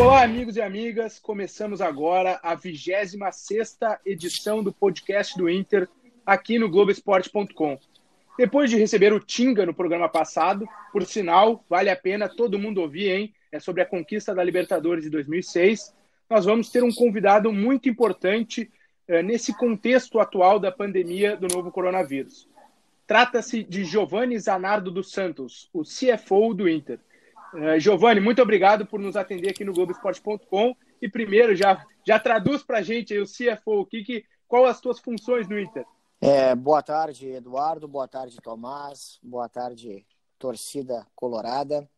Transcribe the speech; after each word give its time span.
Olá, 0.00 0.22
amigos 0.22 0.56
e 0.56 0.62
amigas. 0.62 1.18
Começamos 1.18 1.80
agora 1.80 2.38
a 2.40 2.54
26 2.54 3.16
edição 4.06 4.62
do 4.62 4.72
podcast 4.72 5.36
do 5.36 5.50
Inter 5.50 5.88
aqui 6.24 6.56
no 6.56 6.70
Globoesporte.com. 6.70 7.76
Depois 8.38 8.70
de 8.70 8.76
receber 8.76 9.12
o 9.12 9.18
Tinga 9.18 9.66
no 9.66 9.74
programa 9.74 10.08
passado, 10.08 10.68
por 10.92 11.04
sinal, 11.04 11.64
vale 11.68 11.90
a 11.90 11.96
pena 11.96 12.28
todo 12.28 12.60
mundo 12.60 12.80
ouvir, 12.80 13.10
hein? 13.10 13.34
É 13.50 13.58
sobre 13.58 13.82
a 13.82 13.86
conquista 13.86 14.32
da 14.32 14.44
Libertadores 14.44 15.02
de 15.02 15.10
2006. 15.10 15.92
Nós 16.30 16.44
vamos 16.44 16.70
ter 16.70 16.84
um 16.84 16.94
convidado 16.94 17.52
muito 17.52 17.88
importante 17.88 18.70
eh, 19.08 19.20
nesse 19.20 19.52
contexto 19.52 20.20
atual 20.20 20.60
da 20.60 20.70
pandemia 20.70 21.36
do 21.36 21.48
novo 21.52 21.72
coronavírus. 21.72 22.48
Trata-se 23.04 23.64
de 23.64 23.84
Giovanni 23.84 24.38
Zanardo 24.38 24.92
dos 24.92 25.10
Santos, 25.10 25.68
o 25.72 25.82
CFO 25.82 26.54
do 26.54 26.68
Inter. 26.68 27.00
Uh, 27.54 27.78
Giovanni, 27.78 28.20
muito 28.20 28.42
obrigado 28.42 28.86
por 28.86 29.00
nos 29.00 29.16
atender 29.16 29.50
aqui 29.50 29.64
no 29.64 29.72
Globoesporte.com. 29.72 30.76
E 31.00 31.08
primeiro, 31.08 31.54
já, 31.54 31.84
já 32.06 32.18
traduz 32.18 32.62
para 32.62 32.78
a 32.78 32.82
gente 32.82 33.14
aí, 33.14 33.20
o 33.20 33.26
CFO, 33.26 33.80
o 33.80 33.86
que, 33.86 34.24
qual 34.46 34.66
as 34.66 34.80
tuas 34.80 34.98
funções 34.98 35.48
no 35.48 35.58
Inter? 35.58 35.84
É, 36.20 36.54
boa 36.54 36.82
tarde, 36.82 37.28
Eduardo. 37.28 37.86
Boa 37.86 38.08
tarde, 38.08 38.36
Tomás. 38.42 39.18
Boa 39.22 39.48
tarde, 39.48 40.04
torcida 40.38 41.06
colorada. 41.14 41.88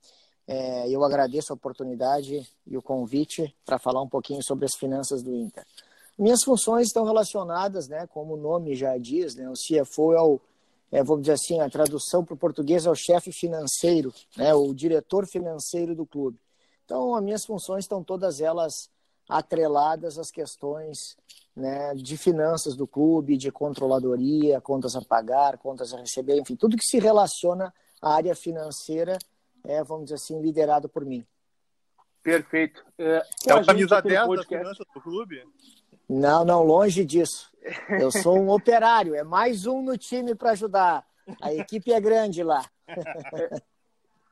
É, 0.47 0.89
eu 0.91 1.05
agradeço 1.05 1.53
a 1.53 1.57
oportunidade 1.57 2.47
e 2.67 2.77
o 2.77 2.83
convite 2.83 3.55
para 3.65 3.79
falar 3.79 4.03
um 4.03 4.09
pouquinho 4.09 4.43
sobre 4.43 4.65
as 4.65 4.75
finanças 4.75 5.23
do 5.23 5.35
Inter. 5.35 5.65
Minhas 6.19 6.43
funções 6.45 6.89
estão 6.89 7.05
relacionadas, 7.05 7.89
né, 7.89 8.07
como 8.09 8.35
o 8.35 8.37
nome 8.37 8.75
já 8.75 8.99
diz, 8.99 9.37
né, 9.37 9.49
o 9.49 9.55
CFO 9.55 10.13
é 10.13 10.21
o, 10.21 10.41
é, 10.91 11.03
vamos 11.03 11.23
dizer 11.23 11.35
assim, 11.35 11.61
a 11.61 11.71
tradução 11.71 12.25
para 12.25 12.35
o 12.35 12.39
português 12.39 12.87
é 12.87 12.91
o 12.91 12.95
chefe 12.95 13.33
financeiro, 13.33 14.13
né, 14.37 14.55
o 14.55 14.75
diretor 14.75 15.27
financeiro 15.27 15.95
do 15.95 16.07
clube. 16.07 16.39
Então, 16.85 17.15
as 17.15 17.23
minhas 17.23 17.45
funções 17.45 17.85
estão 17.85 18.03
todas 18.03 18.41
elas 18.41 18.91
atreladas 19.29 20.19
às 20.19 20.31
questões 20.31 21.17
né, 21.55 21.95
de 21.95 22.17
finanças 22.17 22.75
do 22.75 22.87
clube, 22.87 23.37
de 23.37 23.53
controladoria, 23.53 24.61
contas 24.61 24.97
a 24.97 25.03
pagar, 25.03 25.59
contas 25.59 25.95
a 25.95 25.99
receber, 25.99 26.39
enfim, 26.39 26.57
tudo 26.57 26.77
que 26.77 26.85
se 26.85 26.99
relaciona 26.99 27.73
à 28.03 28.15
área 28.15 28.35
financeira 28.35 29.17
é, 29.65 29.83
vamos 29.83 30.05
dizer 30.05 30.17
assim, 30.17 30.41
liderado 30.41 30.89
por 30.89 31.05
mim. 31.05 31.27
Perfeito. 32.23 32.85
É, 32.99 33.23
é 33.47 33.55
o 33.55 33.65
camisa 33.65 34.01
10 34.01 34.29
da 34.29 34.45
finança 34.45 34.85
do 34.95 35.01
clube? 35.01 35.43
Não, 36.13 36.45
não, 36.45 36.65
longe 36.65 37.05
disso. 37.05 37.49
Eu 37.89 38.11
sou 38.11 38.37
um 38.37 38.51
operário, 38.51 39.15
é 39.15 39.23
mais 39.23 39.65
um 39.65 39.81
no 39.81 39.97
time 39.97 40.35
para 40.35 40.51
ajudar. 40.51 41.07
A 41.41 41.55
equipe 41.55 41.93
é 41.93 42.01
grande 42.01 42.43
lá. 42.43 42.69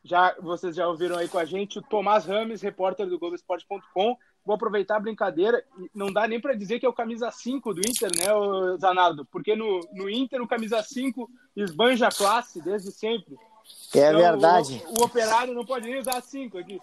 Já, 0.03 0.35
vocês 0.41 0.75
já 0.75 0.89
ouviram 0.89 1.17
aí 1.17 1.29
com 1.29 1.39
a 1.39 1.45
gente 1.45 1.79
o 1.79 1.83
Tomás 1.83 2.25
Rames, 2.25 2.63
repórter 2.63 3.07
do 3.07 3.17
Globoesporte.com. 3.17 4.17
Vou 4.45 4.57
aproveitar 4.57 4.97
a 4.97 5.01
brincadeira. 5.01 5.63
Não 5.95 6.13
dá 6.13 6.27
nem 6.27 6.41
para 6.41 6.55
dizer 6.55 6.81
que 6.81 6.87
é 6.87 6.89
o 6.89 6.93
camisa 6.93 7.31
5 7.31 7.73
do 7.73 7.81
Inter, 7.81 8.11
né, 8.17 8.27
Zanardo? 8.81 9.25
Porque 9.27 9.55
no, 9.55 9.79
no 9.93 10.11
Inter 10.11 10.43
o 10.43 10.49
camisa 10.49 10.83
5 10.83 11.31
esbanja 11.55 12.09
a 12.09 12.13
classe 12.13 12.61
desde 12.61 12.91
sempre. 12.91 13.37
É 13.95 14.09
então, 14.09 14.21
verdade. 14.21 14.83
O, 14.89 15.03
o, 15.03 15.05
operário 15.05 15.55
não 15.55 15.65
pode 15.65 15.87
nem 15.87 16.01
usar 16.01 16.21
cinco 16.23 16.59
aqui. 16.59 16.81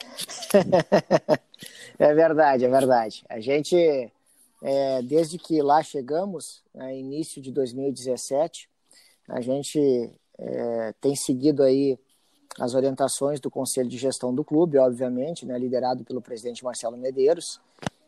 é 1.99 2.13
verdade, 2.13 2.65
é 2.65 2.69
verdade. 2.69 3.25
A 3.27 3.39
gente, 3.39 4.11
é, 4.61 5.01
desde 5.01 5.37
que 5.37 5.61
lá 5.61 5.83
chegamos, 5.83 6.63
né, 6.73 6.97
início 6.97 7.41
de 7.41 7.51
2017, 7.51 8.69
a 9.27 9.41
gente 9.41 10.11
é, 10.37 10.93
tem 11.01 11.15
seguido 11.15 11.63
aí 11.63 11.97
as 12.59 12.73
orientações 12.73 13.39
do 13.39 13.51
Conselho 13.51 13.89
de 13.89 13.97
Gestão 13.97 14.33
do 14.33 14.43
clube, 14.43 14.77
obviamente, 14.77 15.45
né, 15.45 15.57
liderado 15.57 16.03
pelo 16.03 16.21
presidente 16.21 16.63
Marcelo 16.63 16.97
Medeiros, 16.97 17.59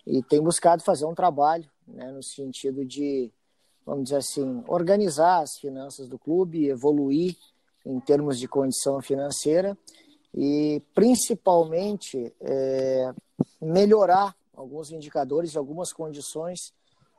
e 0.06 0.24
tem 0.24 0.42
buscado 0.42 0.84
fazer 0.84 1.06
um 1.06 1.14
trabalho 1.14 1.70
né, 1.86 2.12
no 2.12 2.24
sentido 2.24 2.86
de, 2.86 3.30
vamos 3.86 4.06
dizer 4.06 4.18
assim, 4.18 4.64
organizar 4.68 5.42
as 5.42 5.58
finanças 5.60 6.08
do 6.08 6.18
clube, 6.18 6.68
evoluir 6.68 7.36
em 7.86 8.00
termos 8.00 8.40
de 8.40 8.48
condição 8.48 9.02
financeira 9.02 9.78
e 10.34 10.82
principalmente 10.94 12.34
é, 12.40 13.14
melhorar 13.62 14.36
alguns 14.58 14.92
indicadores 14.92 15.54
e 15.54 15.58
algumas 15.58 15.94
condições 15.94 16.74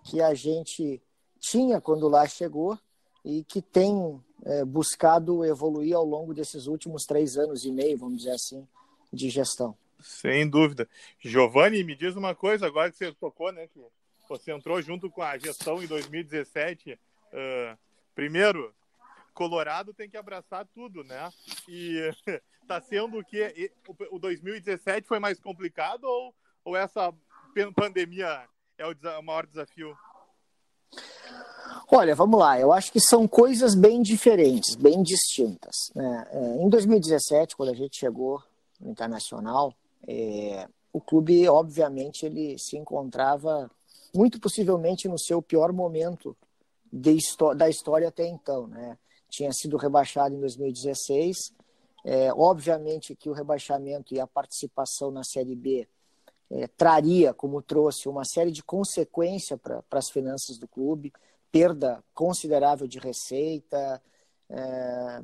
que 0.05 0.21
a 0.21 0.35
gente 0.35 1.01
tinha 1.41 1.81
quando 1.81 2.09
lá 2.09 2.27
chegou 2.27 2.79
e 3.25 3.45
que 3.45 3.63
tem 3.63 4.21
é, 4.45 4.65
buscado 4.65 5.45
evoluir 5.45 5.95
ao 5.95 6.05
longo 6.05 6.35
desses 6.35 6.67
últimos 6.67 7.05
três 7.05 7.37
anos 7.37 7.65
e 7.65 7.71
meio, 7.71 7.97
vamos 7.97 8.19
dizer 8.19 8.33
assim, 8.33 8.67
de 9.13 9.31
gestão. 9.31 9.77
Sem 10.01 10.49
dúvida. 10.49 10.89
Giovanni, 11.21 11.83
me 11.85 11.95
diz 11.95 12.17
uma 12.17 12.35
coisa, 12.35 12.67
agora 12.67 12.91
que 12.91 12.99
você 12.99 13.13
tocou, 13.13 13.53
né, 13.53 13.69
que 13.69 13.81
você 14.29 14.53
entrou 14.53 14.81
junto 14.83 15.11
com 15.11 15.23
a 15.23 15.39
gestão 15.39 15.83
em 15.83 15.87
2017. 15.87 16.93
Uh, 16.93 17.79
primeiro, 18.15 18.75
Colorado 19.33 19.95
tem 19.95 20.09
que 20.09 20.17
abraçar 20.17 20.67
tudo, 20.67 21.05
né? 21.05 21.31
E 21.69 22.11
tá 22.67 22.81
sendo 22.81 23.19
o 23.19 23.25
que 23.25 23.73
o 24.11 24.19
2017 24.19 25.07
foi 25.07 25.19
mais 25.19 25.41
complicado 25.41 26.05
ou, 26.05 26.35
ou 26.65 26.77
essa 26.77 27.13
pandemia 27.75 28.49
é 28.77 28.87
o 28.87 29.23
maior 29.23 29.47
desafio? 29.47 29.97
Olha, 31.91 32.15
vamos 32.15 32.39
lá. 32.39 32.59
Eu 32.59 32.73
acho 32.73 32.93
que 32.93 33.01
são 33.01 33.27
coisas 33.27 33.75
bem 33.75 34.03
diferentes, 34.03 34.75
bem 34.75 35.03
distintas. 35.03 35.91
Né? 35.95 36.27
É, 36.31 36.63
em 36.63 36.69
2017, 36.69 37.57
quando 37.57 37.71
a 37.71 37.75
gente 37.75 37.99
chegou 37.99 38.43
no 38.81 38.91
internacional, 38.91 39.75
é, 40.07 40.69
o 40.93 41.01
clube, 41.01 41.49
obviamente, 41.49 42.25
ele 42.27 42.59
se 42.59 42.77
encontrava 42.77 43.71
muito 44.15 44.41
possivelmente 44.41 45.09
no 45.09 45.19
seu 45.19 45.43
pior 45.43 45.73
momento 45.73 46.37
da 46.91 47.69
história 47.69 48.09
até 48.09 48.27
então, 48.27 48.67
né? 48.67 48.97
tinha 49.29 49.53
sido 49.53 49.77
rebaixado 49.77 50.35
em 50.35 50.41
2016. 50.41 51.53
É, 52.05 52.33
obviamente 52.33 53.15
que 53.15 53.29
o 53.29 53.33
rebaixamento 53.33 54.15
e 54.15 54.21
a 54.21 54.27
participação 54.27 55.11
na 55.11 55.25
Série 55.25 55.55
B 55.55 55.87
é, 56.51 56.67
traria, 56.67 57.35
como 57.35 57.63
trouxe, 57.63 58.09
uma 58.09 58.25
série 58.25 58.51
de 58.51 58.63
consequências 58.63 59.59
para 59.61 59.83
as 59.93 60.11
finanças 60.11 60.59
do 60.59 60.67
clube, 60.67 61.13
perda 61.51 62.03
considerável 62.15 62.87
de 62.87 62.99
receita, 62.99 64.03
é, 64.51 65.21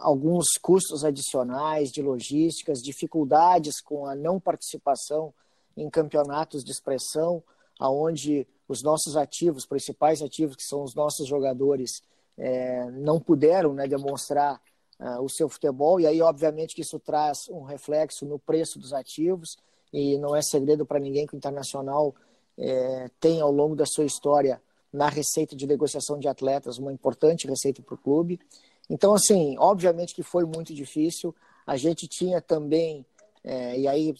alguns 0.00 0.58
custos 0.60 1.04
adicionais 1.04 1.90
de 1.90 2.02
logísticas, 2.02 2.82
dificuldades 2.82 3.80
com 3.80 4.06
a 4.06 4.14
não 4.14 4.38
participação 4.38 5.32
em 5.76 5.88
campeonatos 5.88 6.62
de 6.62 6.70
expressão, 6.70 7.42
aonde 7.78 8.46
os 8.68 8.82
nossos 8.82 9.16
ativos, 9.16 9.66
principais 9.66 10.22
ativos, 10.22 10.54
que 10.54 10.62
são 10.62 10.82
os 10.82 10.94
nossos 10.94 11.26
jogadores, 11.26 12.02
é, 12.36 12.90
não 12.90 13.18
puderam 13.18 13.72
né, 13.72 13.88
demonstrar 13.88 14.60
uh, 15.00 15.22
o 15.22 15.28
seu 15.28 15.48
futebol, 15.48 15.98
e 15.98 16.06
aí, 16.06 16.20
obviamente, 16.20 16.74
que 16.74 16.82
isso 16.82 16.98
traz 16.98 17.48
um 17.48 17.62
reflexo 17.62 18.26
no 18.26 18.38
preço 18.38 18.78
dos 18.78 18.92
ativos, 18.92 19.56
e 19.92 20.18
não 20.18 20.34
é 20.34 20.42
segredo 20.42 20.86
para 20.86 20.98
ninguém 20.98 21.26
que 21.26 21.34
o 21.34 21.36
Internacional 21.36 22.14
é, 22.56 23.10
tem, 23.18 23.40
ao 23.40 23.50
longo 23.50 23.74
da 23.74 23.86
sua 23.86 24.04
história, 24.04 24.60
na 24.92 25.08
receita 25.08 25.54
de 25.54 25.66
negociação 25.66 26.18
de 26.18 26.28
atletas, 26.28 26.78
uma 26.78 26.92
importante 26.92 27.46
receita 27.46 27.82
para 27.82 27.94
o 27.94 27.98
clube. 27.98 28.40
Então, 28.88 29.14
assim, 29.14 29.56
obviamente 29.58 30.14
que 30.14 30.22
foi 30.22 30.44
muito 30.44 30.74
difícil. 30.74 31.34
A 31.66 31.76
gente 31.76 32.08
tinha 32.08 32.40
também, 32.40 33.06
é, 33.44 33.78
e 33.78 33.86
aí 33.86 34.14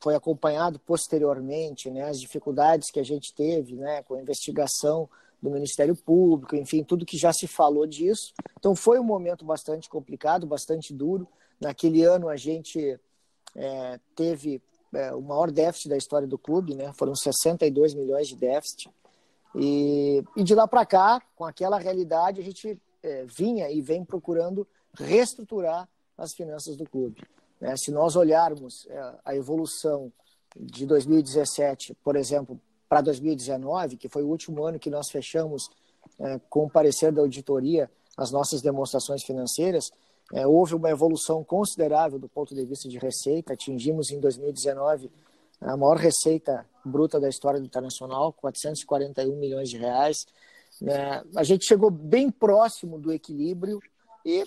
foi 0.00 0.14
acompanhado 0.14 0.78
posteriormente, 0.78 1.90
né, 1.90 2.02
as 2.02 2.20
dificuldades 2.20 2.90
que 2.90 3.00
a 3.00 3.02
gente 3.02 3.32
teve 3.34 3.74
né, 3.74 4.02
com 4.02 4.14
a 4.14 4.20
investigação 4.20 5.08
do 5.40 5.50
Ministério 5.50 5.96
Público, 5.96 6.56
enfim, 6.56 6.84
tudo 6.84 7.06
que 7.06 7.16
já 7.16 7.32
se 7.32 7.46
falou 7.46 7.86
disso. 7.86 8.32
Então 8.58 8.74
foi 8.74 8.98
um 8.98 9.04
momento 9.04 9.44
bastante 9.44 9.88
complicado, 9.88 10.46
bastante 10.46 10.92
duro. 10.92 11.26
Naquele 11.60 12.02
ano 12.02 12.28
a 12.28 12.36
gente 12.36 12.98
é, 13.54 14.00
teve 14.14 14.62
é, 14.92 15.14
o 15.14 15.20
maior 15.20 15.50
déficit 15.50 15.88
da 15.88 15.96
história 15.96 16.26
do 16.26 16.38
clube, 16.38 16.74
né? 16.74 16.92
Foram 16.94 17.14
62 17.14 17.94
milhões 17.94 18.28
de 18.28 18.36
déficit. 18.36 18.90
E, 19.54 20.22
e 20.36 20.42
de 20.42 20.54
lá 20.54 20.66
para 20.66 20.84
cá, 20.84 21.22
com 21.36 21.44
aquela 21.44 21.78
realidade, 21.78 22.40
a 22.40 22.44
gente 22.44 22.80
é, 23.02 23.24
vinha 23.24 23.70
e 23.70 23.80
vem 23.80 24.04
procurando 24.04 24.66
reestruturar 24.94 25.88
as 26.16 26.32
finanças 26.32 26.76
do 26.76 26.84
clube. 26.84 27.22
Né? 27.60 27.74
Se 27.76 27.90
nós 27.90 28.16
olharmos 28.16 28.86
é, 28.88 29.14
a 29.24 29.34
evolução 29.34 30.12
de 30.56 30.86
2017, 30.86 31.96
por 32.02 32.16
exemplo, 32.16 32.60
para 32.88 33.00
2019, 33.00 33.96
que 33.96 34.08
foi 34.08 34.22
o 34.22 34.28
último 34.28 34.64
ano 34.64 34.78
que 34.78 34.90
nós 34.90 35.10
fechamos 35.10 35.68
é, 36.18 36.38
com 36.48 36.64
o 36.64 36.70
parecer 36.70 37.12
da 37.12 37.22
auditoria 37.22 37.90
as 38.16 38.30
nossas 38.30 38.62
demonstrações 38.62 39.24
financeiras, 39.24 39.90
é, 40.32 40.46
houve 40.46 40.74
uma 40.74 40.90
evolução 40.90 41.44
considerável 41.44 42.18
do 42.18 42.28
ponto 42.28 42.54
de 42.54 42.64
vista 42.64 42.88
de 42.88 42.98
receita. 42.98 43.52
Atingimos 43.52 44.10
em 44.10 44.20
2019 44.20 45.10
a 45.60 45.76
maior 45.76 45.96
receita 45.96 46.66
bruta 46.84 47.20
da 47.20 47.28
história 47.28 47.60
do 47.60 47.66
internacional, 47.66 48.32
441 48.32 49.36
milhões 49.36 49.70
de 49.70 49.78
reais. 49.78 50.26
É, 50.82 51.22
a 51.36 51.44
gente 51.44 51.66
chegou 51.66 51.90
bem 51.90 52.30
próximo 52.30 52.98
do 52.98 53.12
equilíbrio 53.12 53.80
e 54.24 54.44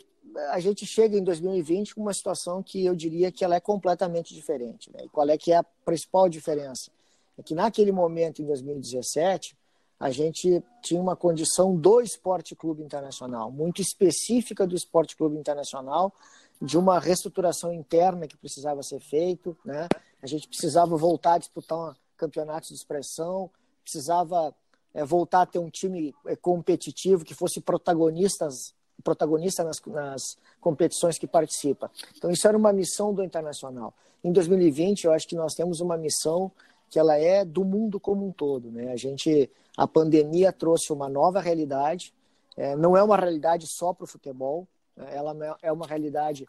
a 0.49 0.59
gente 0.59 0.85
chega 0.85 1.17
em 1.17 1.23
2020 1.23 1.95
com 1.95 2.01
uma 2.01 2.13
situação 2.13 2.61
que 2.61 2.85
eu 2.85 2.95
diria 2.95 3.31
que 3.31 3.43
ela 3.43 3.55
é 3.55 3.59
completamente 3.59 4.33
diferente. 4.33 4.91
Né? 4.91 5.05
E 5.05 5.09
qual 5.09 5.27
é 5.29 5.37
que 5.37 5.51
é 5.51 5.57
a 5.57 5.63
principal 5.63 6.29
diferença? 6.29 6.91
É 7.37 7.43
que 7.43 7.55
naquele 7.55 7.91
momento, 7.91 8.41
em 8.41 8.45
2017, 8.45 9.56
a 9.99 10.09
gente 10.11 10.63
tinha 10.81 11.01
uma 11.01 11.15
condição 11.15 11.75
do 11.75 12.01
Esporte 12.01 12.55
Clube 12.55 12.83
Internacional, 12.83 13.51
muito 13.51 13.81
específica 13.81 14.67
do 14.67 14.75
Esporte 14.75 15.15
Clube 15.15 15.37
Internacional, 15.37 16.13
de 16.61 16.77
uma 16.77 16.99
reestruturação 16.99 17.73
interna 17.73 18.27
que 18.27 18.37
precisava 18.37 18.81
ser 18.83 18.99
feito, 18.99 19.57
né? 19.63 19.87
A 20.21 20.27
gente 20.27 20.47
precisava 20.47 20.95
voltar 20.97 21.35
a 21.35 21.37
disputar 21.37 21.77
um 21.77 21.93
campeonatos 22.17 22.69
de 22.69 22.75
expressão, 22.75 23.49
precisava 23.83 24.53
é, 24.93 25.05
voltar 25.05 25.43
a 25.43 25.45
ter 25.45 25.59
um 25.59 25.69
time 25.69 26.13
é, 26.25 26.35
competitivo 26.35 27.23
que 27.23 27.35
fosse 27.35 27.61
protagonistas 27.61 28.75
protagonista 29.03 29.63
nas, 29.63 29.79
nas 29.85 30.37
competições 30.59 31.19
que 31.19 31.27
participa. 31.27 31.91
Então, 32.17 32.31
isso 32.31 32.47
era 32.47 32.57
uma 32.57 32.73
missão 32.73 33.13
do 33.13 33.23
Internacional. 33.23 33.93
Em 34.23 34.31
2020, 34.31 35.05
eu 35.05 35.13
acho 35.13 35.27
que 35.27 35.35
nós 35.35 35.53
temos 35.53 35.79
uma 35.79 35.95
missão 35.95 36.51
que 36.89 36.97
ela 36.97 37.15
é 37.15 37.45
do 37.45 37.63
mundo 37.63 37.99
como 37.99 38.27
um 38.27 38.31
todo. 38.31 38.71
Né? 38.71 38.91
A 38.91 38.95
gente, 38.95 39.49
a 39.77 39.87
pandemia 39.87 40.51
trouxe 40.51 40.91
uma 40.91 41.07
nova 41.07 41.39
realidade, 41.39 42.11
é, 42.57 42.75
não 42.75 42.97
é 42.97 43.03
uma 43.03 43.15
realidade 43.15 43.67
só 43.67 43.93
para 43.93 44.05
o 44.05 44.07
futebol, 44.07 44.67
né? 44.95 45.15
ela 45.15 45.57
é 45.61 45.71
uma 45.71 45.85
realidade 45.85 46.47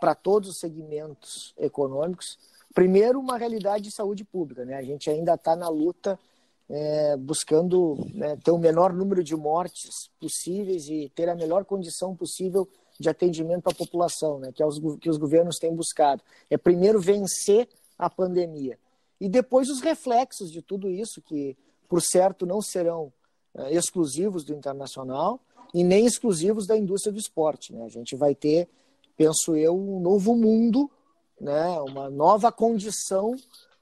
para 0.00 0.16
todos 0.16 0.50
os 0.50 0.58
segmentos 0.58 1.54
econômicos. 1.56 2.36
Primeiro, 2.74 3.20
uma 3.20 3.38
realidade 3.38 3.84
de 3.84 3.90
saúde 3.92 4.24
pública. 4.24 4.64
Né? 4.64 4.74
A 4.74 4.82
gente 4.82 5.08
ainda 5.08 5.34
está 5.34 5.54
na 5.54 5.68
luta 5.68 6.18
é, 6.68 7.16
buscando 7.16 7.96
né, 8.12 8.36
ter 8.42 8.50
o 8.50 8.58
menor 8.58 8.92
número 8.92 9.22
de 9.22 9.36
mortes 9.36 10.10
possíveis 10.20 10.88
e 10.88 11.08
ter 11.14 11.28
a 11.28 11.36
melhor 11.36 11.64
condição 11.64 12.16
possível 12.16 12.68
de 12.98 13.08
atendimento 13.08 13.68
à 13.68 13.74
população, 13.74 14.40
né, 14.40 14.50
que, 14.52 14.62
é 14.62 14.66
os, 14.66 14.80
que 14.98 15.08
os 15.08 15.16
governos 15.16 15.58
têm 15.58 15.74
buscado. 15.74 16.22
É 16.50 16.58
primeiro 16.58 17.00
vencer 17.00 17.68
a 17.96 18.10
pandemia 18.10 18.76
e 19.20 19.28
depois 19.28 19.70
os 19.70 19.80
reflexos 19.80 20.50
de 20.50 20.60
tudo 20.60 20.90
isso, 20.90 21.22
que 21.22 21.56
por 21.88 22.02
certo 22.02 22.44
não 22.44 22.60
serão 22.60 23.12
é, 23.54 23.72
exclusivos 23.72 24.44
do 24.44 24.54
internacional 24.54 25.40
e 25.72 25.82
nem 25.82 26.06
exclusivos 26.06 26.66
da 26.66 26.76
indústria 26.76 27.12
do 27.12 27.18
esporte. 27.18 27.72
Né? 27.72 27.84
A 27.84 27.88
gente 27.88 28.14
vai 28.14 28.34
ter, 28.34 28.68
penso 29.16 29.56
eu, 29.56 29.76
um 29.76 30.00
novo 30.00 30.34
mundo, 30.34 30.90
né, 31.40 31.68
uma 31.80 32.08
nova 32.08 32.50
condição 32.50 33.36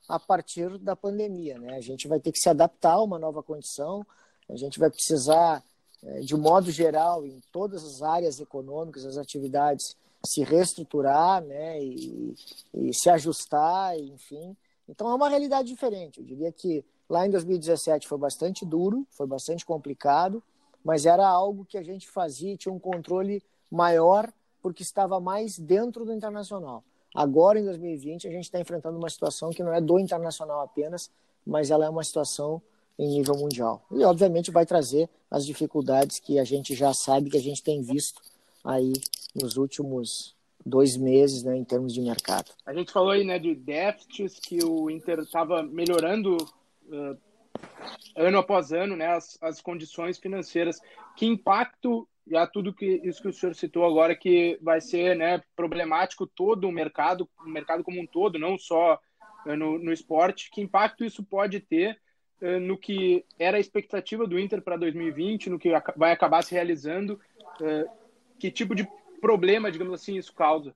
a 0.09 0.19
partir 0.19 0.79
da 0.79 0.95
pandemia. 0.95 1.59
Né? 1.59 1.77
A 1.77 1.81
gente 1.81 2.07
vai 2.09 2.21
ter 2.21 2.33
que 2.33 2.39
se 2.39 2.49
adaptar 2.49 2.93
a 2.93 3.03
uma 3.03 3.19
nova 3.19 3.43
condição, 3.43 4.07
a 4.49 4.57
gente 4.57 4.79
vai 4.79 4.91
precisar, 4.91 5.63
é, 6.03 6.21
de 6.21 6.37
modo 6.37 6.71
geral, 6.71 7.27
em 7.27 7.41
todas 7.51 7.85
as 7.85 8.03
áreas 8.03 8.39
econômicas, 8.39 9.07
as 9.07 9.17
atividades, 9.17 9.97
se 10.27 10.43
reestruturar 10.43 11.43
né? 11.43 11.83
e, 11.83 12.35
e 12.75 12.95
se 12.95 13.09
ajustar, 13.11 13.99
enfim. 13.99 14.57
Então 14.89 15.11
é 15.11 15.15
uma 15.15 15.29
realidade 15.29 15.69
diferente. 15.69 16.21
Eu 16.21 16.27
diria 16.27 16.53
que 16.53 16.85
lá 17.09 17.27
em 17.27 17.31
2017 17.31 18.07
foi 18.09 18.19
bastante 18.19 18.65
duro, 18.65 19.07
foi 19.11 19.27
bastante 19.27 19.65
complicado, 19.65 20.43
mas 20.85 21.07
era 21.07 21.27
algo 21.27 21.65
que 21.65 21.79
a 21.79 21.83
gente 21.83 22.09
fazia, 22.09 22.57
tinha 22.57 22.73
um 22.73 22.79
controle 22.79 23.43
maior 23.71 24.31
porque 24.63 24.83
estava 24.83 25.21
mais 25.21 25.59
dentro 25.59 26.05
do 26.05 26.13
internacional. 26.13 26.83
Agora, 27.15 27.61
em 27.61 27.65
2020, 27.65 28.27
a 28.27 28.31
gente 28.31 28.45
está 28.45 28.59
enfrentando 28.59 28.99
uma 28.99 29.09
situação 29.09 29.51
que 29.51 29.63
não 29.63 29.73
é 29.73 29.81
do 29.81 29.99
internacional 29.99 30.61
apenas, 30.61 31.11
mas 31.47 31.71
ela 31.71 31.87
é 31.87 31.89
uma 31.89 32.03
situação 32.03 32.61
em 32.99 33.09
nível 33.09 33.37
mundial. 33.37 33.85
E, 33.91 34.03
obviamente, 34.05 34.51
vai 34.51 34.67
trazer 34.67 35.09
as 35.31 35.47
dificuldades 35.47 36.19
que 36.19 36.39
a 36.39 36.45
gente 36.45 36.75
já 36.75 36.93
sabe, 36.93 37.31
que 37.31 37.37
a 37.37 37.43
gente 37.43 37.63
tem 37.63 37.83
visto 37.83 38.21
aí 38.65 38.93
nos 39.35 39.57
últimos 39.57 40.35
dois 40.65 40.97
meses, 40.97 41.43
né, 41.43 41.57
em 41.57 41.65
termos 41.65 41.93
de 41.93 42.01
mercado. 42.01 42.51
A 42.65 42.73
gente 42.73 42.91
falou 42.91 43.11
aí, 43.11 43.25
né, 43.25 43.39
de 43.39 43.55
déficits 43.55 44.39
que 44.41 44.65
o 44.65 44.89
Inter 44.89 45.19
estava 45.21 45.63
melhorando 45.63 46.37
uh, 46.89 47.19
ano 48.17 48.39
após 48.39 48.73
ano, 48.73 48.97
né, 48.97 49.07
as, 49.07 49.39
as 49.41 49.61
condições 49.61 50.19
financeiras. 50.19 50.77
Que 51.17 51.27
impacto 51.27 52.09
já 52.27 52.47
tudo 52.47 52.73
que 52.73 53.01
isso 53.05 53.21
que 53.21 53.29
o 53.29 53.33
senhor 53.33 53.55
citou 53.55 53.85
agora 53.85 54.17
que 54.17 54.59
vai 54.63 54.81
ser 54.81 55.15
né, 55.15 55.43
problemático 55.55 56.27
todo 56.27 56.67
o 56.67 56.73
mercado, 56.73 57.29
o 57.45 57.49
mercado 57.49 57.85
como 57.85 58.01
um 58.01 58.07
todo, 58.07 58.39
não 58.39 58.57
só 58.59 58.99
uh, 59.47 59.57
no, 59.57 59.79
no 59.79 59.93
esporte, 59.93 60.51
que 60.51 60.63
impacto 60.63 61.05
isso 61.05 61.23
pode 61.23 61.61
ter 61.61 61.99
uh, 62.41 62.59
no 62.61 62.79
que 62.79 63.25
era 63.39 63.59
a 63.59 63.61
expectativa 63.61 64.27
do 64.27 64.39
Inter 64.39 64.63
para 64.63 64.77
2020, 64.77 65.51
no 65.51 65.59
que 65.59 65.71
vai 65.97 66.13
acabar 66.13 66.43
se 66.43 66.55
realizando, 66.55 67.21
que 68.39 68.51
tipo 68.51 68.75
de 68.75 68.89
problema, 69.21 69.71
digamos 69.71 69.95
assim, 69.95 70.17
isso 70.17 70.35
causa? 70.35 70.75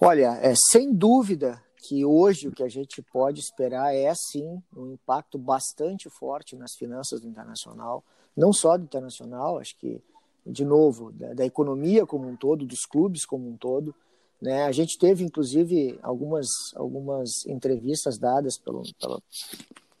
Olha, 0.00 0.38
é, 0.42 0.52
sem 0.70 0.92
dúvida 0.92 1.62
que 1.88 2.04
hoje 2.04 2.48
o 2.48 2.52
que 2.52 2.62
a 2.62 2.68
gente 2.68 3.00
pode 3.02 3.40
esperar 3.40 3.94
é 3.94 4.12
sim 4.14 4.62
um 4.76 4.92
impacto 4.92 5.38
bastante 5.38 6.10
forte 6.10 6.56
nas 6.56 6.74
finanças 6.76 7.20
do 7.20 7.28
internacional 7.28 8.04
não 8.38 8.52
só 8.52 8.78
do 8.78 8.84
internacional, 8.84 9.58
acho 9.58 9.76
que, 9.76 10.00
de 10.46 10.64
novo, 10.64 11.10
da, 11.10 11.34
da, 11.34 11.44
economia 11.44 12.06
como 12.06 12.28
um 12.28 12.36
todo, 12.36 12.64
dos 12.64 12.86
clubes 12.86 13.26
como 13.26 13.48
um 13.48 13.56
todo. 13.56 13.92
Né? 14.40 14.62
A 14.62 14.70
gente 14.70 14.96
teve, 14.96 15.24
inclusive, 15.24 15.98
algumas, 16.00 16.46
algumas 16.76 17.44
entrevistas 17.46 18.16
dadas 18.16 18.56
pelo, 18.56 18.82
pelo, 19.00 19.20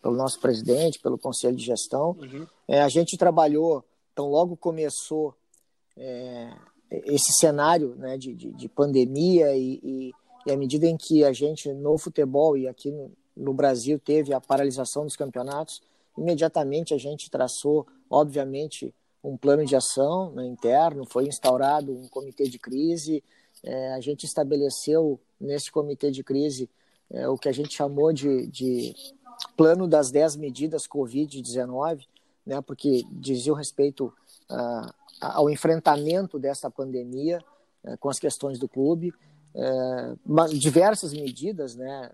pelo 0.00 0.14
nosso 0.14 0.38
presidente, 0.38 1.00
pelo 1.00 1.18
conselho 1.18 1.56
de 1.56 1.64
gestão. 1.64 2.16
Uhum. 2.20 2.46
É, 2.68 2.80
a 2.80 2.88
gente 2.88 3.18
trabalhou, 3.18 3.84
então, 4.12 4.30
logo 4.30 4.56
começou 4.56 5.34
é, 5.96 6.54
esse 6.90 7.32
cenário 7.40 7.96
né, 7.96 8.16
de, 8.16 8.34
de, 8.34 8.52
de 8.52 8.68
pandemia 8.68 9.56
e, 9.56 9.80
e, 9.82 10.12
e 10.48 10.52
à 10.52 10.56
medida 10.56 10.86
em 10.86 10.96
que 10.96 11.24
a 11.24 11.32
gente, 11.32 11.72
no 11.72 11.96
futebol 11.98 12.56
e 12.56 12.66
aqui 12.66 12.90
no, 12.90 13.12
no 13.36 13.54
Brasil, 13.54 13.98
teve 13.98 14.34
a 14.34 14.40
paralisação 14.40 15.04
dos 15.04 15.16
campeonatos, 15.16 15.80
imediatamente 16.16 16.92
a 16.92 16.98
gente 16.98 17.30
traçou 17.30 17.86
obviamente, 18.10 18.94
um 19.22 19.36
plano 19.36 19.64
de 19.64 19.76
ação 19.76 20.30
né, 20.32 20.46
interno, 20.46 21.04
foi 21.04 21.26
instaurado 21.26 21.92
um 21.92 22.08
comitê 22.08 22.44
de 22.44 22.58
crise, 22.58 23.22
é, 23.62 23.92
a 23.92 24.00
gente 24.00 24.24
estabeleceu 24.24 25.20
nesse 25.40 25.70
comitê 25.70 26.10
de 26.10 26.22
crise 26.22 26.70
é, 27.10 27.28
o 27.28 27.36
que 27.36 27.48
a 27.48 27.52
gente 27.52 27.74
chamou 27.74 28.12
de, 28.12 28.46
de 28.46 28.94
plano 29.56 29.86
das 29.86 30.10
10 30.10 30.36
medidas 30.36 30.86
Covid-19, 30.86 32.06
né, 32.46 32.60
porque 32.60 33.04
dizia 33.10 33.54
respeito 33.56 34.12
uh, 34.50 34.92
ao 35.20 35.50
enfrentamento 35.50 36.38
dessa 36.38 36.70
pandemia 36.70 37.38
uh, 37.84 37.98
com 37.98 38.08
as 38.08 38.18
questões 38.18 38.58
do 38.58 38.68
clube, 38.68 39.12
uh, 39.58 40.48
diversas 40.54 41.12
medidas 41.12 41.74
né, 41.74 42.10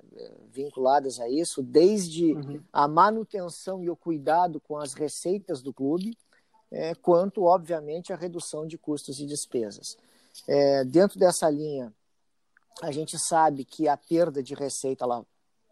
vinculadas 0.51 1.21
a 1.21 1.29
isso, 1.29 1.63
desde 1.63 2.33
uhum. 2.33 2.63
a 2.73 2.89
manutenção 2.89 3.85
e 3.85 3.91
o 3.91 3.97
cuidado 3.97 4.61
com 4.61 4.79
as 4.79 4.95
receitas 4.95 5.63
do 5.63 5.73
clube, 5.73 6.17
é, 6.71 6.95
quanto, 6.95 7.45
obviamente, 7.45 8.13
a 8.13 8.17
redução 8.17 8.67
de 8.67 8.77
custos 8.77 9.21
e 9.21 9.27
despesas. 9.27 9.97
É, 10.49 10.85
dentro 10.85 11.19
dessa 11.19 11.49
linha, 11.49 11.93
a 12.83 12.91
gente 12.91 13.17
sabe 13.19 13.65
que 13.65 13.87
a 13.87 13.97
perda 13.97 14.43
de 14.43 14.55
receita 14.55 15.05
ela 15.05 15.25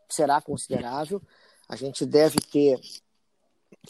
será 0.08 0.40
considerável, 0.40 1.20
a 1.68 1.74
gente 1.74 2.06
deve 2.06 2.38
ter, 2.38 2.78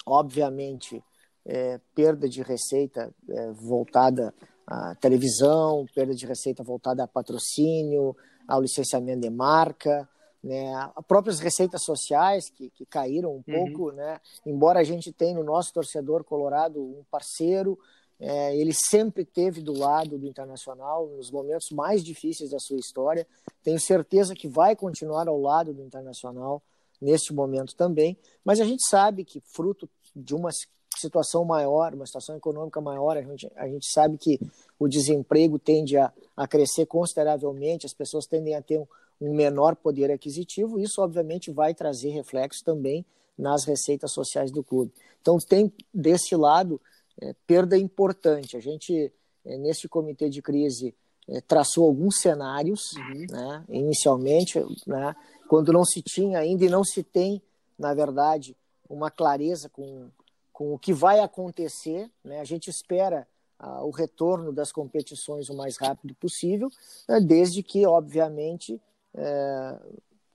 obviamente, 0.06 1.02
é, 1.44 1.80
perda 1.94 2.28
de 2.28 2.42
receita 2.42 3.12
é, 3.28 3.52
voltada 3.52 4.32
à 4.72 4.94
televisão, 4.94 5.86
perda 5.94 6.14
de 6.14 6.26
receita 6.26 6.62
voltada 6.62 7.04
a 7.04 7.08
patrocínio, 7.08 8.16
ao 8.46 8.60
licenciamento 8.60 9.20
de 9.20 9.30
marca, 9.30 10.08
né, 10.42 10.74
as 10.96 11.04
próprias 11.06 11.38
receitas 11.38 11.84
sociais 11.84 12.50
que, 12.50 12.70
que 12.70 12.84
caíram 12.84 13.30
um 13.30 13.34
uhum. 13.34 13.42
pouco, 13.42 13.92
né, 13.92 14.20
embora 14.44 14.80
a 14.80 14.84
gente 14.84 15.12
tenha 15.12 15.34
no 15.34 15.44
nosso 15.44 15.72
torcedor 15.72 16.24
colorado 16.24 16.82
um 16.82 17.04
parceiro, 17.10 17.78
é, 18.18 18.56
ele 18.56 18.72
sempre 18.72 19.24
teve 19.24 19.60
do 19.60 19.72
lado 19.72 20.16
do 20.16 20.26
Internacional 20.26 21.08
nos 21.08 21.30
momentos 21.30 21.70
mais 21.72 22.04
difíceis 22.04 22.50
da 22.50 22.58
sua 22.60 22.78
história. 22.78 23.26
Tenho 23.64 23.80
certeza 23.80 24.32
que 24.32 24.46
vai 24.46 24.76
continuar 24.76 25.26
ao 25.26 25.40
lado 25.40 25.72
do 25.74 25.82
Internacional 25.82 26.62
neste 27.00 27.34
momento 27.34 27.74
também, 27.74 28.16
mas 28.44 28.60
a 28.60 28.64
gente 28.64 28.88
sabe 28.88 29.24
que 29.24 29.40
fruto 29.40 29.90
de 30.14 30.36
uma 30.36 30.50
situação 30.98 31.44
maior, 31.44 31.94
uma 31.94 32.06
situação 32.06 32.36
econômica 32.36 32.80
maior, 32.80 33.16
a 33.16 33.22
gente, 33.22 33.50
a 33.56 33.66
gente 33.68 33.86
sabe 33.90 34.18
que 34.18 34.40
o 34.78 34.88
desemprego 34.88 35.58
tende 35.58 35.96
a, 35.96 36.12
a 36.36 36.46
crescer 36.46 36.86
consideravelmente, 36.86 37.86
as 37.86 37.94
pessoas 37.94 38.26
tendem 38.26 38.54
a 38.54 38.62
ter 38.62 38.78
um, 38.78 38.86
um 39.20 39.34
menor 39.34 39.76
poder 39.76 40.10
aquisitivo, 40.10 40.78
isso 40.78 41.00
obviamente 41.00 41.50
vai 41.50 41.74
trazer 41.74 42.10
reflexo 42.10 42.64
também 42.64 43.04
nas 43.38 43.64
receitas 43.64 44.12
sociais 44.12 44.50
do 44.50 44.62
clube. 44.62 44.92
Então 45.20 45.38
tem 45.38 45.72
desse 45.92 46.36
lado 46.36 46.80
é, 47.20 47.34
perda 47.46 47.76
importante. 47.76 48.56
A 48.56 48.60
gente 48.60 49.12
é, 49.44 49.56
nesse 49.56 49.88
comitê 49.88 50.28
de 50.28 50.40
crise 50.40 50.94
é, 51.28 51.40
traçou 51.40 51.84
alguns 51.84 52.20
cenários, 52.20 52.92
uhum. 52.92 53.26
né, 53.30 53.64
inicialmente, 53.68 54.58
né, 54.86 55.14
quando 55.48 55.72
não 55.72 55.84
se 55.84 56.02
tinha 56.02 56.38
ainda 56.38 56.64
e 56.64 56.68
não 56.68 56.84
se 56.84 57.02
tem, 57.02 57.40
na 57.78 57.94
verdade, 57.94 58.56
uma 58.88 59.10
clareza 59.10 59.68
com, 59.68 60.08
com 60.52 60.74
o 60.74 60.78
que 60.78 60.92
vai 60.92 61.20
acontecer. 61.20 62.10
Né, 62.24 62.40
a 62.40 62.44
gente 62.44 62.68
espera 62.68 63.26
ah, 63.58 63.84
o 63.84 63.90
retorno 63.90 64.52
das 64.52 64.72
competições 64.72 65.48
o 65.48 65.56
mais 65.56 65.76
rápido 65.78 66.14
possível, 66.14 66.68
né, 67.08 67.20
desde 67.20 67.62
que, 67.62 67.86
obviamente, 67.86 68.80
é, 69.14 69.78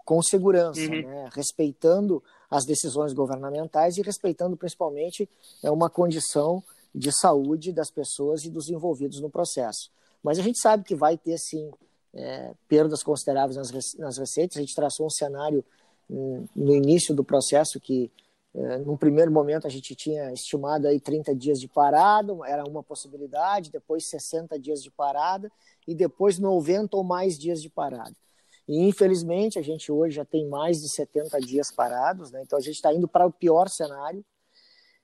com 0.06 0.22
segurança, 0.22 0.80
uhum. 0.80 1.02
né, 1.02 1.30
respeitando 1.34 2.24
as 2.50 2.66
decisões 2.66 3.14
governamentais 3.14 3.98
e 3.98 4.02
respeitando 4.02 4.56
principalmente 4.56 5.30
é, 5.62 5.70
uma 5.70 5.90
condição 5.90 6.64
de 6.96 7.12
saúde 7.12 7.72
das 7.72 7.92
pessoas 7.92 8.46
e 8.46 8.50
dos 8.50 8.70
envolvidos 8.70 9.20
no 9.20 9.30
processo. 9.30 9.92
Mas 10.24 10.40
a 10.40 10.42
gente 10.42 10.60
sabe 10.60 10.84
que 10.84 10.96
vai 10.96 11.18
ter, 11.18 11.38
sim, 11.38 11.70
é, 12.14 12.54
perdas 12.68 13.04
consideráveis 13.04 13.58
nas, 13.58 13.72
nas 13.98 14.18
receitas. 14.18 14.58
A 14.58 14.62
gente 14.62 14.74
traçou 14.74 15.06
um 15.06 15.10
cenário 15.10 15.64
hum, 16.10 16.46
no 16.56 16.74
início 16.74 17.14
do 17.14 17.24
processo 17.24 17.80
que, 17.80 18.10
é, 18.58 18.80
num 18.80 18.98
primeiro 18.98 19.32
momento, 19.32 19.68
a 19.68 19.70
gente 19.70 19.96
tinha 19.96 20.34
estimado 20.34 20.88
aí 20.88 21.00
30 21.00 21.36
dias 21.36 21.60
de 21.60 21.68
parada, 21.68 22.36
era 22.48 22.68
uma 22.68 22.82
possibilidade, 22.82 23.70
depois 23.70 24.10
60 24.10 24.58
dias 24.60 24.82
de 24.82 24.90
parada 24.90 25.52
e 25.88 25.94
depois 25.94 26.40
90 26.40 26.98
ou 26.98 27.04
mais 27.04 27.38
dias 27.38 27.62
de 27.62 27.70
parada. 27.70 28.16
E, 28.68 28.88
infelizmente, 28.88 29.60
a 29.60 29.62
gente 29.62 29.92
hoje 29.92 30.16
já 30.16 30.26
tem 30.26 30.48
mais 30.48 30.82
de 30.82 30.90
70 30.90 31.40
dias 31.40 31.72
parados, 31.72 32.32
né? 32.32 32.42
então 32.42 32.58
a 32.58 32.62
gente 32.62 32.76
está 32.76 32.92
indo 32.92 33.08
para 33.08 33.28
o 33.28 33.32
pior 33.32 33.70
cenário. 33.70 34.26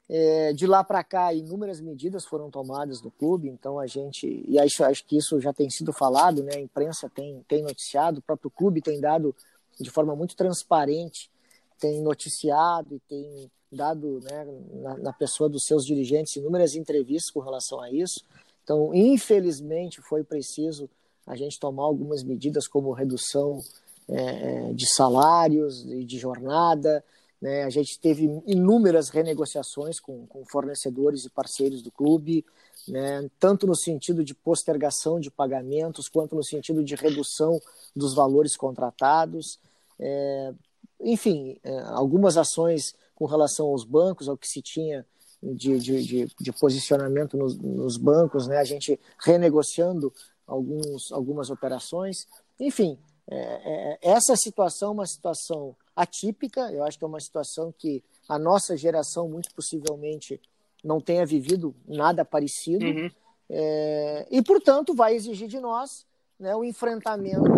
É, 0.10 0.52
de 0.52 0.68
lá 0.68 0.84
para 0.84 1.04
cá, 1.04 1.34
inúmeras 1.34 1.80
medidas 1.80 2.26
foram 2.26 2.50
tomadas 2.50 3.02
no 3.02 3.10
clube, 3.10 3.48
então 3.48 3.80
a 3.80 3.88
gente, 3.88 4.44
e 4.48 4.60
acho, 4.60 4.84
acho 4.84 5.06
que 5.06 5.18
isso 5.18 5.40
já 5.40 5.54
tem 5.54 5.70
sido 5.70 5.94
falado, 5.94 6.44
né? 6.44 6.56
a 6.56 6.60
imprensa 6.60 7.10
tem, 7.10 7.42
tem 7.48 7.62
noticiado, 7.62 8.20
o 8.20 8.22
próprio 8.22 8.52
clube 8.52 8.82
tem 8.82 9.00
dado 9.00 9.34
de 9.80 9.90
forma 9.90 10.14
muito 10.16 10.36
transparente, 10.36 11.32
tem 11.80 12.02
noticiado 12.02 12.96
e 12.96 13.00
tem 13.00 13.52
dado 13.72 14.20
né, 14.24 14.46
na, 14.74 14.98
na 14.98 15.14
pessoa 15.14 15.50
dos 15.50 15.64
seus 15.64 15.86
dirigentes 15.86 16.36
inúmeras 16.36 16.76
entrevistas 16.76 17.32
com 17.32 17.40
relação 17.40 17.82
a 17.82 17.92
isso. 17.92 18.24
Então, 18.64 18.94
infelizmente, 18.94 20.02
foi 20.02 20.24
preciso 20.24 20.90
a 21.26 21.36
gente 21.36 21.60
tomar 21.60 21.84
algumas 21.84 22.24
medidas 22.24 22.68
como 22.68 22.92
redução 22.92 23.62
é, 24.08 24.70
é, 24.70 24.74
de 24.74 24.86
salários 24.94 25.86
e 25.86 26.04
de 26.04 26.18
jornada. 26.18 27.04
Né? 27.42 27.64
A 27.64 27.70
gente 27.70 28.00
teve 28.00 28.24
inúmeras 28.46 29.10
renegociações 29.10 30.00
com, 30.00 30.26
com 30.28 30.46
fornecedores 30.46 31.26
e 31.26 31.30
parceiros 31.30 31.82
do 31.82 31.92
clube, 31.92 32.46
né? 32.88 33.30
tanto 33.40 33.66
no 33.66 33.76
sentido 33.76 34.24
de 34.24 34.34
postergação 34.34 35.20
de 35.20 35.32
pagamentos, 35.32 36.08
quanto 36.08 36.36
no 36.36 36.44
sentido 36.44 36.84
de 36.84 36.96
redução 36.96 37.60
dos 37.96 38.14
valores 38.14 38.56
contratados. 38.56 39.60
É, 40.00 40.54
enfim, 41.04 41.58
é, 41.64 41.80
algumas 41.88 42.38
ações 42.38 42.96
com 43.16 43.26
relação 43.26 43.68
aos 43.68 43.84
bancos, 43.84 44.28
ao 44.28 44.38
que 44.38 44.48
se 44.48 44.62
tinha 44.62 45.06
de, 45.42 45.78
de, 45.78 46.04
de, 46.04 46.28
de 46.40 46.52
posicionamento 46.54 47.38
nos, 47.38 47.58
nos, 47.58 47.98
bancos, 47.98 48.48
né? 48.48 48.58
a 48.58 48.64
gente 48.64 49.00
renegociando 49.20 50.14
alguns, 50.48 51.12
algumas 51.12 51.50
operações. 51.50 52.28
Enfim, 52.60 52.98
é, 53.30 53.36
é, 53.38 54.00
essa 54.02 54.36
situação 54.36 54.90
é 54.90 54.94
uma 54.94 55.06
situação 55.06 55.76
atípica, 55.96 56.72
eu 56.72 56.84
acho 56.84 56.98
que 56.98 57.04
é 57.04 57.08
uma 57.08 57.20
situação 57.20 57.74
que 57.78 58.04
a 58.28 58.40
nossa 58.40 58.76
geração, 58.76 59.28
muito 59.28 59.54
possivelmente, 59.54 60.40
não 60.84 61.00
tenha 61.00 61.26
vivido 61.26 61.76
nada 61.88 62.26
parecido, 62.26 62.86
uhum. 62.86 63.10
é, 63.50 64.28
e, 64.32 64.42
portanto, 64.42 64.94
vai 64.94 65.16
exigir 65.16 65.48
de 65.48 65.60
nós 65.60 66.06
né, 66.40 66.56
o 66.56 66.64
enfrentamento 66.64 67.52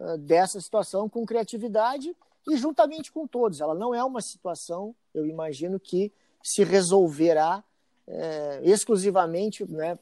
uh, 0.00 0.18
dessa 0.18 0.60
situação 0.60 1.08
com 1.08 1.26
criatividade 1.26 2.14
e 2.48 2.56
juntamente 2.56 3.10
com 3.10 3.26
todos. 3.26 3.60
Ela 3.60 3.74
não 3.74 3.94
é 3.94 4.02
uma 4.04 4.20
situação, 4.20 4.94
eu 5.14 5.26
imagino, 5.26 5.78
que 5.80 6.12
se 6.42 6.62
resolverá 6.64 7.62
é, 8.06 8.60
exclusivamente 8.62 9.64
né, 9.70 9.98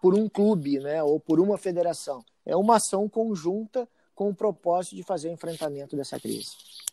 por 0.00 0.14
um 0.14 0.28
clube 0.28 0.78
né, 0.80 1.02
ou 1.02 1.20
por 1.20 1.40
uma 1.40 1.58
federação. 1.58 2.24
É 2.46 2.56
uma 2.56 2.76
ação 2.76 3.08
conjunta 3.08 3.88
com 4.14 4.28
o 4.30 4.34
propósito 4.34 4.96
de 4.96 5.02
fazer 5.02 5.28
o 5.28 5.32
enfrentamento 5.32 5.96
dessa 5.96 6.18
crise. 6.18 6.50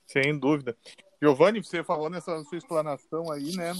Sem 0.07 0.37
dúvida. 0.37 0.75
Giovanni, 1.21 1.63
você 1.63 1.83
falou 1.83 2.09
nessa 2.09 2.43
sua 2.45 2.57
explanação 2.57 3.31
aí, 3.31 3.55
né, 3.55 3.73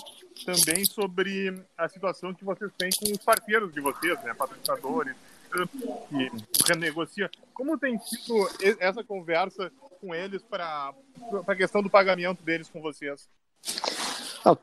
também 0.45 0.85
sobre 0.85 1.59
a 1.75 1.89
situação 1.89 2.33
que 2.35 2.45
vocês 2.45 2.71
têm 2.77 2.89
com 2.99 3.11
os 3.11 3.17
parceiros 3.17 3.73
de 3.73 3.81
vocês, 3.81 4.21
né, 4.23 4.33
patrocinadores, 4.35 5.15
que 5.51 6.31
renegocia. 6.67 7.29
Como 7.53 7.77
tem 7.77 7.97
sido 7.99 8.35
essa 8.79 9.03
conversa 9.03 9.71
com 9.99 10.15
eles 10.15 10.41
para 10.43 10.93
a 11.47 11.55
questão 11.55 11.83
do 11.83 11.89
pagamento 11.89 12.43
deles 12.43 12.69
com 12.69 12.81
vocês? 12.81 13.29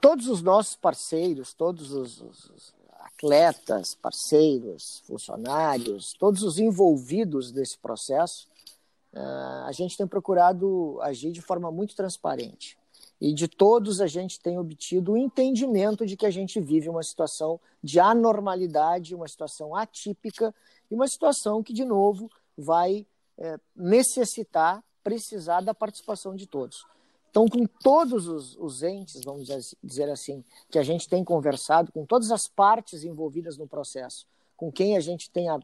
todos 0.00 0.26
os 0.26 0.42
nossos 0.42 0.74
parceiros, 0.74 1.54
todos 1.54 1.92
os, 1.92 2.20
os, 2.20 2.74
atletas, 3.18 3.94
parceiros, 3.94 5.02
funcionários, 5.06 6.12
todos 6.14 6.42
os 6.42 6.58
envolvidos 6.58 7.52
nesse 7.52 7.76
processo, 7.78 8.48
eh, 9.12 9.20
a 9.66 9.72
gente 9.72 9.96
tem 9.96 10.06
procurado 10.06 10.98
agir 11.02 11.32
de 11.32 11.42
forma 11.42 11.70
muito 11.70 11.96
transparente. 11.96 12.78
E 13.20 13.34
de 13.34 13.48
todos 13.48 14.00
a 14.00 14.06
gente 14.06 14.38
tem 14.38 14.58
obtido 14.58 15.12
o 15.12 15.16
entendimento 15.16 16.06
de 16.06 16.16
que 16.16 16.26
a 16.26 16.30
gente 16.30 16.60
vive 16.60 16.88
uma 16.88 17.02
situação 17.02 17.60
de 17.82 17.98
anormalidade, 17.98 19.14
uma 19.14 19.26
situação 19.26 19.74
atípica 19.74 20.54
e 20.90 20.94
uma 20.94 21.08
situação 21.08 21.62
que, 21.62 21.72
de 21.72 21.84
novo, 21.84 22.30
vai 22.56 23.04
é, 23.36 23.58
necessitar, 23.74 24.82
precisar 25.02 25.62
da 25.62 25.74
participação 25.74 26.34
de 26.34 26.46
todos. 26.46 26.84
Então, 27.30 27.46
com 27.46 27.66
todos 27.66 28.26
os, 28.26 28.56
os, 28.56 28.82
entes, 28.82 29.20
vamos 29.24 29.46
dizer 29.82 30.10
assim, 30.10 30.42
que 30.70 30.78
a 30.78 30.82
gente 30.82 31.08
tem 31.08 31.22
conversado, 31.22 31.92
com 31.92 32.06
todas 32.06 32.30
as 32.30 32.48
partes 32.48 33.04
envolvidas 33.04 33.56
no 33.58 33.66
processo, 33.66 34.26
com 34.56 34.72
quem 34.72 34.96
a 34.96 35.00
gente 35.00 35.30
tem 35.30 35.48
a, 35.48 35.60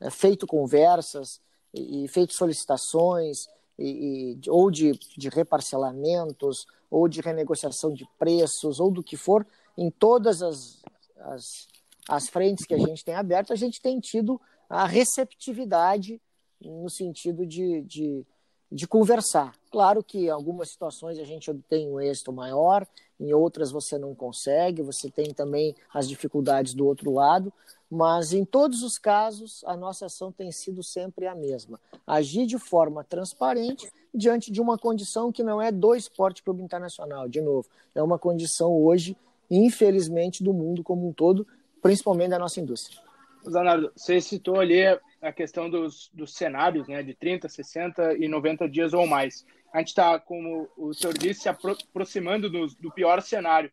a, 0.00 0.10
feito 0.10 0.46
conversas 0.46 1.40
e, 1.72 2.04
e 2.04 2.08
feito 2.08 2.32
solicitações, 2.32 3.46
e, 3.78 4.38
e, 4.44 4.50
ou 4.50 4.70
de, 4.70 4.92
de 5.16 5.28
reparcelamentos, 5.28 6.66
ou 6.90 7.08
de 7.08 7.20
renegociação 7.20 7.92
de 7.92 8.06
preços, 8.18 8.80
ou 8.80 8.90
do 8.90 9.02
que 9.02 9.16
for, 9.16 9.46
em 9.76 9.90
todas 9.90 10.42
as, 10.42 10.82
as, 11.18 11.68
as 12.08 12.28
frentes 12.28 12.66
que 12.66 12.74
a 12.74 12.78
gente 12.78 13.04
tem 13.04 13.14
aberto, 13.14 13.52
a 13.52 13.56
gente 13.56 13.80
tem 13.80 13.98
tido 13.98 14.40
a 14.68 14.86
receptividade 14.86 16.20
no 16.60 16.88
sentido 16.88 17.46
de, 17.46 17.82
de 17.82 18.26
de 18.74 18.88
conversar. 18.88 19.54
Claro 19.70 20.02
que 20.02 20.26
em 20.26 20.30
algumas 20.30 20.70
situações 20.70 21.18
a 21.20 21.24
gente 21.24 21.48
obtém 21.48 21.88
um 21.88 22.00
êxito 22.00 22.32
maior, 22.32 22.84
em 23.18 23.32
outras 23.32 23.70
você 23.70 23.98
não 23.98 24.14
consegue, 24.14 24.82
você 24.82 25.10
tem 25.10 25.32
também 25.32 25.74
as 25.92 26.08
dificuldades 26.08 26.74
do 26.74 26.86
outro 26.86 27.12
lado, 27.12 27.52
mas 27.90 28.32
em 28.32 28.44
todos 28.44 28.82
os 28.82 28.98
casos 28.98 29.62
a 29.64 29.76
nossa 29.76 30.06
ação 30.06 30.32
tem 30.32 30.50
sido 30.50 30.82
sempre 30.82 31.26
a 31.26 31.34
mesma: 31.34 31.80
agir 32.06 32.46
de 32.46 32.58
forma 32.58 33.04
transparente 33.04 33.90
diante 34.14 34.50
de 34.50 34.60
uma 34.60 34.78
condição 34.78 35.32
que 35.32 35.42
não 35.42 35.60
é 35.60 35.70
do 35.70 35.94
Esporte 35.94 36.42
Clube 36.42 36.62
Internacional, 36.62 37.28
de 37.28 37.40
novo, 37.40 37.68
é 37.94 38.02
uma 38.02 38.18
condição 38.18 38.72
hoje, 38.72 39.16
infelizmente, 39.50 40.42
do 40.42 40.52
mundo 40.52 40.82
como 40.82 41.08
um 41.08 41.12
todo, 41.12 41.46
principalmente 41.82 42.30
da 42.30 42.38
nossa 42.38 42.60
indústria. 42.60 43.00
Zanardo, 43.48 43.92
você 43.94 44.20
citou 44.20 44.58
ali 44.58 44.82
a 45.20 45.32
questão 45.32 45.68
dos, 45.68 46.10
dos 46.12 46.34
cenários, 46.34 46.88
né, 46.88 47.02
de 47.02 47.14
30, 47.14 47.48
60 47.48 48.14
e 48.14 48.28
90 48.28 48.68
dias 48.68 48.92
ou 48.92 49.06
mais. 49.06 49.44
A 49.74 49.78
gente 49.80 49.88
está, 49.88 50.20
como 50.20 50.68
o 50.76 50.94
senhor 50.94 51.12
disse, 51.18 51.42
se 51.42 51.48
aproximando 51.48 52.48
do, 52.48 52.68
do 52.80 52.92
pior 52.92 53.20
cenário. 53.20 53.70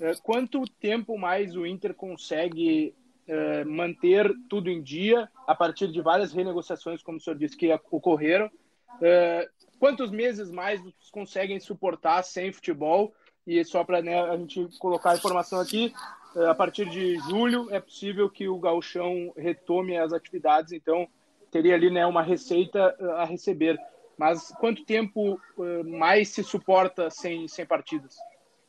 Uh, 0.00 0.20
quanto 0.22 0.64
tempo 0.80 1.18
mais 1.18 1.54
o 1.54 1.66
Inter 1.66 1.92
consegue 1.92 2.94
uh, 3.28 3.68
manter 3.68 4.32
tudo 4.48 4.70
em 4.70 4.82
dia 4.82 5.30
a 5.46 5.54
partir 5.54 5.92
de 5.92 6.00
várias 6.00 6.32
renegociações, 6.32 7.02
como 7.02 7.18
o 7.18 7.20
senhor 7.20 7.36
disse, 7.36 7.56
que 7.56 7.70
ocorreram? 7.90 8.46
Uh, 8.46 9.46
quantos 9.78 10.10
meses 10.10 10.50
mais 10.50 10.80
conseguem 11.12 11.60
suportar 11.60 12.22
sem 12.22 12.50
futebol? 12.50 13.14
E 13.46 13.62
só 13.64 13.84
para 13.84 14.00
né, 14.00 14.18
a 14.22 14.36
gente 14.38 14.66
colocar 14.78 15.10
a 15.10 15.16
informação 15.16 15.60
aqui, 15.60 15.92
eh, 16.34 16.46
a 16.46 16.54
partir 16.54 16.88
de 16.88 17.16
julho 17.28 17.68
é 17.70 17.78
possível 17.78 18.28
que 18.28 18.48
o 18.48 18.58
gauchão 18.58 19.32
retome 19.36 19.96
as 19.96 20.12
atividades, 20.12 20.72
então 20.72 21.06
teria 21.50 21.74
ali 21.74 21.90
né, 21.90 22.04
uma 22.06 22.22
receita 22.22 22.96
eh, 22.98 23.04
a 23.12 23.24
receber. 23.24 23.78
Mas 24.16 24.48
quanto 24.60 24.84
tempo 24.84 25.40
eh, 25.58 25.82
mais 25.82 26.28
se 26.28 26.42
suporta 26.42 27.10
sem, 27.10 27.48
sem 27.48 27.66
partidas? 27.66 28.14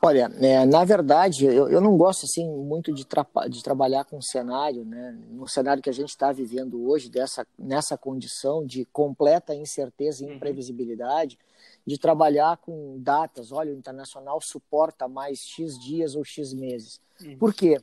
Olha, 0.02 0.30
é, 0.40 0.66
na 0.66 0.84
verdade, 0.84 1.46
eu, 1.46 1.68
eu 1.68 1.82
não 1.82 1.98
gosto 1.98 2.26
assim 2.26 2.48
muito 2.48 2.94
de, 2.94 3.06
tra 3.06 3.26
de 3.50 3.64
trabalhar 3.64 4.06
com 4.06 4.22
cenário, 4.22 4.86
né? 4.86 5.18
No 5.32 5.48
cenário 5.48 5.82
que 5.82 5.90
a 5.90 5.94
gente 5.94 6.10
está 6.10 6.32
vivendo 6.32 6.88
hoje, 6.88 7.10
dessa, 7.10 7.48
nessa 7.58 7.98
condição 7.98 8.64
de 8.64 8.86
completa 8.86 9.56
incerteza 9.56 10.24
e 10.24 10.28
uhum. 10.28 10.36
imprevisibilidade, 10.36 11.40
de 11.88 11.98
trabalhar 11.98 12.58
com 12.58 13.00
datas. 13.00 13.52
Olha, 13.52 13.74
o 13.74 13.78
internacional 13.78 14.40
suporta 14.42 15.08
mais 15.08 15.40
X 15.40 15.74
dias 15.80 16.16
ou 16.16 16.24
X 16.24 16.54
meses. 16.54 17.02
Uhum. 17.24 17.38
Por 17.38 17.54
quê? 17.54 17.82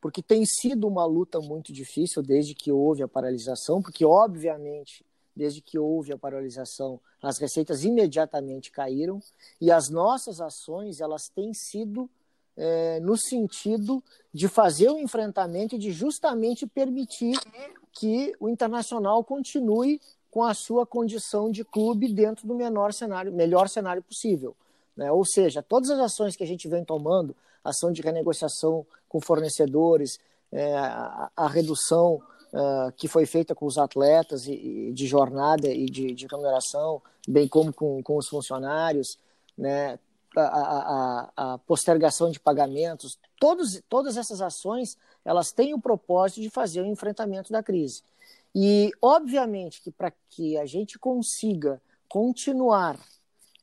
Porque 0.00 0.22
tem 0.22 0.44
sido 0.44 0.86
uma 0.86 1.04
luta 1.06 1.40
muito 1.40 1.72
difícil 1.72 2.22
desde 2.22 2.54
que 2.54 2.70
houve 2.70 3.02
a 3.02 3.08
paralisação, 3.08 3.82
porque, 3.82 4.04
obviamente, 4.04 5.04
desde 5.36 5.60
que 5.60 5.78
houve 5.78 6.12
a 6.12 6.18
paralisação, 6.18 7.00
as 7.22 7.38
receitas 7.38 7.84
imediatamente 7.84 8.70
caíram 8.70 9.20
e 9.60 9.70
as 9.70 9.88
nossas 9.88 10.40
ações 10.40 11.00
elas 11.00 11.28
têm 11.28 11.52
sido 11.52 12.08
é, 12.56 13.00
no 13.00 13.16
sentido 13.16 14.02
de 14.32 14.48
fazer 14.48 14.88
o 14.90 14.98
enfrentamento 14.98 15.74
e 15.74 15.78
de 15.78 15.90
justamente 15.92 16.66
permitir 16.66 17.38
que 17.92 18.34
o 18.38 18.48
internacional 18.48 19.24
continue 19.24 20.00
com 20.30 20.42
a 20.42 20.54
sua 20.54 20.84
condição 20.84 21.50
de 21.50 21.64
clube 21.64 22.12
dentro 22.12 22.46
do 22.46 22.54
menor 22.54 22.92
cenário, 22.92 23.32
melhor 23.32 23.68
cenário 23.68 24.02
possível. 24.02 24.56
Né? 24.96 25.10
Ou 25.10 25.24
seja, 25.24 25.62
todas 25.62 25.90
as 25.90 25.98
ações 25.98 26.36
que 26.36 26.42
a 26.42 26.46
gente 26.46 26.68
vem 26.68 26.84
tomando, 26.84 27.34
ação 27.62 27.92
de 27.92 28.02
renegociação 28.02 28.86
com 29.08 29.20
fornecedores, 29.20 30.18
é, 30.52 30.76
a, 30.76 31.30
a 31.36 31.48
redução 31.48 32.20
uh, 32.54 32.92
que 32.96 33.08
foi 33.08 33.26
feita 33.26 33.54
com 33.54 33.66
os 33.66 33.76
atletas 33.76 34.46
e, 34.46 34.52
e 34.52 34.92
de 34.92 35.06
jornada 35.06 35.68
e 35.68 35.86
de, 35.86 36.14
de, 36.14 36.26
remuneração, 36.26 37.02
bem 37.26 37.48
como 37.48 37.72
com, 37.72 38.02
com 38.02 38.16
os 38.16 38.28
funcionários, 38.28 39.18
né? 39.58 39.98
A, 40.36 40.42
a, 40.42 41.30
a, 41.36 41.58
postergação 41.58 42.28
de 42.28 42.40
pagamentos, 42.40 43.16
todos, 43.38 43.80
todas 43.88 44.16
essas 44.16 44.40
ações 44.40 44.98
elas 45.24 45.52
têm 45.52 45.72
o 45.74 45.80
propósito 45.80 46.40
de 46.40 46.50
fazer 46.50 46.82
o 46.82 46.86
enfrentamento 46.86 47.52
da 47.52 47.62
crise. 47.62 48.02
E, 48.52 48.90
obviamente, 49.00 49.80
que 49.80 49.92
para 49.92 50.12
que 50.30 50.58
a 50.58 50.66
gente 50.66 50.98
consiga 50.98 51.80
continuar 52.08 52.98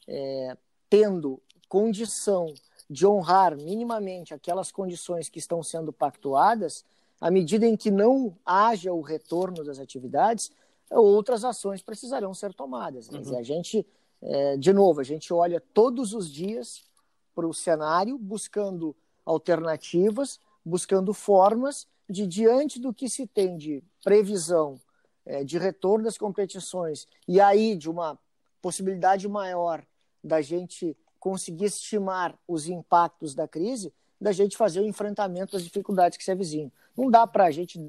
é, 0.07 0.55
tendo 0.89 1.41
condição 1.67 2.53
de 2.89 3.05
honrar 3.05 3.55
minimamente 3.57 4.33
aquelas 4.33 4.71
condições 4.71 5.27
que 5.27 5.39
estão 5.39 5.61
sendo 5.61 5.91
pactuadas, 5.91 6.85
à 7.21 7.29
medida 7.29 7.67
em 7.67 7.77
que 7.77 7.91
não 7.91 8.35
haja 8.43 8.91
o 8.91 9.01
retorno 9.01 9.63
das 9.63 9.77
atividades, 9.77 10.51
outras 10.89 11.45
ações 11.45 11.83
precisarão 11.83 12.33
ser 12.33 12.51
tomadas. 12.53 13.07
Quer 13.07 13.21
dizer, 13.21 13.37
a 13.37 13.43
gente, 13.43 13.85
é, 14.21 14.57
de 14.57 14.73
novo, 14.73 14.99
a 14.99 15.03
gente 15.03 15.31
olha 15.31 15.61
todos 15.73 16.13
os 16.13 16.29
dias 16.29 16.83
para 17.35 17.47
o 17.47 17.53
cenário, 17.53 18.17
buscando 18.17 18.95
alternativas, 19.23 20.39
buscando 20.65 21.13
formas 21.13 21.87
de, 22.09 22.25
diante 22.25 22.79
do 22.79 22.93
que 22.93 23.07
se 23.07 23.27
tem 23.27 23.55
de 23.55 23.83
previsão 24.03 24.81
é, 25.25 25.43
de 25.43 25.57
retorno 25.57 26.03
das 26.03 26.17
competições 26.17 27.07
e 27.27 27.39
aí 27.39 27.75
de 27.75 27.89
uma 27.89 28.17
possibilidade 28.61 29.27
maior 29.27 29.85
da 30.23 30.41
gente 30.41 30.97
conseguir 31.19 31.65
estimar 31.65 32.37
os 32.47 32.67
impactos 32.67 33.35
da 33.35 33.47
crise, 33.47 33.93
da 34.19 34.31
gente 34.31 34.57
fazer 34.57 34.81
o 34.81 34.87
enfrentamento 34.87 35.53
das 35.53 35.63
dificuldades 35.63 36.17
que 36.17 36.23
se 36.23 36.31
avizinham. 36.31 36.71
Não 36.97 37.09
dá 37.09 37.25
para 37.25 37.45
a 37.45 37.51
gente 37.51 37.79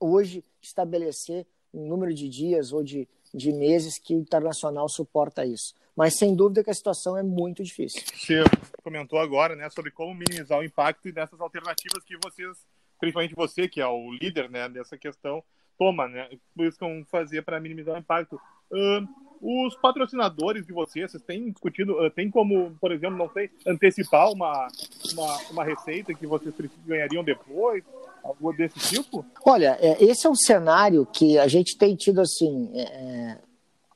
hoje 0.00 0.44
estabelecer 0.60 1.46
um 1.72 1.86
número 1.86 2.12
de 2.14 2.28
dias 2.28 2.72
ou 2.72 2.82
de, 2.82 3.08
de 3.32 3.52
meses 3.52 3.98
que 3.98 4.14
o 4.14 4.20
internacional 4.20 4.88
suporta 4.88 5.44
isso. 5.44 5.74
Mas 5.96 6.18
sem 6.18 6.34
dúvida 6.34 6.62
que 6.62 6.70
a 6.70 6.74
situação 6.74 7.16
é 7.16 7.22
muito 7.22 7.62
difícil. 7.62 8.02
Você 8.14 8.44
comentou 8.82 9.18
agora 9.18 9.56
né, 9.56 9.68
sobre 9.70 9.90
como 9.90 10.14
minimizar 10.14 10.58
o 10.58 10.64
impacto 10.64 11.10
dessas 11.10 11.40
alternativas 11.40 12.04
que 12.04 12.16
vocês, 12.22 12.66
principalmente 13.00 13.34
você, 13.34 13.66
que 13.66 13.80
é 13.80 13.86
o 13.86 14.12
líder 14.12 14.50
né, 14.50 14.68
dessa 14.68 14.98
questão, 14.98 15.42
toma, 15.78 16.08
né? 16.08 16.28
Buscam 16.54 17.04
fazer 17.10 17.42
para 17.42 17.60
minimizar 17.60 17.94
o 17.94 17.98
impacto. 17.98 18.40
Uh, 18.70 19.06
os 19.40 19.76
patrocinadores 19.76 20.66
de 20.66 20.72
vocês, 20.72 21.10
vocês 21.10 21.22
têm 21.22 21.50
discutido, 21.50 21.92
uh, 22.04 22.10
tem 22.10 22.30
como, 22.30 22.76
por 22.80 22.92
exemplo, 22.92 23.16
não 23.16 23.30
sei, 23.30 23.50
antecipar 23.66 24.30
uma, 24.30 24.68
uma, 25.12 25.38
uma 25.50 25.64
receita 25.64 26.14
que 26.14 26.26
vocês 26.26 26.54
ganhariam 26.86 27.22
depois? 27.22 27.84
Algo 28.26 28.52
desse 28.52 28.78
tipo? 28.78 29.24
Olha, 29.44 29.78
é, 29.80 30.02
esse 30.02 30.26
é 30.26 30.30
um 30.30 30.34
cenário 30.34 31.06
que 31.06 31.38
a 31.38 31.46
gente 31.46 31.78
tem 31.78 31.94
tido 31.94 32.20
assim. 32.20 32.70
É, 32.74 32.82
é, 32.82 33.38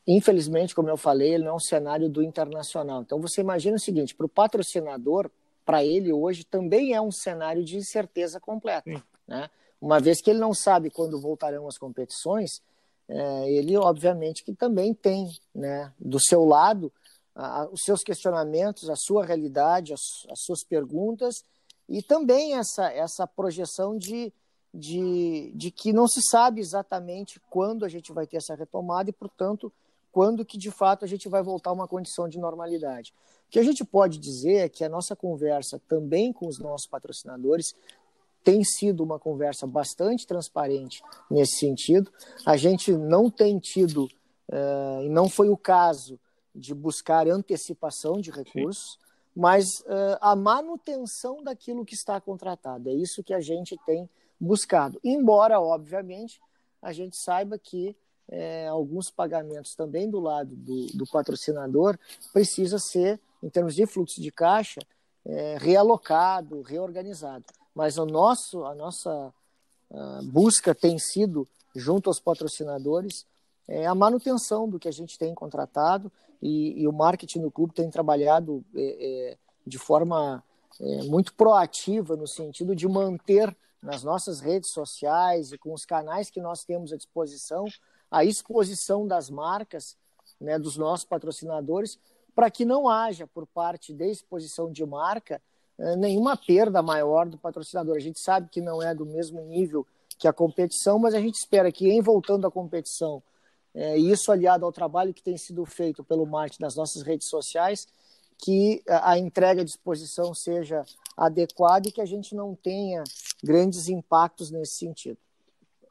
infelizmente, 0.07 0.75
como 0.75 0.89
eu 0.89 0.97
falei, 0.97 1.35
ele 1.35 1.45
não 1.45 1.53
é 1.53 1.55
um 1.55 1.61
cenário 1.61 2.09
do 2.09 2.23
internacional. 2.23 3.03
Então 3.03 3.21
você 3.21 3.41
imagina 3.41 3.77
o 3.77 3.81
seguinte: 3.81 4.15
para 4.15 4.27
o 4.27 4.29
patrocinador, 4.29 5.31
para 5.65 5.85
ele 5.85 6.13
hoje 6.13 6.45
também 6.45 6.95
é 6.95 7.01
um 7.01 7.11
cenário 7.11 7.65
de 7.65 7.77
incerteza 7.77 8.39
completa. 8.39 9.03
Né? 9.27 9.51
Uma 9.81 9.99
vez 9.99 10.21
que 10.21 10.31
ele 10.31 10.39
não 10.39 10.55
sabe 10.55 10.91
quando 10.91 11.21
voltarão 11.21 11.67
as 11.67 11.77
competições, 11.77 12.63
é, 13.09 13.51
ele 13.51 13.77
obviamente 13.77 14.45
que 14.45 14.55
também 14.55 14.95
tem 14.95 15.29
né, 15.53 15.93
do 15.99 16.21
seu 16.21 16.45
lado 16.45 16.93
a, 17.35 17.69
os 17.73 17.83
seus 17.83 18.03
questionamentos, 18.03 18.89
a 18.89 18.97
sua 18.97 19.25
realidade, 19.25 19.93
as, 19.93 20.27
as 20.31 20.41
suas 20.41 20.63
perguntas 20.63 21.45
e 21.91 22.01
também 22.01 22.55
essa, 22.55 22.89
essa 22.93 23.27
projeção 23.27 23.99
de, 23.99 24.33
de, 24.73 25.51
de 25.57 25.73
que 25.73 25.93
não 25.93 26.07
se 26.07 26.23
sabe 26.23 26.61
exatamente 26.61 27.41
quando 27.51 27.85
a 27.85 27.89
gente 27.89 28.13
vai 28.13 28.29
ter 28.29 28.37
essa 28.37 28.55
retomada 28.55 29.11
e, 29.11 29.13
portanto, 29.13 29.73
quando 30.13 30.45
que 30.45 30.57
de 30.57 30.71
fato 30.71 31.05
a 31.05 31.09
gente 31.09 31.29
vai 31.29 31.43
voltar 31.43 31.71
a 31.71 31.73
uma 31.73 31.89
condição 31.89 32.29
de 32.29 32.39
normalidade. 32.39 33.13
O 33.49 33.51
que 33.51 33.59
a 33.59 33.63
gente 33.65 33.85
pode 33.85 34.19
dizer 34.19 34.55
é 34.55 34.69
que 34.69 34.85
a 34.85 34.89
nossa 34.89 35.17
conversa 35.17 35.81
também 35.89 36.33
com 36.33 36.47
os 36.47 36.61
nossos 36.61 36.87
patrocinadores 36.87 37.75
tem 38.45 38.63
sido 38.63 39.03
uma 39.03 39.19
conversa 39.19 39.67
bastante 39.67 40.25
transparente 40.29 41.03
nesse 41.29 41.59
sentido. 41.59 42.13
A 42.47 42.57
gente 42.57 42.93
não 42.93 43.29
tem 43.29 43.59
tido, 43.59 44.05
uh, 44.49 45.03
e 45.03 45.09
não 45.09 45.29
foi 45.29 45.49
o 45.49 45.57
caso, 45.57 46.19
de 46.55 46.73
buscar 46.73 47.27
antecipação 47.27 48.21
de 48.21 48.31
recursos. 48.31 48.99
Mas 49.35 49.81
uh, 49.81 50.19
a 50.21 50.35
manutenção 50.35 51.43
daquilo 51.43 51.85
que 51.85 51.95
está 51.95 52.21
contratado. 52.21 52.89
É 52.89 52.93
isso 52.93 53.23
que 53.23 53.33
a 53.33 53.41
gente 53.41 53.77
tem 53.87 54.09
buscado. 54.39 54.99
Embora, 55.05 55.61
obviamente, 55.61 56.41
a 56.83 56.93
gente 56.93 57.17
saiba 57.17 57.59
que 57.59 57.97
é, 58.31 58.69
alguns 58.69 59.11
pagamentos 59.11 59.75
também 59.75 60.09
do 60.09 60.21
lado 60.21 60.55
do, 60.55 60.87
do, 60.95 61.05
patrocinador 61.07 61.99
precisa 62.33 62.79
ser, 62.79 63.21
em 63.43 63.51
termos 63.51 63.75
de 63.75 63.85
fluxo 63.87 64.21
de 64.21 64.31
caixa, 64.31 64.81
é, 65.27 65.57
realocado, 65.59 66.63
reorganizado. 66.63 67.45
Mas 67.75 67.99
o 67.99 68.07
nosso, 68.07 68.65
a 68.65 68.75
nossa 68.75 69.33
uh, 69.91 70.23
busca 70.25 70.75
tem 70.75 70.99
sido, 70.99 71.47
junto 71.75 72.09
aos 72.09 72.21
patrocinadores, 72.21 73.27
é 73.71 73.87
a 73.87 73.95
manutenção 73.95 74.69
do 74.69 74.79
que 74.79 74.89
a 74.89 74.93
gente 74.93 75.17
tem 75.17 75.33
contratado 75.33 76.11
e, 76.43 76.83
e 76.83 76.89
o 76.89 76.93
marketing 76.93 77.43
do 77.43 77.51
clube 77.51 77.73
tem 77.73 77.89
trabalhado 77.89 78.65
é, 78.75 79.31
é, 79.31 79.39
de 79.65 79.79
forma 79.79 80.43
é, 80.81 81.03
muito 81.05 81.33
proativa 81.35 82.17
no 82.17 82.27
sentido 82.27 82.75
de 82.75 82.89
manter 82.89 83.57
nas 83.81 84.03
nossas 84.03 84.41
redes 84.41 84.71
sociais 84.71 85.53
e 85.53 85.59
com 85.59 85.73
os 85.73 85.85
canais 85.85 86.29
que 86.29 86.41
nós 86.41 86.65
temos 86.65 86.93
à 86.93 86.97
disposição 86.97 87.67
a 88.11 88.25
exposição 88.25 89.07
das 89.07 89.31
marcas, 89.31 89.97
né, 90.41 90.59
dos 90.59 90.77
nossos 90.77 91.05
patrocinadores, 91.05 91.97
para 92.35 92.51
que 92.51 92.65
não 92.65 92.89
haja 92.89 93.25
por 93.25 93.47
parte 93.47 93.95
da 93.95 94.05
exposição 94.05 94.73
de 94.73 94.85
marca 94.85 95.41
é, 95.79 95.95
nenhuma 95.95 96.37
perda 96.37 96.83
maior 96.83 97.29
do 97.29 97.39
patrocinador. 97.39 97.97
A 97.97 98.01
gente 98.01 98.19
sabe 98.19 98.49
que 98.51 98.61
não 98.61 98.83
é 98.83 98.93
do 98.93 99.07
mesmo 99.07 99.43
nível 99.43 99.87
que 100.19 100.27
a 100.27 100.33
competição, 100.33 100.99
mas 100.99 101.15
a 101.15 101.21
gente 101.21 101.37
espera 101.37 101.71
que 101.71 101.89
em 101.89 102.03
voltando 102.03 102.47
à 102.47 102.51
competição 102.51 103.23
é, 103.75 103.97
isso 103.97 104.33
aliado 104.33 104.65
ao 104.65 104.73
trabalho 104.73 105.15
que 105.15 105.23
tem 105.23 105.37
sido 105.37 105.65
feito 105.65 106.03
pelo 106.03 106.27
marketing 106.27 106.63
das 106.63 106.77
nossas 106.77 107.03
redes 107.03 107.29
sociais, 107.29 107.87
que 108.39 108.83
a 108.89 109.19
entrega 109.19 109.61
à 109.63 109.65
disposição 109.65 110.35
seja 110.35 110.85
adequada 111.17 111.89
e 111.89 111.93
que 111.93 112.01
a 112.01 112.07
gente 112.07 112.35
não 112.35 112.55
tenha 112.55 113.05
grandes 113.43 113.89
impactos 113.89 114.51
nesse 114.51 114.79
sentido. 114.79 115.19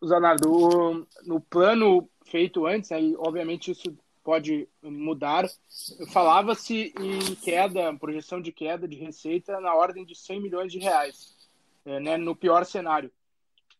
Zanardo, 0.04 1.06
no 1.26 1.40
plano 1.42 2.10
feito 2.26 2.66
antes, 2.66 2.92
aí, 2.92 3.16
obviamente 3.18 3.72
isso 3.72 3.96
pode 4.24 4.68
mudar, 4.82 5.46
falava-se 6.12 6.94
em 7.00 7.36
queda, 7.36 7.94
projeção 7.96 8.42
de 8.42 8.52
queda 8.52 8.88
de 8.88 8.96
receita 8.96 9.60
na 9.60 9.74
ordem 9.74 10.06
de 10.06 10.16
100 10.16 10.42
milhões 10.42 10.72
de 10.72 10.80
reais, 10.80 11.36
é, 11.86 12.00
né, 12.00 12.18
no 12.18 12.36
pior 12.36 12.66
cenário. 12.66 13.12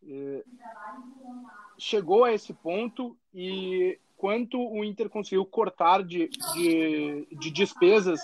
É, 0.08 0.44
chegou 1.78 2.24
a 2.24 2.34
esse 2.34 2.54
ponto 2.54 3.16
e 3.34 3.98
quanto 4.18 4.60
o 4.60 4.84
Inter 4.84 5.10
conseguiu 5.10 5.46
cortar 5.46 6.04
de, 6.04 6.30
de, 6.54 7.28
de 7.32 7.50
despesas, 7.50 8.20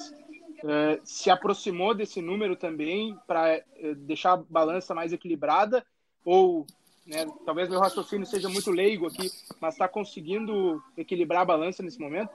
uh, 0.64 1.00
se 1.04 1.30
aproximou 1.30 1.94
desse 1.94 2.22
número 2.22 2.56
também 2.56 3.18
para 3.26 3.64
uh, 3.82 3.96
deixar 3.96 4.34
a 4.34 4.38
balança 4.38 4.94
mais 4.94 5.14
equilibrada 5.14 5.86
ou 6.26 6.66
né, 7.06 7.26
talvez 7.46 7.70
meu 7.70 7.80
raciocínio 7.80 8.26
seja 8.26 8.50
muito 8.50 8.72
leigo 8.72 9.08
aqui, 9.08 9.30
mas 9.62 9.76
está 9.76 9.88
conseguindo 9.88 10.84
equilibrar 10.98 11.44
a 11.44 11.46
balança 11.46 11.84
nesse 11.84 12.00
momento? 12.00 12.32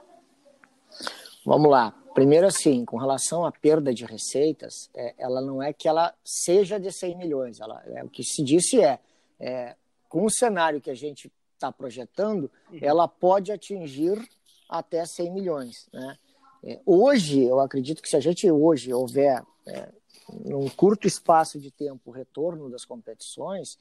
Vamos 1.45 1.69
lá. 1.69 1.93
Primeiro, 2.13 2.47
assim, 2.47 2.85
com 2.85 2.97
relação 2.97 3.45
à 3.45 3.51
perda 3.51 3.93
de 3.93 4.05
receitas, 4.05 4.89
é, 4.95 5.13
ela 5.17 5.41
não 5.41 5.61
é 5.61 5.73
que 5.73 5.87
ela 5.87 6.13
seja 6.23 6.79
de 6.79 6.91
100 6.91 7.17
milhões. 7.17 7.59
Ela, 7.59 7.81
é, 7.87 8.03
o 8.03 8.09
que 8.09 8.23
se 8.23 8.43
disse 8.43 8.81
é, 8.81 8.99
é 9.41 9.75
com 10.07 10.25
o 10.25 10.29
cenário 10.29 10.81
que 10.81 10.89
a 10.89 10.95
gente 10.95 11.31
está 11.53 11.71
projetando, 11.71 12.51
uhum. 12.69 12.79
ela 12.81 13.07
pode 13.07 13.51
atingir 13.51 14.21
até 14.67 15.05
100 15.05 15.31
milhões. 15.31 15.87
Né? 15.91 16.17
É, 16.63 16.79
hoje, 16.85 17.43
eu 17.43 17.59
acredito 17.59 18.01
que 18.01 18.09
se 18.09 18.15
a 18.15 18.19
gente 18.19 18.49
hoje 18.49 18.93
houver, 18.93 19.43
é, 19.65 19.89
num 20.45 20.69
curto 20.69 21.07
espaço 21.07 21.59
de 21.59 21.71
tempo, 21.71 22.01
o 22.05 22.11
retorno 22.11 22.69
das 22.69 22.83
competições, 22.85 23.77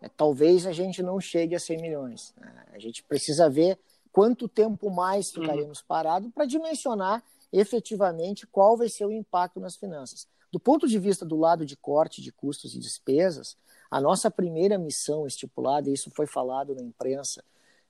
é, 0.00 0.08
talvez 0.08 0.66
a 0.66 0.72
gente 0.72 1.02
não 1.02 1.20
chegue 1.20 1.54
a 1.54 1.60
100 1.60 1.80
milhões. 1.80 2.34
Né? 2.36 2.64
A 2.72 2.78
gente 2.78 3.02
precisa 3.02 3.50
ver 3.50 3.78
quanto 4.12 4.48
tempo 4.48 4.90
mais 4.90 5.34
uhum. 5.34 5.42
ficaremos 5.42 5.80
uhum. 5.80 5.86
parados 5.88 6.30
para 6.32 6.44
dimensionar 6.44 7.22
efetivamente 7.52 8.46
qual 8.46 8.76
vai 8.76 8.88
ser 8.88 9.04
o 9.04 9.12
impacto 9.12 9.60
nas 9.60 9.76
finanças. 9.76 10.26
Do 10.50 10.60
ponto 10.60 10.86
de 10.86 10.98
vista 10.98 11.24
do 11.24 11.36
lado 11.36 11.64
de 11.66 11.76
corte 11.76 12.22
de 12.22 12.30
custos 12.30 12.74
e 12.74 12.78
despesas, 12.78 13.56
a 13.92 14.00
nossa 14.00 14.30
primeira 14.30 14.78
missão 14.78 15.26
estipulada, 15.26 15.90
e 15.90 15.92
isso 15.92 16.10
foi 16.16 16.26
falado 16.26 16.74
na 16.74 16.80
imprensa, 16.80 17.44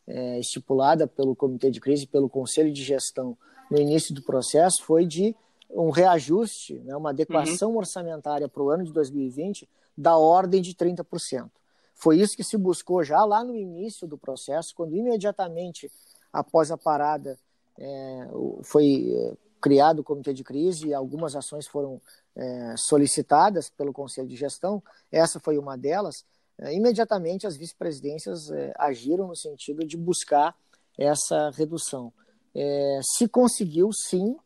é, 0.04 0.40
estipulada 0.40 1.06
pelo 1.06 1.36
Comitê 1.36 1.70
de 1.70 1.80
Crise 1.80 2.08
pelo 2.08 2.28
Conselho 2.28 2.72
de 2.72 2.82
Gestão 2.82 3.38
no 3.70 3.80
início 3.80 4.12
do 4.12 4.20
processo, 4.20 4.82
foi 4.82 5.06
de 5.06 5.32
um 5.70 5.90
reajuste, 5.90 6.80
né, 6.80 6.96
uma 6.96 7.10
adequação 7.10 7.70
uhum. 7.70 7.76
orçamentária 7.76 8.48
para 8.48 8.60
o 8.60 8.68
ano 8.68 8.82
de 8.82 8.92
2020 8.92 9.68
da 9.96 10.16
ordem 10.16 10.60
de 10.60 10.74
30%. 10.74 11.48
Foi 11.94 12.18
isso 12.18 12.36
que 12.36 12.42
se 12.42 12.56
buscou 12.56 13.04
já 13.04 13.24
lá 13.24 13.44
no 13.44 13.54
início 13.54 14.04
do 14.04 14.18
processo, 14.18 14.74
quando 14.74 14.96
imediatamente 14.96 15.88
após 16.32 16.72
a 16.72 16.76
parada 16.76 17.38
é, 17.78 18.28
foi 18.64 19.06
é, 19.08 19.32
criado 19.62 20.00
o 20.00 20.04
comitê 20.04 20.34
de 20.34 20.42
crise 20.42 20.88
e 20.88 20.94
algumas 20.94 21.36
ações 21.36 21.66
foram 21.66 22.00
é, 22.36 22.74
solicitadas 22.76 23.70
pelo 23.70 23.92
conselho 23.92 24.28
de 24.28 24.36
gestão. 24.36 24.82
Essa 25.10 25.38
foi 25.40 25.56
uma 25.56 25.78
delas. 25.78 26.24
É, 26.58 26.74
imediatamente 26.74 27.46
as 27.46 27.56
vice-presidências 27.56 28.50
é, 28.50 28.72
agiram 28.76 29.28
no 29.28 29.36
sentido 29.36 29.86
de 29.86 29.96
buscar 29.96 30.54
essa 30.98 31.50
redução. 31.50 32.12
É, 32.54 33.00
se 33.16 33.28
conseguiu, 33.28 33.90
sim, 33.92 34.36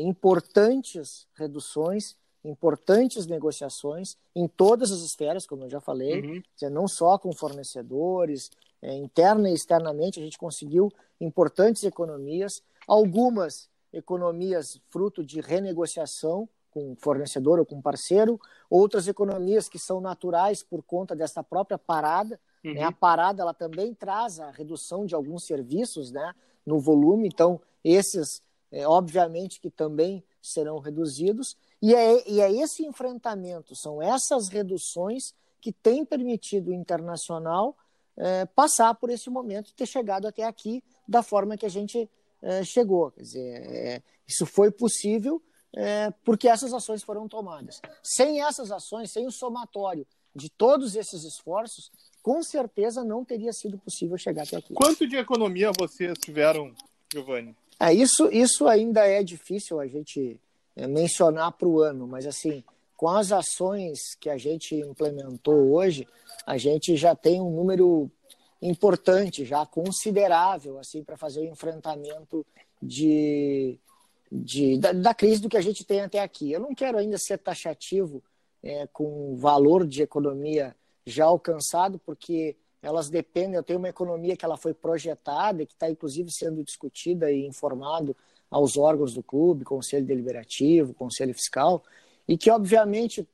importantes 0.00 1.26
reduções 1.34 2.16
importantes 2.44 3.26
negociações 3.26 4.16
em 4.34 4.46
todas 4.46 4.92
as 4.92 5.00
esferas, 5.00 5.46
como 5.46 5.64
eu 5.64 5.70
já 5.70 5.80
falei, 5.80 6.20
uhum. 6.20 6.42
dizer, 6.54 6.70
não 6.70 6.86
só 6.86 7.18
com 7.18 7.32
fornecedores, 7.32 8.50
é, 8.82 8.94
interna 8.94 9.48
e 9.48 9.54
externamente, 9.54 10.20
a 10.20 10.22
gente 10.22 10.36
conseguiu 10.36 10.92
importantes 11.20 11.84
economias, 11.84 12.62
algumas 12.86 13.68
economias 13.94 14.80
fruto 14.90 15.24
de 15.24 15.40
renegociação 15.40 16.48
com 16.70 16.96
fornecedor 16.96 17.60
ou 17.60 17.64
com 17.64 17.80
parceiro, 17.80 18.38
outras 18.68 19.06
economias 19.06 19.68
que 19.68 19.78
são 19.78 20.00
naturais 20.00 20.62
por 20.62 20.82
conta 20.82 21.14
dessa 21.14 21.42
própria 21.42 21.78
parada. 21.78 22.38
Né? 22.62 22.70
Uhum. 22.70 22.76
Né? 22.76 22.82
A 22.82 22.92
parada 22.92 23.42
ela 23.42 23.54
também 23.54 23.94
traz 23.94 24.40
a 24.40 24.50
redução 24.50 25.06
de 25.06 25.14
alguns 25.14 25.46
serviços 25.46 26.10
né, 26.10 26.34
no 26.66 26.80
volume, 26.80 27.28
então 27.28 27.60
esses, 27.84 28.42
é, 28.72 28.86
obviamente, 28.88 29.60
que 29.60 29.70
também 29.70 30.24
serão 30.42 30.80
reduzidos. 30.80 31.56
E 31.80 31.94
é, 31.94 32.28
e 32.28 32.40
é 32.40 32.50
esse 32.50 32.84
enfrentamento, 32.84 33.76
são 33.76 34.02
essas 34.02 34.48
reduções 34.48 35.32
que 35.60 35.72
têm 35.72 36.04
permitido 36.04 36.70
o 36.70 36.74
internacional 36.74 37.76
é, 38.16 38.46
passar 38.46 38.94
por 38.94 39.10
esse 39.10 39.30
momento 39.30 39.70
e 39.70 39.74
ter 39.74 39.86
chegado 39.86 40.26
até 40.26 40.44
aqui 40.44 40.82
da 41.06 41.22
forma 41.22 41.56
que 41.56 41.66
a 41.66 41.70
gente 41.70 42.08
chegou. 42.64 43.10
Quer 43.10 43.22
dizer, 43.22 43.72
é, 43.72 44.02
isso 44.26 44.44
foi 44.46 44.70
possível 44.70 45.42
é, 45.76 46.10
porque 46.24 46.48
essas 46.48 46.72
ações 46.72 47.02
foram 47.02 47.28
tomadas. 47.28 47.80
Sem 48.02 48.42
essas 48.42 48.70
ações, 48.70 49.12
sem 49.12 49.26
o 49.26 49.32
somatório 49.32 50.06
de 50.34 50.50
todos 50.50 50.96
esses 50.96 51.24
esforços, 51.24 51.90
com 52.22 52.42
certeza 52.42 53.04
não 53.04 53.24
teria 53.24 53.52
sido 53.52 53.78
possível 53.78 54.16
chegar 54.16 54.44
até 54.44 54.56
aqui. 54.56 54.74
Quanto 54.74 55.06
de 55.06 55.16
economia 55.16 55.70
vocês 55.78 56.16
tiveram, 56.18 56.74
Giovanni? 57.12 57.54
É, 57.78 57.92
isso, 57.92 58.28
isso 58.32 58.66
ainda 58.66 59.06
é 59.06 59.22
difícil 59.22 59.80
a 59.80 59.86
gente 59.86 60.40
é, 60.76 60.86
mencionar 60.86 61.52
para 61.52 61.68
o 61.68 61.80
ano, 61.80 62.06
mas 62.06 62.26
assim, 62.26 62.64
com 62.96 63.08
as 63.08 63.32
ações 63.32 63.98
que 64.20 64.30
a 64.30 64.38
gente 64.38 64.74
implementou 64.74 65.72
hoje, 65.72 66.06
a 66.46 66.56
gente 66.56 66.96
já 66.96 67.14
tem 67.14 67.40
um 67.40 67.50
número 67.50 68.10
importante, 68.64 69.44
já 69.44 69.64
considerável, 69.66 70.78
assim, 70.78 71.04
para 71.04 71.16
fazer 71.16 71.40
o 71.40 71.44
enfrentamento 71.44 72.46
de, 72.80 73.78
de, 74.32 74.78
da, 74.78 74.92
da, 74.92 75.14
crise 75.14 75.42
do 75.42 75.50
que 75.50 75.56
a 75.56 75.60
gente 75.60 75.84
tem 75.84 76.00
até 76.00 76.20
aqui. 76.20 76.50
Eu 76.50 76.60
não 76.60 76.74
quero 76.74 76.96
ainda 76.96 77.18
ser 77.18 77.38
taxativo 77.38 78.22
é, 78.62 78.86
com 78.86 79.32
o 79.32 79.36
valor 79.36 79.86
de 79.86 80.02
economia 80.02 80.74
já 81.06 81.26
alcançado, 81.26 81.98
porque 81.98 82.56
elas 82.82 83.10
dependem. 83.10 83.56
Eu 83.56 83.62
tenho 83.62 83.78
uma 83.78 83.90
economia 83.90 84.36
que 84.36 84.44
ela 84.44 84.56
foi 84.56 84.72
projetada 84.72 85.62
e 85.62 85.66
que 85.66 85.74
está 85.74 85.90
inclusive 85.90 86.32
sendo 86.32 86.64
discutida 86.64 87.30
e 87.30 87.46
informado 87.46 88.16
aos 88.50 88.78
órgãos 88.78 89.12
do 89.12 89.22
clube, 89.22 89.64
conselho 89.64 90.06
deliberativo, 90.06 90.94
conselho 90.94 91.34
fiscal, 91.34 91.82
e 92.26 92.38
que, 92.38 92.50
obviamente, 92.50 93.28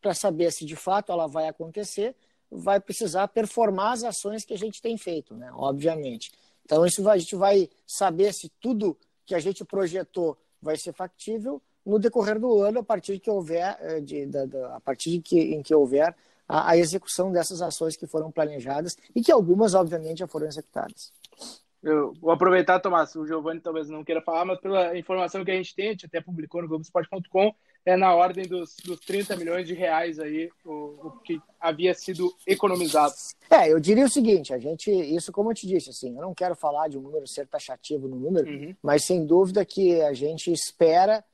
para 0.00 0.14
saber 0.14 0.50
se 0.50 0.64
de 0.64 0.74
fato 0.74 1.12
ela 1.12 1.28
vai 1.28 1.46
acontecer, 1.46 2.16
vai 2.52 2.78
precisar 2.78 3.28
performar 3.28 3.92
as 3.92 4.04
ações 4.04 4.44
que 4.44 4.52
a 4.52 4.58
gente 4.58 4.82
tem 4.82 4.98
feito, 4.98 5.34
né? 5.34 5.50
obviamente. 5.54 6.30
Então, 6.64 6.84
isso 6.86 7.02
vai, 7.02 7.16
a 7.16 7.20
gente 7.20 7.34
vai 7.34 7.68
saber 7.86 8.32
se 8.32 8.50
tudo 8.60 8.96
que 9.24 9.34
a 9.34 9.40
gente 9.40 9.64
projetou 9.64 10.36
vai 10.60 10.76
ser 10.76 10.92
factível 10.92 11.60
no 11.84 11.98
decorrer 11.98 12.38
do 12.38 12.62
ano, 12.62 12.80
a 12.80 12.84
partir 12.84 13.14
de 13.14 13.20
que 13.20 13.30
houver, 13.30 13.76
eh, 13.80 14.00
de, 14.00 14.28
a 14.72 14.80
partir 14.80 15.10
de 15.10 15.20
que, 15.20 15.40
em 15.40 15.62
que 15.62 15.74
houver 15.74 16.14
a, 16.48 16.70
a 16.70 16.76
execução 16.76 17.32
dessas 17.32 17.60
ações 17.60 17.96
que 17.96 18.06
foram 18.06 18.30
planejadas 18.30 18.96
e 19.14 19.20
que 19.20 19.32
algumas, 19.32 19.74
obviamente, 19.74 20.18
já 20.18 20.28
foram 20.28 20.46
executadas. 20.46 21.12
Eu 21.82 22.12
vou 22.20 22.30
aproveitar, 22.30 22.78
Tomás, 22.78 23.14
o 23.16 23.26
Giovanni 23.26 23.60
talvez 23.60 23.88
não 23.88 24.04
queira 24.04 24.22
falar, 24.22 24.44
mas 24.44 24.60
pela 24.60 24.96
informação 24.96 25.44
que 25.44 25.50
a 25.50 25.54
gente 25.56 25.74
tem, 25.74 25.88
a 25.88 25.90
gente 25.90 26.06
até 26.06 26.20
publicou 26.20 26.62
no 26.62 26.68
Globoesporte.com, 26.68 27.52
é 27.84 27.96
na 27.96 28.14
ordem 28.14 28.46
dos, 28.46 28.76
dos 28.84 29.00
30 29.00 29.36
milhões 29.36 29.66
de 29.66 29.74
reais 29.74 30.18
aí, 30.18 30.50
o, 30.64 30.72
o, 30.72 31.10
que 31.24 31.40
havia 31.60 31.92
sido 31.94 32.32
economizado. 32.46 33.12
É, 33.50 33.72
eu 33.72 33.80
diria 33.80 34.04
o 34.04 34.10
seguinte, 34.10 34.54
a 34.54 34.58
gente, 34.58 34.90
isso 34.90 35.32
como 35.32 35.50
eu 35.50 35.54
te 35.54 35.66
disse, 35.66 35.90
assim, 35.90 36.14
eu 36.14 36.22
não 36.22 36.34
quero 36.34 36.54
falar 36.54 36.88
de 36.88 36.96
um 36.96 37.02
número 37.02 37.26
ser 37.26 37.46
taxativo 37.46 38.06
no 38.06 38.16
número, 38.16 38.48
uhum. 38.48 38.74
mas 38.82 39.04
sem 39.04 39.26
dúvida 39.26 39.64
que 39.64 40.00
a 40.02 40.12
gente 40.12 40.52
espera 40.52 41.24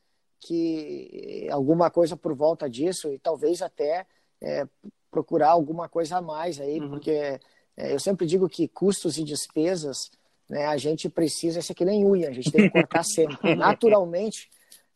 que 0.40 1.48
alguma 1.50 1.90
coisa 1.90 2.16
por 2.16 2.34
volta 2.34 2.68
disso 2.68 3.12
e 3.12 3.18
talvez 3.18 3.60
até 3.60 4.06
é, 4.40 4.66
procurar 5.10 5.50
alguma 5.50 5.88
coisa 5.88 6.18
a 6.18 6.22
mais 6.22 6.60
aí, 6.60 6.80
uhum. 6.80 6.90
porque 6.90 7.10
é, 7.10 7.40
eu 7.76 8.00
sempre 8.00 8.26
digo 8.26 8.48
que 8.48 8.68
custos 8.68 9.18
e 9.18 9.24
despesas 9.24 10.10
né, 10.48 10.64
a 10.66 10.76
gente 10.76 11.08
precisa, 11.08 11.58
isso 11.58 11.72
aqui 11.72 11.84
nem 11.84 12.04
unha, 12.06 12.28
a 12.28 12.32
gente 12.32 12.50
tem 12.50 12.62
que 12.62 12.70
cortar 12.70 13.04
sempre. 13.04 13.36
Naturalmente, 13.54 14.48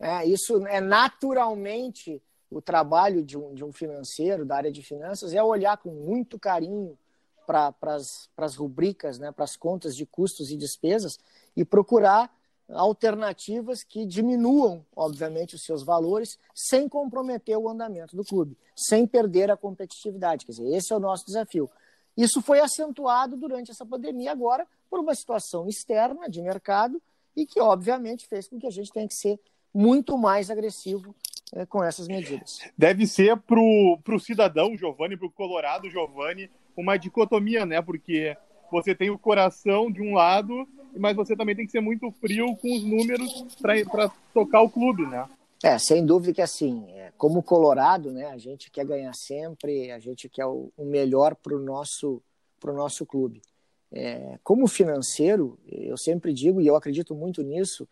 é, 0.03 0.27
isso 0.27 0.67
é 0.67 0.81
naturalmente 0.81 2.21
o 2.51 2.61
trabalho 2.61 3.23
de 3.23 3.39
um, 3.39 3.55
de 3.55 3.65
um 3.65 3.73
financeiro, 3.73 4.45
da 4.45 4.57
área 4.57 4.73
de 4.73 4.83
finanças, 4.83 5.33
é 5.33 5.41
olhar 5.41 5.77
com 5.77 5.91
muito 5.91 6.41
carinho 6.41 6.99
para 7.47 7.73
as 8.37 8.57
rubricas, 8.57 9.17
né, 9.19 9.31
para 9.31 9.45
as 9.45 9.57
contas 9.57 9.95
de 9.95 10.05
custos 10.05 10.51
e 10.51 10.57
despesas 10.57 11.19
e 11.57 11.65
procurar 11.65 12.35
alternativas 12.69 13.85
que 13.85 14.05
diminuam, 14.05 14.85
obviamente, 14.97 15.55
os 15.55 15.63
seus 15.63 15.85
valores 15.85 16.37
sem 16.53 16.89
comprometer 16.89 17.57
o 17.57 17.69
andamento 17.69 18.17
do 18.17 18.25
clube, 18.25 18.59
sem 18.75 19.07
perder 19.07 19.53
a 19.53 19.57
competitividade. 19.57 20.45
Quer 20.45 20.53
dizer, 20.53 20.75
esse 20.75 20.93
é 20.93 20.97
o 20.97 21.01
nosso 21.01 21.25
desafio. 21.27 21.71
Isso 22.17 22.43
foi 22.43 22.59
acentuado 22.59 23.37
durante 23.37 23.71
essa 23.71 23.87
pandemia 23.87 24.33
agora 24.33 24.67
por 24.91 24.99
uma 24.99 25.15
situação 25.15 25.69
externa 25.69 26.29
de 26.29 26.43
mercado 26.43 27.01
e 27.37 27.47
que, 27.47 27.61
obviamente, 27.61 28.27
fez 28.27 28.49
com 28.49 28.59
que 28.59 28.67
a 28.67 28.71
gente 28.71 28.91
tenha 28.93 29.07
que 29.07 29.15
ser 29.15 29.39
muito 29.75 30.17
mais 30.19 30.51
agressivo 30.51 31.15
é, 31.55 31.67
com 31.67 31.83
essas 31.83 32.09
medidas. 32.09 32.61
Deve 32.77 33.07
ser 33.07 33.37
para 33.37 33.61
o 33.61 34.21
cidadão 34.21 34.77
Giovanni, 34.77 35.17
para 35.17 35.27
o 35.27 35.31
Colorado 35.31 35.91
Giovanni, 35.91 36.51
uma 36.77 36.97
dicotomia, 36.97 37.67
né? 37.67 37.81
Porque 37.83 38.37
você 38.71 38.95
tem 38.95 39.11
o 39.11 39.19
coração 39.19 39.91
de 39.91 40.01
um 40.01 40.15
lado, 40.15 40.67
mas 40.97 41.15
você 41.15 41.37
também 41.37 41.55
tem 41.55 41.67
que 41.67 41.73
ser 41.73 41.81
muito 41.81 42.11
frio 42.13 42.57
com 42.57 42.75
os 42.75 42.83
números 42.83 43.47
para 43.61 44.11
tocar 44.33 44.63
o 44.63 44.71
clube, 44.71 45.07
né? 45.07 45.29
É, 45.63 45.79
sem 45.79 46.05
dúvida 46.05 46.33
que 46.33 46.43
assim, 46.43 46.85
é, 46.91 47.13
como 47.17 47.43
Colorado, 47.43 48.11
né, 48.11 48.27
a 48.27 48.39
gente 48.39 48.69
quer 48.69 48.85
ganhar 48.85 49.15
sempre, 49.15 49.93
a 49.93 49.99
gente 50.01 50.29
quer 50.29 50.45
o, 50.45 50.73
o 50.77 50.85
melhor 50.85 51.37
para 51.37 51.55
o 51.55 51.61
nosso, 51.61 52.21
pro 52.59 52.75
nosso 52.75 53.07
clube. 53.07 53.41
É, 53.93 54.39
como 54.43 54.67
financeiro, 54.67 55.57
eu 55.69 55.97
sempre 55.97 56.33
digo, 56.33 56.61
e 56.61 56.67
eu 56.67 56.75
acredito 56.75 57.15
muito 57.15 57.43
nisso, 57.43 57.87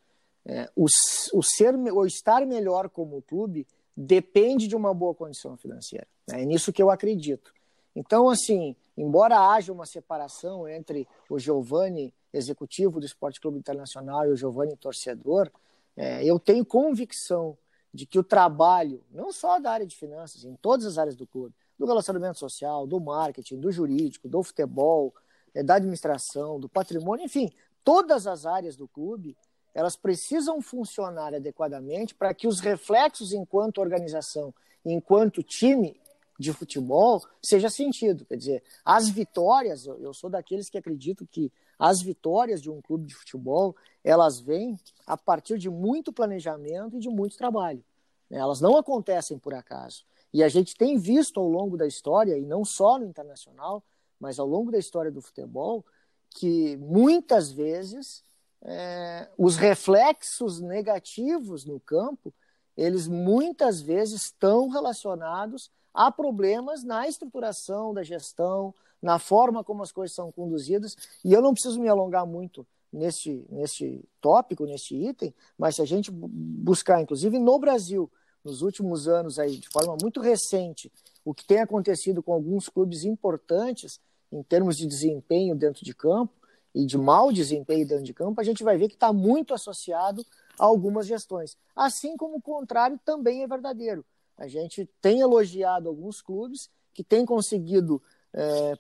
é, 0.47 0.71
o, 0.75 0.87
o, 1.33 1.43
ser, 1.43 1.75
o 1.75 2.07
estar 2.07 2.47
melhor 2.47 2.89
como 2.89 3.23
clube 3.23 3.67
depende 3.97 4.67
de 4.67 4.77
uma 4.77 4.95
boa 4.95 5.15
condição 5.15 5.57
financeira. 5.57 6.07
Né? 6.29 6.43
É 6.43 6.45
nisso 6.45 6.73
que 6.73 6.83
eu 6.83 6.91
acredito. 6.91 7.53
Então, 7.95 8.29
assim, 8.29 8.77
embora 8.97 9.39
haja 9.53 9.73
uma 9.73 9.87
separação 9.87 10.69
entre 10.69 11.07
o 11.29 11.39
Giovanni, 11.39 12.15
executivo 12.33 13.01
do 13.01 13.07
Esporte 13.07 13.41
Clube 13.41 13.59
Internacional, 13.59 14.27
e 14.27 14.31
o 14.31 14.37
Giovanni, 14.37 14.77
torcedor, 14.77 15.51
É, 15.97 16.25
eu 16.25 16.39
tenho 16.39 16.65
convicção 16.65 17.59
de 17.93 18.07
que 18.07 18.19
o 18.19 18.23
trabalho, 18.23 19.03
não 19.11 19.33
só 19.33 19.59
da 19.59 19.73
área 19.73 19.85
de 19.85 19.97
finanças, 19.97 20.45
em 20.45 20.55
todas 20.57 20.87
as 20.87 20.97
áreas 20.97 21.17
do 21.17 21.27
clube, 21.27 21.53
do 21.77 21.85
relacionamento 21.85 22.39
social, 22.39 22.87
do 22.87 22.99
marketing, 23.01 23.59
do 23.61 23.71
jurídico, 23.73 24.29
do 24.29 24.41
futebol, 24.43 25.13
é, 25.53 25.63
da 25.63 25.75
administração, 25.75 26.61
do 26.61 26.69
patrimônio, 26.69 27.25
enfim, 27.25 27.51
todas 27.85 28.27
as 28.27 28.47
áreas 28.47 28.77
do 28.77 28.87
clube, 28.87 29.37
elas 29.75 29.97
precisam 29.97 30.61
funcionar 30.61 31.35
adequadamente 31.35 32.15
para 32.15 32.35
que 32.35 32.47
os 32.47 32.61
reflexos 32.61 33.33
enquanto 33.33 33.81
organização, 33.81 34.55
enquanto 34.85 35.43
time 35.43 36.01
de 36.39 36.53
futebol, 36.53 37.23
seja 37.43 37.69
sentido. 37.69 38.25
Quer 38.25 38.37
dizer, 38.37 38.63
as 38.85 39.09
vitórias, 39.09 39.87
eu 39.87 40.15
sou 40.15 40.31
daqueles 40.31 40.71
que 40.71 40.79
acredito 40.79 41.27
que 41.31 41.53
as 41.79 42.01
vitórias 42.01 42.63
de 42.63 42.71
um 42.71 42.81
clube 42.81 43.07
de 43.07 43.15
futebol, 43.15 43.77
elas 44.03 44.41
vêm 44.41 44.79
a 45.07 45.17
partir 45.17 45.59
de 45.59 45.69
muito 45.69 46.13
planejamento 46.13 46.97
e 46.97 47.01
de 47.01 47.09
muito 47.09 47.37
trabalho. 47.37 47.85
Né? 48.29 48.39
Elas 48.39 48.61
não 48.61 48.77
acontecem 48.77 49.39
por 49.39 49.53
acaso. 49.55 50.05
E 50.33 50.43
a 50.43 50.49
gente 50.49 50.75
tem 50.77 50.97
visto 50.97 51.41
ao 51.41 51.49
longo 51.49 51.77
da 51.77 51.87
história, 51.87 52.39
e 52.39 52.47
não 52.47 52.65
só 52.65 52.99
no 52.99 53.05
internacional, 53.05 53.83
mas 54.19 54.39
ao 54.39 54.47
longo 54.47 54.71
da 54.71 54.79
história 54.79 55.11
do 55.11 55.21
futebol, 55.21 55.85
que 56.31 56.77
muitas 56.77 57.51
vezes 57.51 58.23
é, 58.63 59.29
os 59.39 59.57
reflexos 59.57 60.61
negativos 60.61 61.65
no 61.65 61.81
campo, 61.81 62.33
eles 62.77 63.09
muitas 63.09 63.81
vezes 63.81 64.23
estão 64.23 64.69
relacionados 64.69 65.71
a 65.93 66.11
problemas 66.11 66.85
na 66.85 67.09
estruturação 67.09 67.93
da 67.93 68.03
gestão, 68.03 68.75
na 69.03 69.19
forma 69.19 69.65
como 69.65 69.83
as 69.83 69.93
coisas 69.93 70.15
são 70.15 70.31
conduzidas, 70.31 70.97
e 71.25 71.33
eu 71.33 71.43
não 71.43 71.53
preciso 71.53 71.81
me 71.81 71.89
alongar 71.89 72.27
muito 72.27 72.67
neste, 72.93 73.45
neste 73.49 74.05
tópico, 74.21 74.67
neste 74.67 74.95
item, 74.95 75.35
mas 75.59 75.77
se 75.77 75.83
a 75.83 75.85
gente 75.85 76.11
buscar, 76.11 77.01
inclusive 77.01 77.39
no 77.39 77.59
Brasil, 77.59 78.11
nos 78.45 78.63
últimos 78.63 79.07
anos, 79.07 79.39
aí, 79.39 79.59
de 79.59 79.69
forma 79.69 79.97
muito 80.01 80.21
recente, 80.21 80.91
o 81.25 81.35
que 81.35 81.47
tem 81.47 81.61
acontecido 81.61 82.23
com 82.23 82.33
alguns 82.33 82.69
clubes 82.69 83.05
importantes 83.05 84.01
em 84.33 84.43
termos 84.43 84.77
de 84.77 84.87
desempenho 84.87 85.55
dentro 85.55 85.85
de 85.85 85.95
campo, 85.95 86.33
e 86.75 86.85
de 86.85 86.97
mau 86.97 87.33
desempenho 87.33 87.87
dentro 87.87 88.05
de 88.05 88.15
campo, 88.15 88.41
a 88.41 88.45
gente 88.45 88.63
vai 88.63 88.77
ver 88.77 88.89
que 88.89 88.95
está 88.95 89.13
muito 89.13 89.55
associado 89.55 90.25
a 90.59 90.65
algumas 90.65 91.07
gestões. 91.07 91.57
Assim 91.75 92.17
como 92.17 92.37
o 92.37 92.43
contrário 92.43 92.99
também 93.05 93.43
é 93.43 93.47
verdadeiro. 93.47 94.05
A 94.37 94.47
gente 94.47 94.89
tem 95.01 95.21
elogiado 95.21 95.89
alguns 95.89 96.23
clubes 96.23 96.71
que 96.93 97.05
têm 97.05 97.27
conseguido 97.27 98.03
é, 98.33 98.75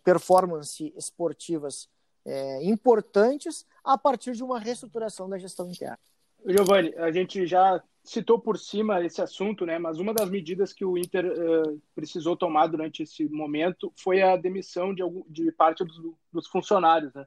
esportivas 0.96 1.88
é, 2.24 2.64
importantes 2.64 3.66
a 3.84 3.98
partir 3.98 4.32
de 4.32 4.42
uma 4.44 4.58
reestruturação 4.58 5.28
da 5.28 5.38
gestão 5.38 5.68
interna. 5.68 5.98
Giovanni, 6.46 6.94
a 6.96 7.10
gente 7.10 7.46
já 7.46 7.82
citou 8.02 8.38
por 8.38 8.58
cima 8.58 9.04
esse 9.04 9.20
assunto, 9.20 9.66
né? 9.66 9.78
Mas 9.78 9.98
uma 9.98 10.14
das 10.14 10.30
medidas 10.30 10.72
que 10.72 10.84
o 10.84 10.96
Inter 10.96 11.26
uh, 11.26 11.80
precisou 11.94 12.36
tomar 12.36 12.66
durante 12.66 13.02
esse 13.02 13.28
momento 13.28 13.92
foi 13.96 14.22
a 14.22 14.36
demissão 14.36 14.94
de, 14.94 15.02
algum, 15.02 15.22
de 15.28 15.52
parte 15.52 15.84
dos, 15.84 16.00
dos 16.32 16.46
funcionários, 16.46 17.12
né? 17.12 17.26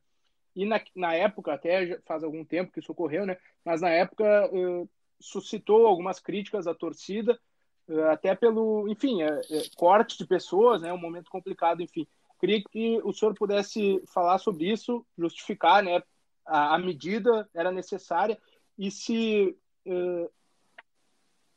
E 0.56 0.66
na, 0.66 0.82
na 0.96 1.14
época, 1.14 1.54
até 1.54 2.00
faz 2.06 2.24
algum 2.24 2.46
tempo 2.46 2.72
que 2.72 2.80
isso 2.80 2.92
ocorreu, 2.92 3.26
né? 3.26 3.38
Mas 3.66 3.82
na 3.82 3.90
época 3.90 4.50
uh, 4.52 4.90
suscitou 5.20 5.88
algumas 5.88 6.20
críticas 6.20 6.66
da 6.66 6.76
torcida, 6.76 7.40
uh, 7.88 8.04
até 8.06 8.36
pelo, 8.36 8.88
enfim, 8.88 9.24
uh, 9.24 9.42
corte 9.76 10.18
de 10.18 10.28
pessoas, 10.28 10.82
né? 10.82 10.94
Um 10.94 10.98
momento 10.98 11.30
complicado, 11.30 11.82
enfim. 11.82 12.08
Queria 12.40 12.62
que 12.64 13.00
o 13.04 13.14
senhor 13.14 13.34
pudesse 13.34 14.04
falar 14.14 14.38
sobre 14.38 14.72
isso, 14.72 15.06
justificar, 15.18 15.82
né? 15.84 16.04
A, 16.46 16.76
a 16.76 16.78
medida 16.78 17.50
era 17.54 17.72
necessária 17.72 18.38
e 18.78 18.92
se 18.92 19.56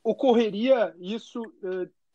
ocorreria 0.03 0.93
isso 0.99 1.41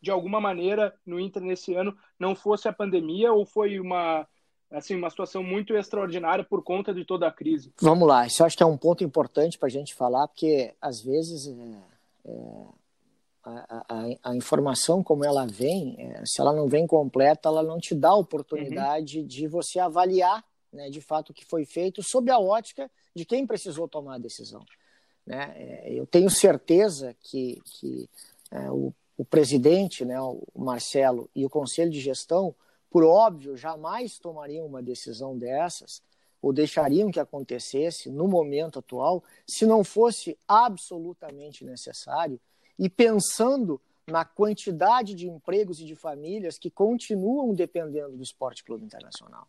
de 0.02 0.10
alguma 0.10 0.40
maneira 0.40 0.94
no 1.06 1.18
Inter 1.18 1.42
nesse 1.42 1.74
ano, 1.74 1.96
não 2.18 2.34
fosse 2.34 2.68
a 2.68 2.72
pandemia 2.72 3.32
ou 3.32 3.46
foi 3.46 3.80
uma 3.80 4.28
assim, 4.72 4.94
uma 4.94 5.10
situação 5.10 5.42
muito 5.42 5.74
extraordinária 5.74 6.44
por 6.44 6.62
conta 6.62 6.92
de 6.92 7.04
toda 7.04 7.26
a 7.26 7.32
crise. 7.32 7.72
Vamos 7.80 8.08
lá, 8.08 8.26
isso 8.26 8.44
acho 8.44 8.56
que 8.56 8.62
é 8.62 8.66
um 8.66 8.76
ponto 8.76 9.04
importante 9.04 9.58
para 9.58 9.68
a 9.68 9.70
gente 9.70 9.94
falar, 9.94 10.26
porque 10.28 10.74
às 10.80 11.00
vezes 11.00 11.46
é, 11.46 12.30
é, 12.30 12.64
a, 13.44 13.84
a, 13.88 14.30
a, 14.30 14.36
informação 14.36 15.02
como 15.02 15.24
ela 15.24 15.46
vem, 15.46 15.96
é, 15.98 16.22
se 16.24 16.40
ela 16.40 16.52
não 16.52 16.68
vem 16.68 16.86
completa, 16.86 17.48
ela 17.48 17.62
não 17.62 17.78
te 17.78 17.94
dá 17.94 18.10
a 18.10 18.16
oportunidade 18.16 19.20
uhum. 19.20 19.26
de 19.26 19.46
você 19.46 19.78
avaliar 19.78 20.44
né, 20.72 20.88
de 20.88 21.00
fato 21.00 21.30
o 21.30 21.34
que 21.34 21.44
foi 21.44 21.64
feito 21.64 22.02
sob 22.02 22.30
a 22.30 22.38
ótica 22.38 22.90
de 23.14 23.24
quem 23.24 23.46
precisou 23.46 23.86
tomar 23.86 24.14
a 24.14 24.18
decisão. 24.18 24.64
Né? 25.26 25.52
É, 25.56 25.92
eu 25.92 26.06
tenho 26.06 26.30
certeza 26.30 27.14
que, 27.20 27.60
que 27.64 28.08
é, 28.50 28.70
o, 28.70 28.92
o 29.16 29.24
presidente, 29.24 30.04
né, 30.04 30.20
o 30.20 30.42
Marcelo, 30.56 31.28
e 31.34 31.44
o 31.44 31.50
conselho 31.50 31.90
de 31.90 32.00
gestão 32.00 32.54
por 32.92 33.04
óbvio, 33.04 33.56
jamais 33.56 34.18
tomariam 34.18 34.66
uma 34.66 34.82
decisão 34.82 35.36
dessas 35.36 36.02
ou 36.42 36.52
deixariam 36.52 37.10
que 37.10 37.18
acontecesse 37.18 38.10
no 38.10 38.28
momento 38.28 38.80
atual 38.80 39.24
se 39.46 39.64
não 39.64 39.82
fosse 39.82 40.38
absolutamente 40.46 41.64
necessário 41.64 42.38
e 42.78 42.90
pensando 42.90 43.80
na 44.06 44.26
quantidade 44.26 45.14
de 45.14 45.26
empregos 45.26 45.80
e 45.80 45.86
de 45.86 45.96
famílias 45.96 46.58
que 46.58 46.70
continuam 46.70 47.54
dependendo 47.54 48.14
do 48.14 48.22
Esporte 48.22 48.62
Clube 48.62 48.84
Internacional. 48.84 49.48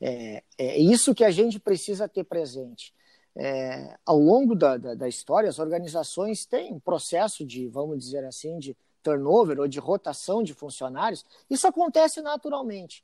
É, 0.00 0.42
é 0.56 0.78
isso 0.78 1.14
que 1.14 1.24
a 1.24 1.30
gente 1.30 1.60
precisa 1.60 2.08
ter 2.08 2.24
presente. 2.24 2.94
É, 3.36 3.98
ao 4.06 4.18
longo 4.18 4.54
da, 4.54 4.78
da, 4.78 4.94
da 4.94 5.08
história, 5.08 5.50
as 5.50 5.58
organizações 5.58 6.46
têm 6.46 6.72
um 6.72 6.80
processo 6.80 7.44
de, 7.44 7.68
vamos 7.68 7.98
dizer 7.98 8.24
assim, 8.24 8.58
de 8.58 8.74
turnover 9.08 9.58
ou 9.58 9.66
de 9.66 9.78
rotação 9.78 10.42
de 10.42 10.52
funcionários, 10.52 11.24
isso 11.48 11.66
acontece 11.66 12.20
naturalmente. 12.20 13.02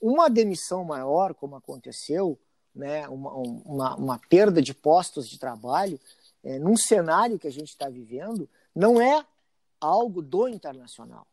Uma 0.00 0.30
demissão 0.30 0.84
maior, 0.84 1.34
como 1.34 1.56
aconteceu, 1.56 2.38
né, 2.74 3.08
uma, 3.08 3.32
uma, 3.34 3.96
uma 3.96 4.20
perda 4.28 4.62
de 4.62 4.72
postos 4.72 5.28
de 5.28 5.38
trabalho, 5.38 5.98
é, 6.42 6.58
num 6.58 6.76
cenário 6.76 7.38
que 7.38 7.48
a 7.48 7.52
gente 7.52 7.68
está 7.68 7.88
vivendo, 7.88 8.48
não 8.74 9.00
é 9.00 9.24
algo 9.80 10.22
do 10.22 10.48
internacional. 10.48 11.26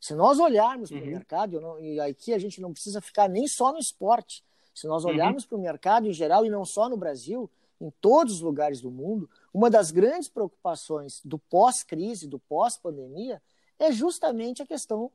Se 0.00 0.14
nós 0.14 0.38
olharmos 0.38 0.90
uhum. 0.90 0.98
para 0.98 1.06
o 1.06 1.10
mercado, 1.10 1.60
não, 1.60 1.80
e 1.80 2.00
aqui 2.00 2.32
a 2.32 2.38
gente 2.38 2.60
não 2.60 2.72
precisa 2.72 3.00
ficar 3.00 3.28
nem 3.28 3.46
só 3.46 3.72
no 3.72 3.78
esporte, 3.78 4.42
se 4.74 4.86
nós 4.86 5.04
uhum. 5.04 5.10
olharmos 5.10 5.42
uhum. 5.44 5.48
para 5.48 5.58
o 5.58 5.60
mercado 5.60 6.08
em 6.08 6.12
geral, 6.12 6.46
e 6.46 6.50
não 6.50 6.64
só 6.64 6.88
no 6.88 6.96
Brasil, 6.96 7.50
em 7.80 7.90
todos 8.00 8.34
os 8.34 8.40
lugares 8.40 8.80
do 8.80 8.90
mundo, 8.90 9.28
uma 9.52 9.68
das 9.68 9.90
grandes 9.90 10.28
preocupações 10.28 11.20
do 11.24 11.38
pós-crise, 11.38 12.28
do 12.28 12.38
pós-pandemia, 12.38 13.42
é 13.78 13.90
justamente 13.90 14.62
a 14.62 14.66
questão 14.66 15.10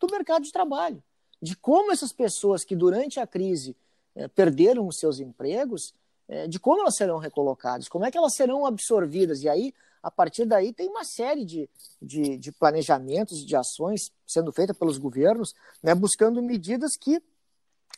do 0.00 0.10
mercado 0.10 0.42
de 0.42 0.52
trabalho. 0.52 1.02
De 1.40 1.56
como 1.56 1.92
essas 1.92 2.12
pessoas 2.12 2.64
que 2.64 2.74
durante 2.74 3.20
a 3.20 3.26
crise 3.26 3.76
é, 4.14 4.26
perderam 4.26 4.86
os 4.86 4.98
seus 4.98 5.20
empregos, 5.20 5.94
é, 6.28 6.46
de 6.48 6.58
como 6.58 6.80
elas 6.80 6.96
serão 6.96 7.18
recolocadas, 7.18 7.88
como 7.88 8.04
é 8.04 8.10
que 8.10 8.18
elas 8.18 8.34
serão 8.34 8.66
absorvidas. 8.66 9.42
E 9.42 9.48
aí, 9.48 9.72
a 10.02 10.10
partir 10.10 10.44
daí, 10.44 10.72
tem 10.72 10.88
uma 10.88 11.04
série 11.04 11.44
de, 11.44 11.70
de, 12.02 12.36
de 12.36 12.52
planejamentos, 12.52 13.46
de 13.46 13.54
ações 13.54 14.12
sendo 14.26 14.52
feitas 14.52 14.76
pelos 14.76 14.98
governos, 14.98 15.54
né, 15.82 15.94
buscando 15.94 16.42
medidas 16.42 16.96
que 16.96 17.22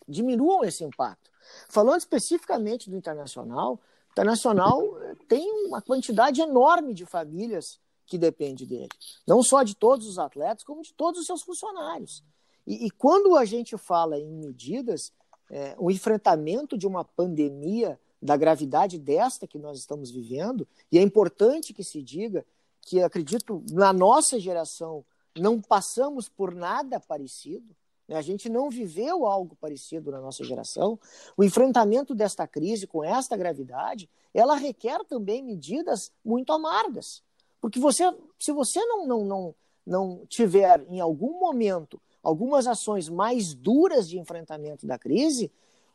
diminuam 0.06 0.64
esse 0.64 0.84
impacto. 0.84 1.30
Falando 1.68 1.98
especificamente 1.98 2.88
do 2.90 2.96
internacional, 2.96 3.80
Internacional 4.12 4.82
tem 5.28 5.66
uma 5.66 5.80
quantidade 5.80 6.40
enorme 6.40 6.94
de 6.94 7.06
famílias 7.06 7.78
que 8.06 8.18
depende 8.18 8.66
dele. 8.66 8.88
Não 9.26 9.42
só 9.42 9.62
de 9.62 9.74
todos 9.74 10.06
os 10.06 10.18
atletas, 10.18 10.64
como 10.64 10.82
de 10.82 10.92
todos 10.92 11.20
os 11.20 11.26
seus 11.26 11.42
funcionários. 11.42 12.24
E, 12.66 12.86
e 12.86 12.90
quando 12.90 13.36
a 13.36 13.44
gente 13.44 13.76
fala 13.78 14.18
em 14.18 14.32
medidas, 14.32 15.12
é, 15.50 15.74
o 15.78 15.90
enfrentamento 15.90 16.76
de 16.76 16.86
uma 16.86 17.04
pandemia 17.04 17.98
da 18.20 18.36
gravidade 18.36 18.98
desta 18.98 19.46
que 19.46 19.58
nós 19.58 19.78
estamos 19.78 20.10
vivendo, 20.10 20.66
e 20.90 20.98
é 20.98 21.02
importante 21.02 21.72
que 21.72 21.84
se 21.84 22.02
diga 22.02 22.44
que 22.82 23.00
acredito 23.02 23.62
na 23.70 23.92
nossa 23.92 24.38
geração 24.38 25.04
não 25.38 25.60
passamos 25.60 26.28
por 26.28 26.54
nada 26.54 26.98
parecido? 26.98 27.74
A 28.14 28.22
gente 28.22 28.48
não 28.48 28.70
viveu 28.70 29.26
algo 29.26 29.56
parecido 29.56 30.10
na 30.10 30.20
nossa 30.20 30.44
geração. 30.44 30.98
O 31.36 31.44
enfrentamento 31.44 32.14
desta 32.14 32.46
crise 32.46 32.86
com 32.86 33.04
esta 33.04 33.36
gravidade, 33.36 34.08
ela 34.34 34.54
requer 34.54 35.04
também 35.04 35.42
medidas 35.42 36.12
muito 36.24 36.52
amargas. 36.52 37.22
Porque 37.60 37.78
você, 37.78 38.04
se 38.38 38.52
você 38.52 38.84
não, 38.84 39.06
não, 39.06 39.24
não, 39.24 39.54
não 39.86 40.26
tiver 40.26 40.84
em 40.88 41.00
algum 41.00 41.38
momento 41.38 42.00
algumas 42.22 42.66
ações 42.66 43.08
mais 43.08 43.54
duras 43.54 44.08
de 44.08 44.18
enfrentamento 44.18 44.86
da 44.86 44.98
crise, 44.98 45.50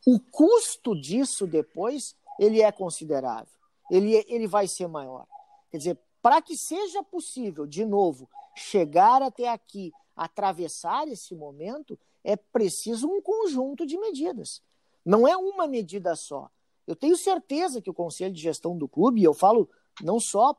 o 0.06 0.19
custo 0.19 0.99
disso 0.99 1.47
depois 1.47 2.15
ele 2.39 2.62
é 2.62 2.71
considerável. 2.71 3.54
Ele, 3.89 4.23
ele 4.28 4.47
vai 4.47 4.67
ser 4.67 4.88
maior. 4.88 5.25
Quer 5.71 5.78
dizer, 5.78 5.99
para 6.21 6.41
que 6.41 6.58
seja 6.58 7.04
possível, 7.04 7.67
de 7.67 7.86
novo, 7.86 8.30
chegar 8.56 9.21
até 9.21 9.49
aqui 9.49 9.93
atravessar 10.15 11.08
esse 11.08 11.36
momento, 11.36 11.97
é 12.23 12.36
preciso 12.36 13.08
um 13.08 13.21
conjunto 13.21 13.86
de 13.86 13.97
medidas. 13.97 14.62
Não 15.04 15.28
é 15.28 15.36
uma 15.36 15.67
medida 15.67 16.15
só. 16.15 16.49
Eu 16.88 16.95
tenho 16.95 17.17
certeza 17.17 17.82
que 17.82 17.89
o 17.89 17.93
conselho 17.93 18.34
de 18.34 18.41
gestão 18.41 18.78
do 18.78 18.88
clube, 18.88 19.21
e 19.21 19.23
eu 19.23 19.34
falo 19.34 19.69
não 20.01 20.19
só 20.19 20.56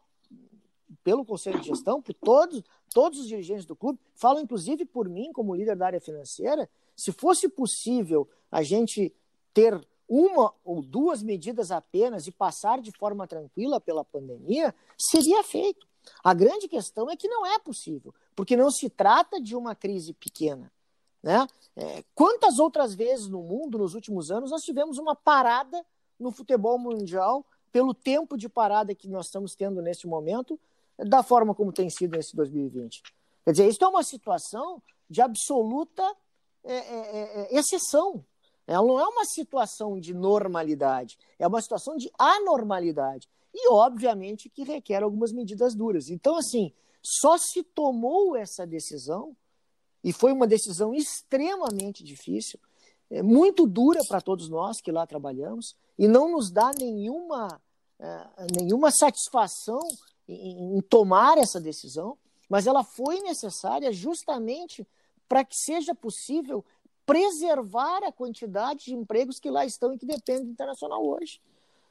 pelo 1.02 1.24
Conselho 1.24 1.60
de 1.60 1.68
Gestão, 1.68 2.00
por 2.00 2.14
todos, 2.14 2.62
todos 2.92 3.20
os 3.20 3.28
dirigentes 3.28 3.64
do 3.64 3.76
clube, 3.76 3.98
falo 4.14 4.40
inclusive 4.40 4.84
por 4.84 5.08
mim, 5.08 5.32
como 5.32 5.54
líder 5.54 5.76
da 5.76 5.86
área 5.86 6.00
financeira, 6.00 6.68
se 6.96 7.12
fosse 7.12 7.48
possível 7.48 8.28
a 8.50 8.62
gente 8.62 9.12
ter 9.52 9.86
uma 10.08 10.52
ou 10.64 10.82
duas 10.82 11.22
medidas 11.22 11.70
apenas 11.70 12.26
e 12.26 12.32
passar 12.32 12.80
de 12.80 12.92
forma 12.92 13.26
tranquila 13.26 13.80
pela 13.80 14.04
pandemia, 14.04 14.74
seria 14.96 15.42
feito. 15.42 15.86
A 16.22 16.32
grande 16.32 16.68
questão 16.68 17.10
é 17.10 17.16
que 17.16 17.28
não 17.28 17.44
é 17.44 17.58
possível, 17.58 18.14
porque 18.36 18.54
não 18.54 18.70
se 18.70 18.90
trata 18.90 19.40
de 19.40 19.56
uma 19.56 19.74
crise 19.74 20.12
pequena. 20.12 20.70
Né? 21.22 21.44
É, 21.74 22.04
quantas 22.14 22.58
outras 22.58 22.94
vezes 22.94 23.26
no 23.26 23.42
mundo, 23.42 23.78
nos 23.78 23.94
últimos 23.94 24.30
anos, 24.30 24.50
nós 24.50 24.60
tivemos 24.60 24.98
uma 24.98 25.16
parada 25.16 25.84
no 26.20 26.30
futebol 26.30 26.78
mundial 26.78 27.44
pelo 27.72 27.92
tempo 27.92 28.36
de 28.36 28.48
parada 28.48 28.94
que 28.94 29.08
nós 29.08 29.26
estamos 29.26 29.54
tendo 29.54 29.82
neste 29.82 30.06
momento, 30.06 30.58
da 30.98 31.22
forma 31.22 31.54
como 31.54 31.72
tem 31.72 31.90
sido 31.90 32.16
nesse 32.16 32.36
2020. 32.36 33.02
Quer 33.44 33.50
dizer, 33.50 33.68
isso 33.68 33.82
é 33.84 33.88
uma 33.88 34.02
situação 34.02 34.82
de 35.10 35.20
absoluta 35.20 36.02
é, 36.64 36.74
é, 36.74 36.78
é, 36.78 37.54
é 37.54 37.58
exceção. 37.58 38.24
Ela 38.66 38.86
não 38.86 38.98
é 38.98 39.06
uma 39.06 39.24
situação 39.24 40.00
de 40.00 40.12
normalidade, 40.12 41.18
é 41.38 41.46
uma 41.46 41.60
situação 41.60 41.96
de 41.96 42.10
anormalidade. 42.18 43.28
E, 43.54 43.70
obviamente, 43.70 44.48
que 44.48 44.64
requer 44.64 45.02
algumas 45.02 45.32
medidas 45.32 45.74
duras. 45.74 46.08
Então, 46.10 46.36
assim, 46.36 46.72
só 47.08 47.38
se 47.38 47.62
tomou 47.62 48.34
essa 48.34 48.66
decisão, 48.66 49.36
e 50.02 50.12
foi 50.12 50.32
uma 50.32 50.46
decisão 50.46 50.92
extremamente 50.92 52.02
difícil, 52.02 52.58
é, 53.08 53.22
muito 53.22 53.64
dura 53.64 54.00
para 54.08 54.20
todos 54.20 54.48
nós 54.48 54.80
que 54.80 54.90
lá 54.90 55.06
trabalhamos, 55.06 55.76
e 55.96 56.08
não 56.08 56.32
nos 56.32 56.50
dá 56.50 56.72
nenhuma, 56.76 57.60
é, 58.00 58.26
nenhuma 58.58 58.90
satisfação 58.90 59.78
em, 60.26 60.78
em 60.78 60.80
tomar 60.82 61.38
essa 61.38 61.60
decisão, 61.60 62.18
mas 62.48 62.66
ela 62.66 62.82
foi 62.82 63.20
necessária 63.20 63.92
justamente 63.92 64.84
para 65.28 65.44
que 65.44 65.56
seja 65.56 65.94
possível 65.94 66.64
preservar 67.04 68.02
a 68.02 68.10
quantidade 68.10 68.86
de 68.86 68.94
empregos 68.94 69.38
que 69.38 69.48
lá 69.48 69.64
estão 69.64 69.94
e 69.94 69.98
que 69.98 70.06
dependem 70.06 70.46
do 70.46 70.50
internacional 70.50 71.06
hoje. 71.06 71.40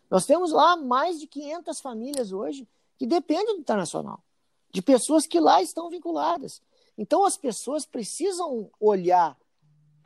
Nós 0.09 0.25
temos 0.25 0.51
lá 0.51 0.75
mais 0.75 1.17
de 1.17 1.25
500 1.25 1.79
famílias 1.79 2.33
hoje 2.33 2.67
que 2.97 3.07
dependem 3.07 3.55
do 3.55 3.61
internacional, 3.61 4.21
de 4.75 4.81
pessoas 4.81 5.25
que 5.25 5.39
lá 5.39 5.61
estão 5.61 5.89
vinculadas. 5.89 6.61
Então 6.97 7.23
as 7.23 7.37
pessoas 7.37 7.85
precisam 7.85 8.69
olhar 8.77 9.37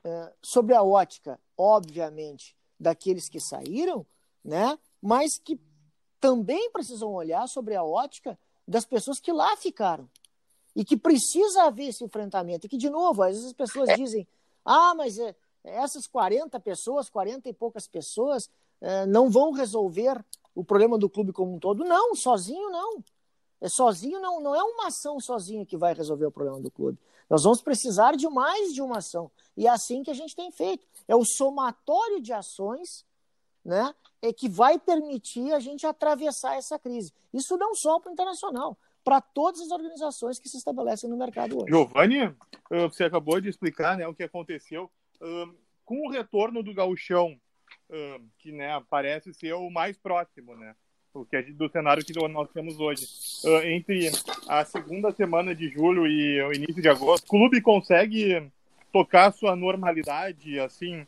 é, 0.04 0.32
sobre 0.44 0.76
a 0.76 0.84
ótica, 0.84 1.40
obviamente, 1.58 2.56
daqueles 2.80 3.28
que 3.28 3.40
saíram, 3.40 4.06
né? 4.46 4.78
mas 5.02 5.40
que 5.40 5.60
também 6.20 6.70
precisam 6.70 7.12
olhar 7.12 7.48
sobre 7.48 7.74
a 7.74 7.84
ótica 7.84 8.38
das 8.68 8.86
pessoas 8.86 9.20
que 9.20 9.32
lá 9.32 9.58
ficaram. 9.58 10.08
E 10.76 10.86
que 10.86 10.96
precisa 10.96 11.64
haver 11.64 11.88
esse 11.88 12.04
enfrentamento. 12.04 12.68
E 12.68 12.70
que, 12.70 12.78
de 12.78 12.92
novo, 12.92 13.24
às 13.24 13.32
vezes 13.32 13.48
as 13.48 13.54
pessoas 13.54 13.90
dizem: 13.98 14.28
ah, 14.64 14.94
mas 14.94 15.18
é, 15.18 15.36
essas 15.64 16.06
40 16.06 16.60
pessoas, 16.60 17.10
40 17.10 17.50
e 17.50 17.54
poucas 17.54 17.88
pessoas, 17.88 18.48
é, 18.80 19.08
não 19.08 19.32
vão 19.32 19.52
resolver 19.52 20.24
o 20.54 20.64
problema 20.64 20.96
do 20.96 21.10
clube 21.10 21.34
como 21.34 21.56
um 21.56 21.60
todo. 21.60 21.84
Não, 21.84 22.14
sozinho 22.14 22.70
não. 22.70 23.04
É 23.62 23.68
sozinho 23.68 24.20
não, 24.20 24.40
não 24.40 24.56
é 24.56 24.64
uma 24.64 24.88
ação 24.88 25.20
sozinha 25.20 25.66
que 25.66 25.78
vai 25.78 25.94
resolver 25.94 26.26
o 26.26 26.32
problema 26.32 26.60
do 26.60 26.72
clube. 26.72 26.98
Nós 27.30 27.44
vamos 27.44 27.62
precisar 27.62 28.16
de 28.16 28.28
mais 28.28 28.74
de 28.74 28.82
uma 28.82 28.98
ação. 28.98 29.30
E 29.56 29.68
é 29.68 29.70
assim 29.70 30.02
que 30.02 30.10
a 30.10 30.14
gente 30.14 30.36
tem 30.36 30.52
feito. 30.52 30.86
É 31.08 31.16
o 31.16 31.26
somatório 31.26 32.22
de 32.22 32.34
ações 32.34 33.06
né, 33.64 33.94
é 34.22 34.34
que 34.34 34.50
vai 34.50 34.80
permitir 34.80 35.54
a 35.54 35.60
gente 35.60 35.86
atravessar 35.86 36.56
essa 36.56 36.80
crise. 36.80 37.14
Isso 37.34 37.58
não 37.58 37.76
só 37.76 38.00
para 38.00 38.10
o 38.10 38.14
internacional, 38.14 38.78
para 39.04 39.22
todas 39.22 39.62
as 39.62 39.72
organizações 39.72 40.40
que 40.40 40.50
se 40.50 40.58
estabelecem 40.58 41.10
no 41.10 41.18
mercado 41.18 41.58
hoje. 41.58 41.68
Giovanni, 41.68 42.36
você 42.70 43.04
acabou 43.04 43.40
de 43.40 43.50
explicar 43.50 43.98
né, 43.98 44.08
o 44.08 44.14
que 44.16 44.24
aconteceu. 44.24 44.90
Com 45.86 46.08
o 46.08 46.10
retorno 46.10 46.64
do 46.64 46.74
gauchão, 46.74 47.40
que 48.38 48.52
né, 48.52 48.82
parece 48.90 49.34
ser 49.34 49.54
o 49.54 49.70
mais 49.70 49.98
próximo, 49.98 50.56
né? 50.56 50.76
O 51.22 51.26
que 51.26 51.42
do 51.52 51.70
cenário 51.70 52.04
que 52.04 52.14
nós 52.28 52.50
temos 52.54 52.80
hoje. 52.80 53.06
entre 53.66 54.10
a 54.48 54.64
segunda 54.64 55.12
semana 55.12 55.54
de 55.54 55.70
julho 55.70 56.08
e 56.08 56.42
o 56.42 56.54
início 56.54 56.82
de 56.82 56.88
agosto, 56.88 57.26
o 57.26 57.30
clube 57.30 57.62
consegue 57.62 58.50
tocar 58.92 59.32
sua 59.34 59.56
normalidade, 59.56 60.60
assim, 60.60 61.06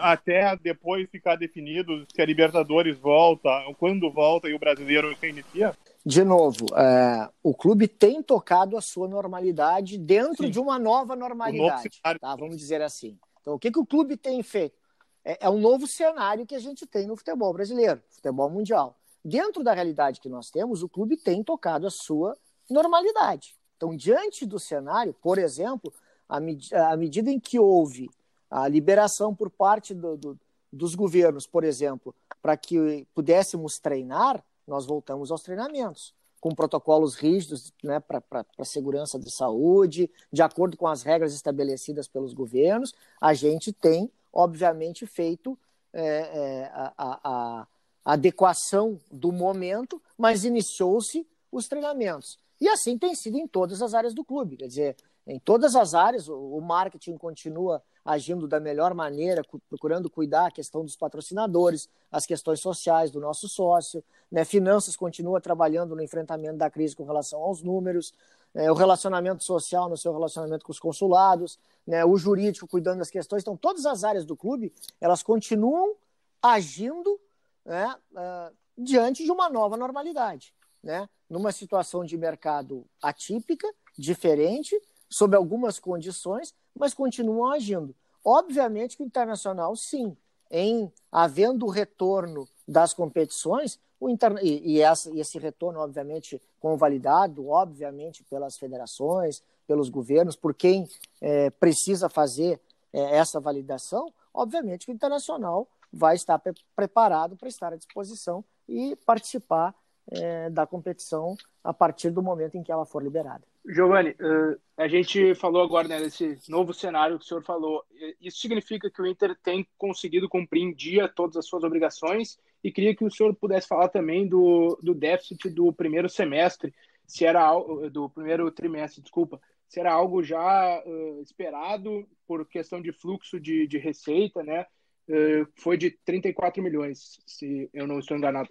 até 0.00 0.56
depois 0.56 1.08
ficar 1.10 1.36
definido 1.36 2.06
se 2.14 2.20
a 2.20 2.24
Libertadores 2.24 2.98
volta, 2.98 3.50
quando 3.78 4.10
volta 4.10 4.48
e 4.48 4.54
o 4.54 4.58
brasileiro 4.58 5.14
se 5.18 5.28
inicia? 5.28 5.74
De 6.04 6.24
novo, 6.24 6.66
é, 6.74 7.28
o 7.42 7.54
clube 7.54 7.86
tem 7.86 8.22
tocado 8.22 8.76
a 8.76 8.80
sua 8.80 9.06
normalidade 9.06 9.98
dentro 9.98 10.44
Sim. 10.44 10.50
de 10.50 10.58
uma 10.58 10.78
nova 10.78 11.14
normalidade, 11.14 11.90
tá? 12.00 12.36
vamos 12.36 12.56
dizer 12.56 12.80
assim. 12.82 13.18
Então, 13.40 13.54
o 13.54 13.58
que, 13.58 13.70
que 13.70 13.78
o 13.78 13.86
clube 13.86 14.16
tem 14.16 14.42
feito? 14.42 14.78
É, 15.24 15.46
é 15.46 15.50
um 15.50 15.58
novo 15.58 15.86
cenário 15.86 16.46
que 16.46 16.54
a 16.54 16.58
gente 16.58 16.86
tem 16.86 17.06
no 17.06 17.16
futebol 17.16 17.52
brasileiro, 17.52 18.00
futebol 18.08 18.48
mundial. 18.48 18.96
Dentro 19.24 19.62
da 19.62 19.72
realidade 19.72 20.20
que 20.20 20.28
nós 20.28 20.50
temos, 20.50 20.82
o 20.82 20.88
clube 20.88 21.16
tem 21.16 21.42
tocado 21.42 21.86
a 21.86 21.90
sua 21.90 22.36
normalidade. 22.68 23.54
Então, 23.76 23.94
diante 23.96 24.46
do 24.46 24.58
cenário, 24.58 25.14
por 25.14 25.38
exemplo, 25.38 25.92
à, 26.28 26.40
med 26.40 26.74
à 26.74 26.96
medida 26.96 27.30
em 27.30 27.40
que 27.40 27.58
houve 27.58 28.10
a 28.50 28.66
liberação 28.68 29.34
por 29.34 29.50
parte 29.50 29.94
do, 29.94 30.16
do, 30.16 30.38
dos 30.72 30.94
governos, 30.94 31.46
por 31.46 31.64
exemplo, 31.64 32.14
para 32.42 32.56
que 32.56 33.06
pudéssemos 33.14 33.78
treinar, 33.78 34.42
nós 34.66 34.86
voltamos 34.86 35.30
aos 35.30 35.42
treinamentos, 35.42 36.14
com 36.40 36.54
protocolos 36.54 37.14
rígidos 37.16 37.72
né, 37.82 38.00
para 38.00 38.22
a 38.58 38.64
segurança 38.64 39.18
de 39.18 39.30
saúde, 39.30 40.10
de 40.32 40.42
acordo 40.42 40.76
com 40.76 40.86
as 40.86 41.02
regras 41.02 41.34
estabelecidas 41.34 42.08
pelos 42.08 42.32
governos, 42.32 42.94
a 43.20 43.34
gente 43.34 43.72
tem, 43.72 44.10
obviamente, 44.32 45.06
feito 45.06 45.58
é, 45.92 46.02
é, 46.02 46.70
a, 46.72 46.92
a, 46.96 47.20
a 47.24 47.66
adequação 48.04 48.98
do 49.10 49.32
momento, 49.32 50.00
mas 50.16 50.44
iniciou-se 50.44 51.26
os 51.50 51.68
treinamentos. 51.68 52.38
E 52.60 52.68
assim 52.68 52.98
tem 52.98 53.14
sido 53.14 53.38
em 53.38 53.46
todas 53.46 53.82
as 53.82 53.94
áreas 53.94 54.14
do 54.14 54.24
clube. 54.24 54.56
Quer 54.56 54.68
dizer, 54.68 54.96
em 55.26 55.38
todas 55.38 55.74
as 55.76 55.94
áreas, 55.94 56.28
o 56.28 56.60
marketing 56.60 57.16
continua 57.16 57.82
agindo 58.04 58.48
da 58.48 58.58
melhor 58.58 58.94
maneira, 58.94 59.42
procurando 59.68 60.10
cuidar 60.10 60.46
a 60.46 60.50
questão 60.50 60.84
dos 60.84 60.96
patrocinadores, 60.96 61.88
as 62.10 62.26
questões 62.26 62.60
sociais 62.60 63.10
do 63.10 63.20
nosso 63.20 63.48
sócio, 63.48 64.02
né? 64.30 64.44
Finanças 64.44 64.96
continua 64.96 65.40
trabalhando 65.40 65.94
no 65.94 66.02
enfrentamento 66.02 66.56
da 66.56 66.70
crise 66.70 66.96
com 66.96 67.04
relação 67.04 67.40
aos 67.40 67.62
números, 67.62 68.12
é, 68.54 68.70
o 68.70 68.74
relacionamento 68.74 69.44
social 69.44 69.88
no 69.88 69.96
seu 69.96 70.12
relacionamento 70.12 70.64
com 70.64 70.72
os 70.72 70.80
consulados, 70.80 71.58
né? 71.86 72.04
o 72.04 72.16
jurídico 72.16 72.66
cuidando 72.66 72.98
das 72.98 73.10
questões. 73.10 73.42
Então, 73.42 73.56
todas 73.56 73.86
as 73.86 74.02
áreas 74.02 74.24
do 74.24 74.36
clube, 74.36 74.72
elas 75.00 75.22
continuam 75.22 75.94
agindo 76.42 77.20
né, 77.64 77.94
uh, 78.12 78.56
diante 78.76 79.24
de 79.24 79.30
uma 79.30 79.48
nova 79.48 79.76
normalidade, 79.76 80.54
né? 80.82 81.08
numa 81.28 81.52
situação 81.52 82.04
de 82.04 82.16
mercado 82.16 82.84
atípica, 83.02 83.68
diferente, 83.96 84.80
sob 85.08 85.36
algumas 85.36 85.78
condições, 85.78 86.54
mas 86.74 86.94
continuam 86.94 87.52
agindo. 87.52 87.94
Obviamente 88.24 88.96
que 88.96 89.02
o 89.02 89.06
internacional, 89.06 89.74
sim, 89.76 90.16
em 90.50 90.92
havendo 91.10 91.66
o 91.66 91.70
retorno 91.70 92.48
das 92.66 92.92
competições, 92.92 93.78
o 93.98 94.08
interna... 94.08 94.40
e, 94.42 94.76
e, 94.76 94.80
essa, 94.80 95.10
e 95.10 95.20
esse 95.20 95.38
retorno, 95.38 95.80
obviamente, 95.80 96.40
convalidado, 96.58 97.48
obviamente, 97.48 98.24
pelas 98.24 98.56
federações, 98.56 99.42
pelos 99.66 99.88
governos, 99.88 100.36
por 100.36 100.54
quem 100.54 100.88
é, 101.20 101.50
precisa 101.50 102.08
fazer 102.08 102.60
é, 102.92 103.16
essa 103.16 103.38
validação, 103.38 104.12
obviamente 104.34 104.86
que 104.86 104.92
o 104.92 104.94
internacional 104.94 105.68
vai 105.92 106.14
estar 106.14 106.38
pre 106.38 106.54
preparado 106.74 107.36
para 107.36 107.48
estar 107.48 107.72
à 107.72 107.76
disposição 107.76 108.44
e 108.68 108.96
participar 109.04 109.74
é, 110.10 110.50
da 110.50 110.66
competição 110.66 111.36
a 111.62 111.72
partir 111.72 112.10
do 112.10 112.22
momento 112.22 112.56
em 112.56 112.62
que 112.62 112.72
ela 112.72 112.86
for 112.86 113.02
liberada. 113.02 113.44
Giovanni, 113.68 114.10
uh, 114.10 114.58
a 114.76 114.88
gente 114.88 115.34
falou 115.34 115.62
agora 115.62 115.86
né, 115.86 116.00
desse 116.00 116.38
novo 116.48 116.72
cenário 116.72 117.18
que 117.18 117.24
o 117.24 117.28
senhor 117.28 117.42
falou. 117.42 117.84
Isso 118.20 118.38
significa 118.38 118.90
que 118.90 119.02
o 119.02 119.06
Inter 119.06 119.36
tem 119.42 119.66
conseguido 119.76 120.28
cumprir 120.28 120.62
em 120.62 120.74
dia 120.74 121.08
todas 121.08 121.36
as 121.36 121.46
suas 121.46 121.62
obrigações 121.62 122.38
e 122.64 122.72
queria 122.72 122.94
que 122.94 123.04
o 123.04 123.10
senhor 123.10 123.34
pudesse 123.34 123.68
falar 123.68 123.88
também 123.88 124.26
do, 124.26 124.78
do 124.82 124.94
déficit 124.94 125.50
do 125.50 125.72
primeiro 125.72 126.08
semestre, 126.08 126.74
se 127.06 127.24
era 127.24 127.52
do 127.92 128.08
primeiro 128.08 128.50
trimestre, 128.50 129.02
desculpa, 129.02 129.40
se 129.68 129.78
era 129.78 129.92
algo 129.92 130.22
já 130.22 130.82
uh, 130.84 131.22
esperado 131.22 132.08
por 132.26 132.46
questão 132.46 132.80
de 132.80 132.92
fluxo 132.92 133.38
de, 133.38 133.66
de 133.66 133.78
receita, 133.78 134.42
né? 134.42 134.66
Uh, 135.10 135.44
foi 135.56 135.76
de 135.76 135.90
34 136.04 136.62
milhões, 136.62 137.18
se 137.26 137.68
eu 137.74 137.84
não 137.84 137.98
estou 137.98 138.16
enganado. 138.16 138.48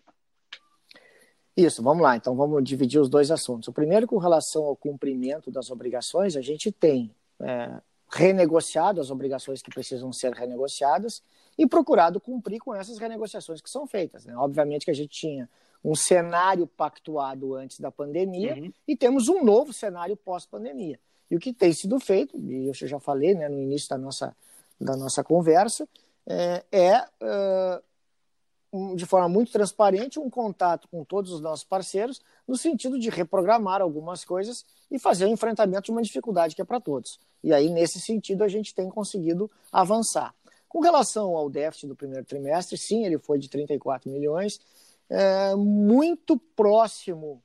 Isso, 1.56 1.82
vamos 1.82 2.04
lá. 2.04 2.18
Então 2.18 2.36
vamos 2.36 2.62
dividir 2.64 3.00
os 3.00 3.10
dois 3.10 3.32
assuntos. 3.32 3.70
O 3.70 3.74
primeiro, 3.74 4.06
com 4.06 4.18
relação 4.18 4.66
ao 4.66 4.76
cumprimento 4.76 5.50
das 5.50 5.72
obrigações, 5.72 6.36
a 6.36 6.42
gente 6.42 6.70
tem 6.70 7.16
é, 7.40 7.82
renegociado 8.12 9.00
as 9.00 9.10
obrigações 9.10 9.62
que 9.62 9.70
precisam 9.70 10.12
ser 10.12 10.34
renegociadas 10.34 11.24
e 11.58 11.66
procurado 11.66 12.20
cumprir 12.20 12.60
com 12.60 12.76
essas 12.76 12.98
renegociações 12.98 13.62
que 13.62 13.70
são 13.70 13.88
feitas. 13.88 14.26
Né? 14.26 14.36
Obviamente 14.36 14.86
que 14.86 14.92
a 14.92 14.96
gente 14.96 15.10
tinha 15.10 15.50
um 15.84 15.96
cenário 15.96 16.68
pactuado 16.68 17.56
antes 17.56 17.80
da 17.80 17.92
pandemia 17.92 18.56
uhum. 18.56 18.74
e 18.88 18.98
temos 18.98 19.30
um 19.30 19.44
novo 19.44 19.72
cenário 19.72 20.18
pós-pandemia. 20.18 21.00
E 21.30 21.36
o 21.36 21.40
que 21.40 21.54
tem 21.54 21.72
sido 21.72 22.00
feito, 22.00 22.38
e 22.38 22.68
eu 22.68 22.74
já 22.74 23.00
falei 23.00 23.36
né, 23.36 23.48
no 23.48 23.60
início 23.60 23.88
da 23.90 23.98
nossa, 23.98 24.36
da 24.80 24.98
nossa 24.98 25.24
conversa, 25.24 25.88
é, 26.28 26.64
é 26.72 27.00
uh, 27.02 27.84
de 28.96 29.06
forma 29.06 29.28
muito 29.28 29.52
transparente 29.52 30.20
um 30.20 30.30
contato 30.30 30.88
com 30.90 31.04
todos 31.04 31.32
os 31.32 31.42
nossos 31.42 31.66
parceiros, 31.66 32.22
no 32.48 32.56
sentido 32.56 33.00
de 33.00 33.10
reprogramar 33.10 33.82
algumas 33.82 34.24
coisas 34.24 34.64
e 34.92 35.00
fazer 35.00 35.26
o 35.26 35.30
enfrentamento 35.30 35.86
de 35.86 35.92
uma 35.92 36.02
dificuldade 36.02 36.56
que 36.56 36.62
é 36.62 36.66
para 36.66 36.80
todos. 36.80 37.20
E 37.44 37.54
aí, 37.54 37.70
nesse 37.70 38.00
sentido, 38.00 38.44
a 38.44 38.48
gente 38.48 38.76
tem 38.76 38.90
conseguido 38.90 39.50
avançar. 39.72 40.34
Com 40.68 40.82
relação 40.82 41.36
ao 41.36 41.50
déficit 41.50 41.88
do 41.88 41.96
primeiro 41.96 42.26
trimestre, 42.26 42.78
sim, 42.78 43.06
ele 43.06 43.18
foi 43.18 43.40
de 43.40 43.50
34 43.50 44.10
milhões, 44.12 44.60
é, 45.10 45.56
muito 45.56 46.38
próximo 46.56 47.42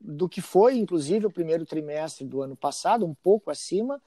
do 0.00 0.28
que 0.28 0.40
foi, 0.40 0.78
inclusive, 0.78 1.26
o 1.26 1.30
primeiro 1.30 1.66
trimestre 1.66 2.24
do 2.24 2.40
ano 2.40 2.54
passado, 2.54 3.04
um 3.04 3.14
pouco 3.14 3.50
acima, 3.50 4.00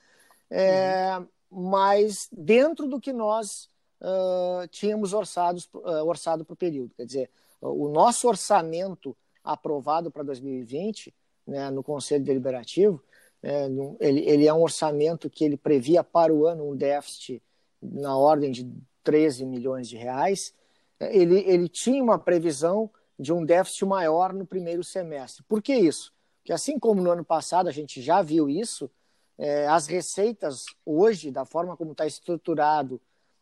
é, 0.50 1.18
uhum. 1.18 1.28
mas 1.76 2.30
dentro 2.32 2.88
do 2.88 3.00
que 3.00 3.12
nós 3.12 3.70
uh, 4.02 4.68
tínhamos 4.68 5.14
orçados, 5.14 5.70
uh, 5.74 6.06
orçado 6.06 6.44
para 6.44 6.54
o 6.54 6.58
período. 6.58 6.94
Quer 6.96 7.06
dizer, 7.06 7.30
o 7.62 7.88
nosso 7.90 8.28
orçamento 8.28 9.16
aprovado 9.44 10.12
para 10.12 10.24
2020, 10.24 11.14
né, 11.46 11.70
no 11.70 11.84
Conselho 11.84 12.24
Deliberativo, 12.24 13.02
é, 13.44 13.66
ele, 14.00 14.22
ele 14.22 14.48
é 14.48 14.54
um 14.54 14.62
orçamento 14.62 15.30
que 15.30 15.44
ele 15.44 15.58
previa 15.58 16.04
para 16.04 16.34
o 16.34 16.46
ano 16.46 16.70
um 16.70 16.76
déficit 16.76 17.42
na 17.82 18.16
ordem 18.16 18.52
de 18.52 18.72
13 19.04 19.46
milhões 19.46 19.90
de 19.90 19.98
reais. 19.98 20.54
Ele, 21.00 21.40
ele 21.48 21.68
tinha 21.68 22.04
uma 22.04 22.20
previsão 22.20 22.90
de 23.18 23.34
um 23.34 23.44
déficit 23.44 23.86
maior 23.86 24.34
no 24.34 24.46
primeiro 24.46 24.84
semestre. 24.84 25.44
Por 25.48 25.62
que 25.62 25.74
isso? 25.74 26.14
Porque 26.40 26.54
assim 26.54 26.78
como 26.78 27.02
no 27.02 27.12
ano 27.12 27.26
passado 27.26 27.68
a 27.68 27.72
gente 27.72 28.02
já 28.02 28.22
viu 28.22 28.50
isso, 28.50 28.90
é, 29.38 29.68
as 29.68 29.88
receitas 29.88 30.66
hoje, 30.86 31.32
da 31.32 31.46
forma 31.46 31.76
como 31.76 31.94
está 31.94 32.06
estruturado 32.06 33.02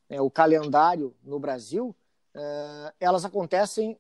é, 0.10 0.22
o 0.22 0.30
calendário 0.30 1.16
no 1.24 1.40
Brasil, 1.40 1.96
é, 2.34 2.94
elas 3.00 3.24
acontecem 3.24 3.98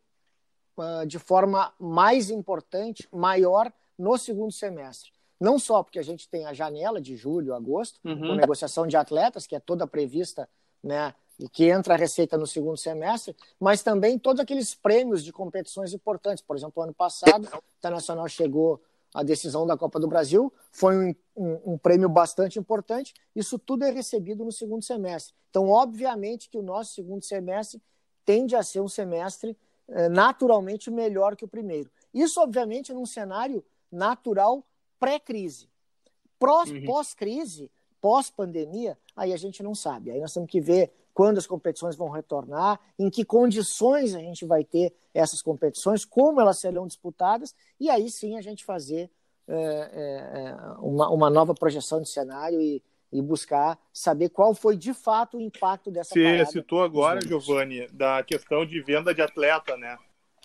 é, 0.77 1.05
de 1.05 1.19
forma 1.19 1.73
mais 1.79 2.29
importante, 2.29 3.07
maior 3.11 3.71
no 3.97 4.17
segundo 4.17 4.51
semestre. 4.51 5.11
Não 5.39 5.57
só 5.57 5.83
porque 5.83 5.99
a 5.99 6.03
gente 6.03 6.27
tem 6.27 6.45
a 6.45 6.53
janela 6.53 6.99
de 6.99 7.15
julho, 7.15 7.53
agosto, 7.53 7.99
uhum. 8.03 8.19
com 8.19 8.35
negociação 8.35 8.85
de 8.85 8.97
atletas, 8.97 9.47
que 9.47 9.55
é 9.55 9.59
toda 9.59 9.87
prevista 9.87 10.49
né, 10.83 11.13
e 11.39 11.47
que 11.47 11.65
entra 11.69 11.93
a 11.93 11.97
receita 11.97 12.37
no 12.37 12.45
segundo 12.45 12.75
semestre, 12.75 13.35
mas 13.59 13.81
também 13.81 14.19
todos 14.19 14.41
aqueles 14.41 14.75
prêmios 14.75 15.23
de 15.23 15.31
competições 15.31 15.93
importantes. 15.93 16.43
Por 16.43 16.57
exemplo, 16.57 16.83
ano 16.83 16.93
passado, 16.93 17.47
o 17.53 17.63
Internacional 17.77 18.27
chegou 18.27 18.81
à 19.13 19.23
decisão 19.23 19.65
da 19.65 19.77
Copa 19.77 19.99
do 19.99 20.07
Brasil, 20.07 20.53
foi 20.71 20.95
um, 20.95 21.15
um, 21.35 21.73
um, 21.73 21.77
prêmio 21.77 22.07
bastante 22.07 22.59
importante. 22.59 23.13
Isso 23.35 23.57
tudo 23.57 23.83
é 23.83 23.91
recebido 23.91 24.45
no 24.45 24.51
segundo 24.51 24.83
semestre. 24.83 25.33
Então, 25.49 25.69
obviamente 25.69 26.49
que 26.49 26.57
o 26.57 26.61
nosso 26.61 26.93
segundo 26.93 27.23
semestre 27.23 27.81
tende 28.23 28.55
a 28.55 28.61
ser 28.61 28.81
um 28.81 28.87
semestre 28.87 29.57
eh, 29.87 30.09
naturalmente 30.09 30.91
melhor 30.91 31.35
que 31.35 31.43
o 31.43 31.47
primeiro. 31.47 31.89
Isso, 32.13 32.39
obviamente, 32.39 32.93
num 32.93 33.05
cenário 33.05 33.65
natural 33.91 34.63
pré-crise. 34.99 35.67
Uhum. 36.41 36.85
Pós-crise, 36.85 37.71
pós-pandemia, 37.99 38.97
aí 39.15 39.33
a 39.33 39.37
gente 39.37 39.63
não 39.63 39.73
sabe. 39.73 40.11
Aí 40.11 40.19
nós 40.19 40.33
temos 40.33 40.49
que 40.49 40.61
ver 40.61 40.91
quando 41.19 41.37
as 41.37 41.45
competições 41.45 41.97
vão 41.97 42.07
retornar, 42.07 42.79
em 42.97 43.09
que 43.09 43.25
condições 43.25 44.15
a 44.15 44.19
gente 44.19 44.45
vai 44.45 44.63
ter 44.63 44.93
essas 45.13 45.41
competições, 45.41 46.05
como 46.05 46.39
elas 46.39 46.59
serão 46.59 46.87
disputadas, 46.87 47.53
e 47.77 47.89
aí 47.89 48.09
sim 48.09 48.37
a 48.37 48.41
gente 48.41 48.63
fazer 48.63 49.11
é, 49.45 49.53
é, 49.53 50.55
uma, 50.77 51.09
uma 51.09 51.29
nova 51.29 51.53
projeção 51.53 52.01
de 52.01 52.07
cenário 52.07 52.61
e, 52.61 52.81
e 53.11 53.21
buscar 53.21 53.77
saber 53.91 54.29
qual 54.29 54.55
foi 54.55 54.77
de 54.77 54.93
fato 54.93 55.35
o 55.35 55.41
impacto 55.41 55.91
dessa 55.91 56.13
Você 56.13 56.45
citou 56.45 56.81
agora, 56.81 57.19
Giovanni, 57.19 57.85
da 57.89 58.23
questão 58.23 58.65
de 58.65 58.81
venda 58.81 59.13
de 59.13 59.21
atleta, 59.21 59.75
né? 59.75 59.97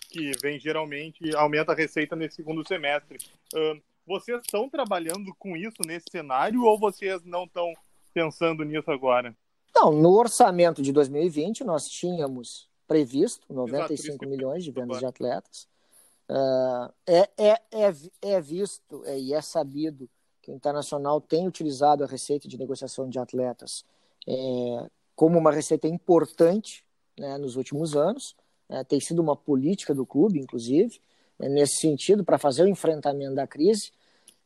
Que 0.09 0.31
vem 0.41 0.59
geralmente, 0.59 1.33
aumenta 1.37 1.71
a 1.71 1.75
receita 1.75 2.17
nesse 2.17 2.35
segundo 2.35 2.67
semestre. 2.67 3.17
Uh, 3.53 3.81
vocês 4.05 4.41
estão 4.41 4.69
trabalhando 4.69 5.33
com 5.39 5.55
isso 5.55 5.77
nesse 5.87 6.07
cenário 6.11 6.65
ou 6.65 6.77
vocês 6.77 7.23
não 7.23 7.45
estão 7.45 7.73
pensando 8.13 8.65
nisso 8.65 8.91
agora? 8.91 9.33
Não, 9.75 9.91
no 9.91 10.13
orçamento 10.13 10.81
de 10.81 10.91
2020 10.91 11.63
nós 11.63 11.83
tínhamos 11.85 12.69
previsto 12.87 13.45
95 13.53 14.13
Exato, 14.13 14.29
milhões 14.29 14.63
de 14.63 14.71
vendas 14.71 14.99
de 14.99 15.05
atletas. 15.05 15.67
Uh, 16.29 16.91
é, 17.05 17.29
é, 17.37 17.61
é, 17.71 17.93
é 18.21 18.41
visto 18.41 19.03
é, 19.05 19.19
e 19.19 19.33
é 19.33 19.41
sabido 19.41 20.09
que 20.41 20.51
o 20.51 20.55
Internacional 20.55 21.19
tem 21.19 21.47
utilizado 21.47 22.03
a 22.03 22.07
receita 22.07 22.47
de 22.47 22.57
negociação 22.57 23.09
de 23.09 23.19
atletas 23.19 23.83
é, 24.27 24.89
como 25.15 25.37
uma 25.37 25.51
receita 25.51 25.87
importante 25.87 26.83
né, 27.17 27.37
nos 27.37 27.55
últimos 27.55 27.95
anos. 27.95 28.35
É, 28.69 28.83
tem 28.83 28.99
sido 28.99 29.21
uma 29.21 29.35
política 29.35 29.93
do 29.93 30.05
clube, 30.05 30.39
inclusive, 30.39 30.99
é, 31.39 31.49
nesse 31.49 31.77
sentido, 31.77 32.23
para 32.23 32.37
fazer 32.37 32.63
o 32.63 32.67
enfrentamento 32.67 33.35
da 33.35 33.47
crise. 33.47 33.91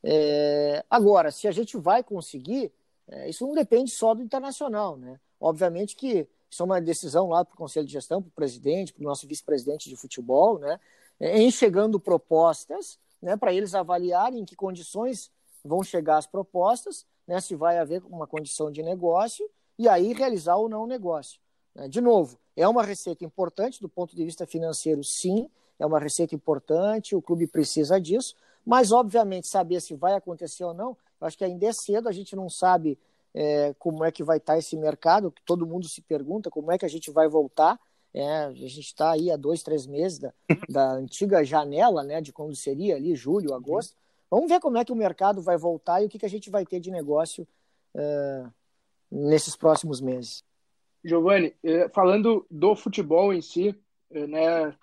É, 0.03 0.84
agora, 0.89 1.32
se 1.32 1.47
a 1.47 1.51
gente 1.51 1.77
vai 1.77 2.03
conseguir, 2.03 2.71
é, 3.10 3.30
isso 3.30 3.45
não 3.45 3.53
depende 3.53 3.91
só 3.91 4.14
do 4.14 4.22
internacional, 4.22 4.95
né? 4.97 5.20
Obviamente 5.39 5.95
que 5.95 6.28
isso 6.49 6.64
é 6.64 6.66
uma 6.66 6.82
decisão 6.82 7.30
lá 7.30 7.43
para 7.43 7.53
o 7.53 7.57
Conselho 7.57 7.86
de 7.86 7.93
Gestão, 7.93 8.22
para 8.22 8.30
o 8.30 8.32
presidente, 8.32 8.93
para 8.93 9.01
o 9.01 9.05
nosso 9.05 9.28
vice-presidente 9.28 9.89
de 9.89 9.95
futebol, 9.95 10.60
né? 10.60 10.80
É, 11.20 11.38
em 11.39 11.51
chegando 11.51 11.99
propostas, 11.99 12.97
né, 13.22 13.36
para 13.36 13.53
eles 13.53 13.76
avaliarem 13.76 14.39
em 14.39 14.45
que 14.45 14.55
condições 14.55 15.30
vão 15.64 15.84
chegar 15.84 16.18
as 16.18 16.26
propostas, 16.26 17.05
né, 17.28 17.41
se 17.41 17.55
vai 17.55 17.78
haver 17.78 18.01
uma 18.05 18.26
condição 18.26 18.72
de 18.72 18.82
negócio, 18.82 19.49
e 19.78 19.89
aí 19.89 20.14
realizar 20.14 20.55
ou 20.55 20.70
não 20.70 20.84
o 20.84 20.88
negócio. 20.88 21.39
Né? 21.76 21.89
De 21.89 21.99
novo, 21.99 22.39
é 22.55 22.66
uma 22.68 22.84
receita 22.84 23.26
importante 23.26 23.82
do 23.82 23.89
ponto 23.89 24.16
de 24.16 24.24
vista 24.24 24.47
financeiro, 24.47 25.03
sim, 25.03 25.49
é 25.78 25.86
uma 25.86 25.99
receita 25.99 26.34
importante, 26.34 27.16
o 27.16 27.22
clube 27.22 27.47
precisa 27.47 27.99
disso, 27.99 28.36
mas 28.66 28.91
obviamente 28.91 29.47
saber 29.47 29.82
se 29.82 29.95
vai 29.95 30.14
acontecer 30.14 30.64
ou 30.64 30.74
não 30.74 30.95
acho 31.22 31.38
que 31.38 31.43
ainda 31.43 31.65
é 31.65 31.74
cedo, 31.74 32.07
a 32.07 32.11
gente 32.11 32.36
não 32.36 32.49
sabe 32.49 32.97
é, 33.34 33.74
como 33.78 34.03
é 34.03 34.11
que 34.11 34.24
vai 34.24 34.38
estar 34.38 34.57
esse 34.57 34.76
mercado, 34.76 35.32
que 35.32 35.41
todo 35.43 35.65
mundo 35.65 35.88
se 35.88 36.01
pergunta 36.01 36.49
como 36.49 36.72
é 36.72 36.78
que 36.78 36.86
a 36.86 36.89
gente 36.89 37.11
vai 37.11 37.28
voltar. 37.28 37.80
É, 38.13 38.45
a 38.45 38.53
gente 38.53 38.80
está 38.80 39.11
aí 39.11 39.30
há 39.30 39.38
dois, 39.38 39.61
três 39.61 39.86
meses 39.86 40.17
da, 40.17 40.34
da 40.67 40.91
antiga 40.93 41.43
janela, 41.43 42.03
né, 42.03 42.22
de 42.22 42.34
quando 42.34 42.55
seria 42.55 42.95
ali 42.95 43.15
julho, 43.15 43.53
agosto. 43.53 43.95
Vamos 44.32 44.49
ver 44.49 44.59
como 44.59 44.78
é 44.78 44.86
que 44.86 44.91
o 44.91 44.95
mercado 44.95 45.41
vai 45.41 45.57
voltar 45.57 46.01
e 46.01 46.05
o 46.05 46.09
que, 46.09 46.20
que 46.20 46.26
a 46.26 46.30
gente 46.30 46.49
vai 46.49 46.65
ter 46.65 46.80
de 46.80 46.91
negócio 46.91 47.47
uh, 47.95 48.51
nesses 49.11 49.55
próximos 49.55 50.01
meses. 50.01 50.43
Giovanni, 51.03 51.53
é, 51.63 51.88
falando 51.89 52.45
do 52.49 52.76
futebol 52.76 53.34
em 53.34 53.41
si, 53.41 53.76
é, 54.11 54.28
né, 54.28 54.76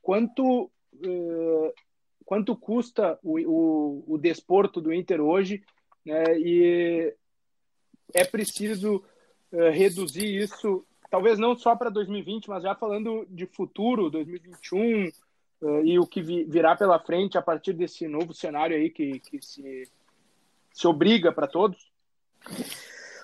quanto, 0.00 0.70
quanto 2.24 2.54
custa 2.54 3.18
o, 3.22 3.40
o, 3.40 4.04
o 4.06 4.18
desporto 4.18 4.80
do 4.80 4.92
Inter 4.92 5.20
hoje 5.20 5.62
né? 6.04 6.38
E 6.38 7.14
é 8.12 8.24
preciso 8.24 9.02
uh, 9.52 9.70
reduzir 9.70 10.26
isso, 10.26 10.84
talvez 11.10 11.38
não 11.38 11.56
só 11.56 11.74
para 11.74 11.90
2020, 11.90 12.48
mas 12.48 12.62
já 12.62 12.74
falando 12.74 13.26
de 13.30 13.46
futuro, 13.46 14.10
2021 14.10 14.78
uh, 14.80 15.12
eh, 15.62 15.82
e 15.84 15.98
o 15.98 16.06
que 16.06 16.22
vi, 16.22 16.44
virá 16.44 16.76
pela 16.76 16.98
frente 16.98 17.38
a 17.38 17.42
partir 17.42 17.72
desse 17.72 18.06
novo 18.06 18.34
cenário 18.34 18.76
aí 18.76 18.90
que, 18.90 19.18
que 19.20 19.40
se, 19.40 19.88
se 20.72 20.86
obriga 20.86 21.32
para 21.32 21.46
todos? 21.46 21.90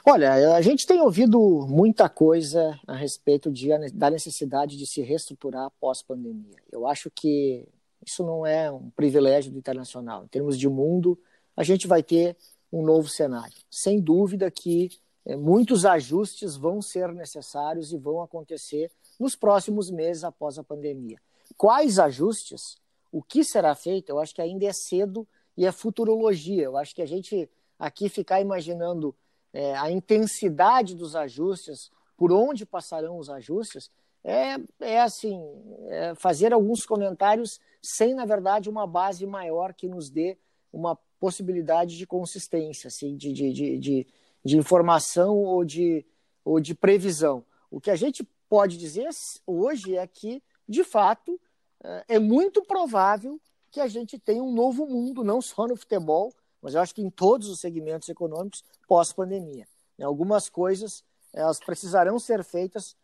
Olha, 0.04 0.54
a 0.54 0.62
gente 0.62 0.86
tem 0.86 1.00
ouvido 1.00 1.66
muita 1.68 2.08
coisa 2.08 2.78
a 2.86 2.96
respeito 2.96 3.50
de, 3.50 3.68
da 3.92 4.10
necessidade 4.10 4.78
de 4.78 4.86
se 4.86 5.02
reestruturar 5.02 5.70
pós-pandemia. 5.78 6.56
Eu 6.72 6.86
acho 6.86 7.10
que 7.10 7.68
isso 8.04 8.24
não 8.24 8.46
é 8.46 8.70
um 8.70 8.88
privilégio 8.90 9.52
do 9.52 9.58
internacional. 9.58 10.24
Em 10.24 10.28
termos 10.28 10.58
de 10.58 10.68
mundo, 10.68 11.18
a 11.54 11.62
gente 11.62 11.86
vai 11.86 12.02
ter 12.02 12.34
um 12.72 12.82
novo 12.82 13.08
cenário. 13.08 13.56
Sem 13.70 14.00
dúvida 14.00 14.50
que 14.50 14.90
é, 15.24 15.36
muitos 15.36 15.84
ajustes 15.84 16.56
vão 16.56 16.80
ser 16.80 17.12
necessários 17.12 17.92
e 17.92 17.98
vão 17.98 18.22
acontecer 18.22 18.90
nos 19.18 19.36
próximos 19.36 19.90
meses 19.90 20.24
após 20.24 20.58
a 20.58 20.64
pandemia. 20.64 21.20
Quais 21.56 21.98
ajustes? 21.98 22.78
O 23.12 23.22
que 23.22 23.44
será 23.44 23.74
feito? 23.74 24.10
Eu 24.10 24.18
acho 24.18 24.34
que 24.34 24.40
ainda 24.40 24.64
é 24.66 24.72
cedo 24.72 25.26
e 25.56 25.66
é 25.66 25.72
futurologia. 25.72 26.62
Eu 26.62 26.76
acho 26.76 26.94
que 26.94 27.02
a 27.02 27.06
gente 27.06 27.50
aqui 27.78 28.08
ficar 28.08 28.40
imaginando 28.40 29.14
é, 29.52 29.76
a 29.76 29.90
intensidade 29.90 30.94
dos 30.94 31.16
ajustes, 31.16 31.90
por 32.16 32.32
onde 32.32 32.64
passarão 32.66 33.18
os 33.18 33.28
ajustes, 33.30 33.90
é, 34.22 34.56
é 34.80 35.00
assim, 35.00 35.42
é 35.88 36.14
fazer 36.14 36.52
alguns 36.52 36.84
comentários 36.84 37.58
sem, 37.82 38.14
na 38.14 38.26
verdade, 38.26 38.68
uma 38.68 38.86
base 38.86 39.26
maior 39.26 39.72
que 39.72 39.88
nos 39.88 40.10
dê 40.10 40.36
uma 40.72 40.98
possibilidade 41.20 41.96
de 41.98 42.06
consistência, 42.06 42.88
assim, 42.88 43.14
de, 43.14 43.32
de, 43.32 43.52
de, 43.78 44.06
de, 44.42 44.56
informação 44.56 45.36
ou 45.36 45.64
de, 45.64 46.04
ou 46.42 46.58
de 46.58 46.74
previsão. 46.74 47.44
O 47.70 47.78
que 47.78 47.90
a 47.90 47.96
gente 47.96 48.26
pode 48.48 48.78
dizer 48.78 49.08
hoje 49.46 49.96
é 49.96 50.06
que, 50.06 50.42
de 50.66 50.82
fato, 50.82 51.38
é, 51.84 52.16
é 52.16 52.18
muito 52.18 52.62
provável 52.62 53.38
que 53.70 53.80
a 53.80 53.86
gente 53.86 54.18
tenha 54.18 54.42
um 54.42 54.52
novo 54.52 54.86
mundo, 54.86 55.22
não 55.22 55.40
só 55.40 55.68
no 55.68 55.76
futebol, 55.76 56.32
mas 56.60 56.74
eu 56.74 56.80
acho 56.80 56.94
que 56.94 57.02
em 57.02 57.10
todos 57.10 57.48
os 57.48 57.60
segmentos 57.60 58.08
econômicos 58.08 58.64
pós-pandemia. 58.88 59.68
Algumas 60.02 60.48
coisas 60.48 61.04
elas 61.32 61.60
precisarão 61.60 62.18
ser 62.18 62.42
feitas 62.42 62.96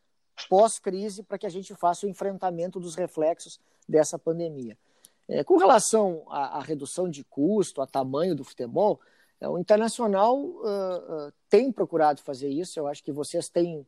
pós-crise 0.48 1.22
para 1.22 1.38
que 1.38 1.46
a 1.46 1.50
gente 1.50 1.74
faça 1.74 2.06
o 2.06 2.08
enfrentamento 2.08 2.80
dos 2.80 2.94
reflexos 2.94 3.60
dessa 3.88 4.18
pandemia. 4.18 4.76
É, 5.28 5.42
com 5.42 5.56
relação 5.56 6.24
à, 6.28 6.58
à, 6.58 6.60
redução 6.60 7.08
de 7.08 7.24
custo, 7.24 7.82
a 7.82 7.86
tamanho 7.86 8.34
do 8.34 8.44
futebol, 8.44 9.00
é, 9.40 9.48
o 9.48 9.58
Internacional 9.58 10.38
uh, 10.38 11.28
uh, 11.28 11.32
tem 11.48 11.72
procurado 11.72 12.22
fazer 12.22 12.48
isso. 12.48 12.78
Eu 12.78 12.86
acho 12.86 13.02
que 13.02 13.12
vocês 13.12 13.48
têm, 13.48 13.86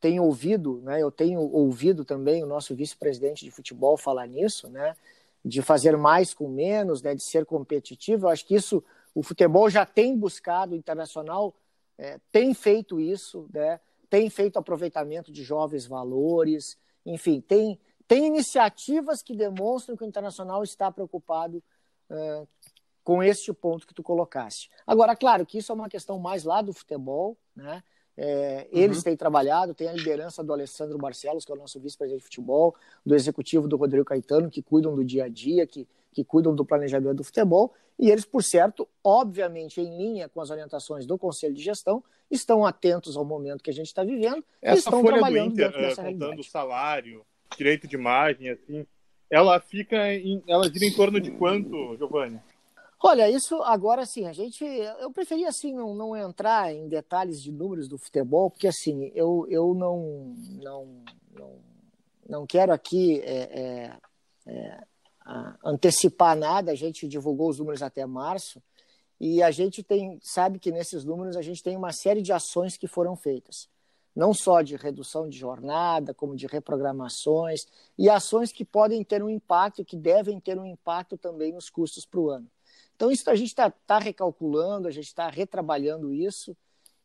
têm 0.00 0.20
ouvido, 0.20 0.80
né? 0.82 1.02
eu 1.02 1.10
tenho 1.10 1.40
ouvido 1.40 2.04
também 2.04 2.42
o 2.42 2.46
nosso 2.46 2.74
vice-presidente 2.74 3.44
de 3.44 3.50
futebol 3.50 3.96
falar 3.96 4.26
nisso, 4.26 4.68
né? 4.68 4.96
de 5.44 5.60
fazer 5.60 5.96
mais 5.96 6.32
com 6.32 6.48
menos, 6.48 7.02
né? 7.02 7.14
de 7.14 7.22
ser 7.22 7.44
competitivo. 7.44 8.26
Eu 8.26 8.30
acho 8.30 8.46
que 8.46 8.54
isso 8.54 8.82
o 9.14 9.22
futebol 9.22 9.68
já 9.70 9.86
tem 9.86 10.16
buscado, 10.16 10.74
o 10.74 10.76
Internacional 10.76 11.54
é, 11.98 12.20
tem 12.30 12.52
feito 12.52 13.00
isso, 13.00 13.48
né? 13.52 13.80
tem 14.08 14.30
feito 14.30 14.58
aproveitamento 14.58 15.32
de 15.32 15.42
jovens 15.42 15.86
valores, 15.86 16.76
enfim, 17.04 17.40
tem, 17.40 17.78
tem 18.08 18.26
iniciativas 18.26 19.22
que 19.22 19.34
demonstram 19.34 19.96
que 19.96 20.04
o 20.04 20.06
Internacional 20.06 20.62
está 20.62 20.90
preocupado 20.90 21.62
uh, 22.10 22.46
com 23.02 23.22
este 23.22 23.52
ponto 23.52 23.86
que 23.86 23.94
tu 23.94 24.02
colocaste. 24.02 24.70
Agora, 24.86 25.14
claro 25.14 25.46
que 25.46 25.58
isso 25.58 25.70
é 25.70 25.74
uma 25.74 25.88
questão 25.88 26.18
mais 26.18 26.44
lá 26.44 26.60
do 26.62 26.72
futebol, 26.72 27.36
né? 27.54 27.82
É, 28.18 28.66
eles 28.72 28.98
uhum. 28.98 29.02
têm 29.04 29.16
trabalhado, 29.16 29.74
tem 29.74 29.88
a 29.88 29.92
liderança 29.92 30.42
do 30.42 30.50
Alessandro 30.50 30.96
Barcelos, 30.96 31.44
que 31.44 31.52
é 31.52 31.54
o 31.54 31.58
nosso 31.58 31.78
vice-presidente 31.78 32.22
de 32.22 32.24
futebol, 32.24 32.74
do 33.04 33.14
executivo 33.14 33.68
do 33.68 33.76
Rodrigo 33.76 34.06
Caetano, 34.06 34.50
que 34.50 34.62
cuidam 34.62 34.94
do 34.94 35.04
dia 35.04 35.24
a 35.24 35.28
dia, 35.28 35.66
que, 35.66 35.86
que 36.12 36.24
cuidam 36.24 36.54
do 36.54 36.64
planejamento 36.64 37.16
do 37.16 37.24
futebol, 37.24 37.74
e 37.98 38.10
eles, 38.10 38.24
por 38.24 38.42
certo, 38.42 38.88
obviamente 39.04 39.80
em 39.80 39.96
linha 39.96 40.28
com 40.28 40.40
as 40.40 40.50
orientações 40.50 41.06
do 41.06 41.18
Conselho 41.18 41.54
de 41.54 41.62
Gestão, 41.62 42.02
estão 42.30 42.64
atentos 42.64 43.16
ao 43.16 43.24
momento 43.24 43.62
que 43.62 43.70
a 43.70 43.72
gente 43.72 43.86
está 43.86 44.02
vivendo 44.02 44.42
Essa 44.60 44.76
e 44.76 44.78
estão 44.78 45.04
trabalhando 45.04 45.48
do 45.48 45.52
Inter, 45.52 45.66
dentro 45.66 45.80
dessa 45.80 46.00
uh, 46.00 46.04
contando 46.04 46.20
realidade. 46.20 46.50
salário, 46.50 47.26
direito 47.56 47.86
de 47.86 47.96
imagem, 47.96 48.50
assim, 48.50 48.86
ela 49.30 49.60
fica 49.60 50.12
em, 50.14 50.42
ela 50.46 50.70
gira 50.70 50.84
em 50.84 50.92
torno 50.92 51.20
de 51.20 51.30
quanto, 51.30 51.96
Giovanni? 51.96 52.40
Olha, 53.02 53.28
isso 53.28 53.62
agora 53.62 54.02
assim, 54.02 54.26
a 54.26 54.32
gente. 54.32 54.64
Eu 54.64 55.12
preferia 55.12 55.48
assim 55.48 55.74
não, 55.74 55.94
não 55.94 56.16
entrar 56.16 56.72
em 56.72 56.88
detalhes 56.88 57.42
de 57.42 57.52
números 57.52 57.88
do 57.88 57.98
futebol, 57.98 58.50
porque 58.50 58.66
assim, 58.66 59.12
eu, 59.14 59.46
eu 59.48 59.74
não, 59.74 60.34
não, 60.62 61.04
não, 61.32 61.58
não 62.28 62.46
quero 62.46 62.72
aqui 62.72 63.20
é, 63.20 63.36
é, 63.60 63.96
é, 64.46 64.80
antecipar 65.64 66.36
nada, 66.36 66.72
a 66.72 66.74
gente 66.74 67.06
divulgou 67.06 67.50
os 67.50 67.58
números 67.58 67.82
até 67.82 68.06
março, 68.06 68.62
e 69.20 69.42
a 69.42 69.50
gente 69.50 69.82
tem, 69.82 70.18
sabe 70.22 70.58
que 70.58 70.72
nesses 70.72 71.04
números 71.04 71.36
a 71.36 71.42
gente 71.42 71.62
tem 71.62 71.76
uma 71.76 71.92
série 71.92 72.22
de 72.22 72.32
ações 72.32 72.76
que 72.76 72.86
foram 72.86 73.14
feitas. 73.14 73.68
Não 74.16 74.32
só 74.32 74.62
de 74.62 74.76
redução 74.76 75.28
de 75.28 75.38
jornada, 75.38 76.14
como 76.14 76.34
de 76.34 76.46
reprogramações, 76.46 77.66
e 77.98 78.08
ações 78.08 78.50
que 78.50 78.64
podem 78.64 79.04
ter 79.04 79.22
um 79.22 79.28
impacto, 79.28 79.84
que 79.84 79.96
devem 79.96 80.40
ter 80.40 80.58
um 80.58 80.64
impacto 80.64 81.18
também 81.18 81.52
nos 81.52 81.68
custos 81.68 82.06
para 82.06 82.20
o 82.20 82.30
ano. 82.30 82.50
Então, 82.96 83.10
isso 83.10 83.28
a 83.28 83.34
gente 83.34 83.48
está 83.48 83.70
tá 83.70 83.98
recalculando, 83.98 84.88
a 84.88 84.90
gente 84.90 85.08
está 85.08 85.28
retrabalhando 85.28 86.14
isso, 86.14 86.56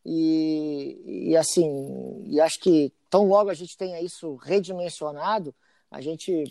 e, 0.05 1.30
e 1.30 1.38
assim, 1.38 2.24
e 2.26 2.39
acho 2.39 2.59
que 2.59 2.93
tão 3.09 3.28
logo 3.28 3.49
a 3.49 3.53
gente 3.53 3.78
tenha 3.78 4.01
isso 4.01 4.36
redimensionado, 4.36 5.53
a 5.91 5.99
gente 5.99 6.45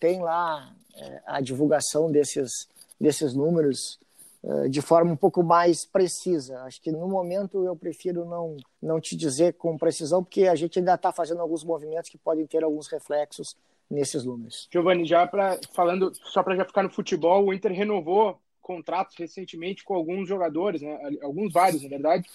tem 0.00 0.20
lá 0.20 0.74
é, 0.94 1.22
a 1.26 1.40
divulgação 1.40 2.10
desses, 2.10 2.50
desses 2.98 3.34
números 3.34 3.98
de 4.70 4.80
forma 4.80 5.12
um 5.12 5.16
pouco 5.16 5.42
mais 5.42 5.84
precisa. 5.84 6.60
Acho 6.62 6.80
que 6.80 6.92
no 6.92 7.08
momento 7.08 7.64
eu 7.64 7.74
prefiro 7.74 8.24
não, 8.24 8.56
não 8.80 9.00
te 9.00 9.16
dizer 9.16 9.54
com 9.54 9.76
precisão, 9.76 10.22
porque 10.22 10.46
a 10.46 10.54
gente 10.54 10.78
ainda 10.78 10.94
está 10.94 11.12
fazendo 11.12 11.40
alguns 11.40 11.64
movimentos 11.64 12.10
que 12.10 12.18
podem 12.18 12.46
ter 12.46 12.62
alguns 12.62 12.86
reflexos 12.86 13.56
nesses 13.90 14.24
números. 14.24 14.68
Giovanni, 14.72 15.04
já 15.04 15.26
para 15.26 15.58
falando 15.72 16.12
só 16.14 16.42
para 16.42 16.56
já 16.56 16.64
ficar 16.64 16.82
no 16.82 16.90
futebol, 16.90 17.46
o 17.46 17.54
Inter 17.54 17.72
renovou 17.72 18.38
contratos 18.60 19.16
recentemente 19.16 19.84
com 19.84 19.94
alguns 19.94 20.28
jogadores, 20.28 20.82
né? 20.82 20.98
alguns 21.22 21.52
vários, 21.52 21.82
na 21.82 21.88
verdade. 21.88 22.28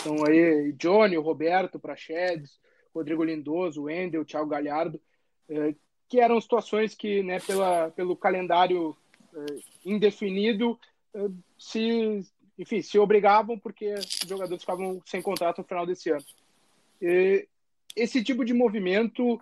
Então 0.00 0.16
aí 0.26 0.72
Johnny, 0.72 1.16
Roberto 1.16 1.78
Prachedes, 1.78 2.58
Rodrigo 2.94 3.24
Lindoso, 3.24 3.84
Wendel, 3.84 4.24
Thiago 4.24 4.48
Galhardo, 4.48 5.00
eh, 5.48 5.74
que 6.08 6.20
eram 6.20 6.40
situações 6.40 6.94
que, 6.94 7.22
né, 7.22 7.38
pela, 7.40 7.90
pelo 7.90 8.16
calendário 8.16 8.96
eh, 9.34 9.60
indefinido, 9.84 10.78
eh, 11.14 11.28
se, 11.58 12.24
enfim, 12.58 12.80
se 12.82 12.98
obrigavam 12.98 13.58
porque 13.58 13.94
os 13.94 14.28
jogadores 14.28 14.62
ficavam 14.62 15.02
sem 15.04 15.20
contrato 15.20 15.58
no 15.58 15.64
final 15.64 15.84
desse 15.86 16.10
ano. 16.10 16.24
esse 17.96 18.22
tipo 18.22 18.44
de 18.44 18.54
movimento 18.54 19.40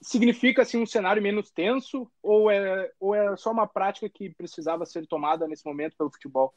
significa 0.00 0.62
assim 0.62 0.78
um 0.78 0.86
cenário 0.86 1.22
menos 1.22 1.50
tenso 1.50 2.10
ou 2.22 2.50
é 2.50 2.90
ou 2.98 3.14
é 3.14 3.36
só 3.36 3.50
uma 3.50 3.66
prática 3.66 4.08
que 4.08 4.30
precisava 4.30 4.86
ser 4.86 5.06
tomada 5.06 5.46
nesse 5.46 5.64
momento 5.64 5.96
pelo 5.96 6.10
futebol? 6.10 6.52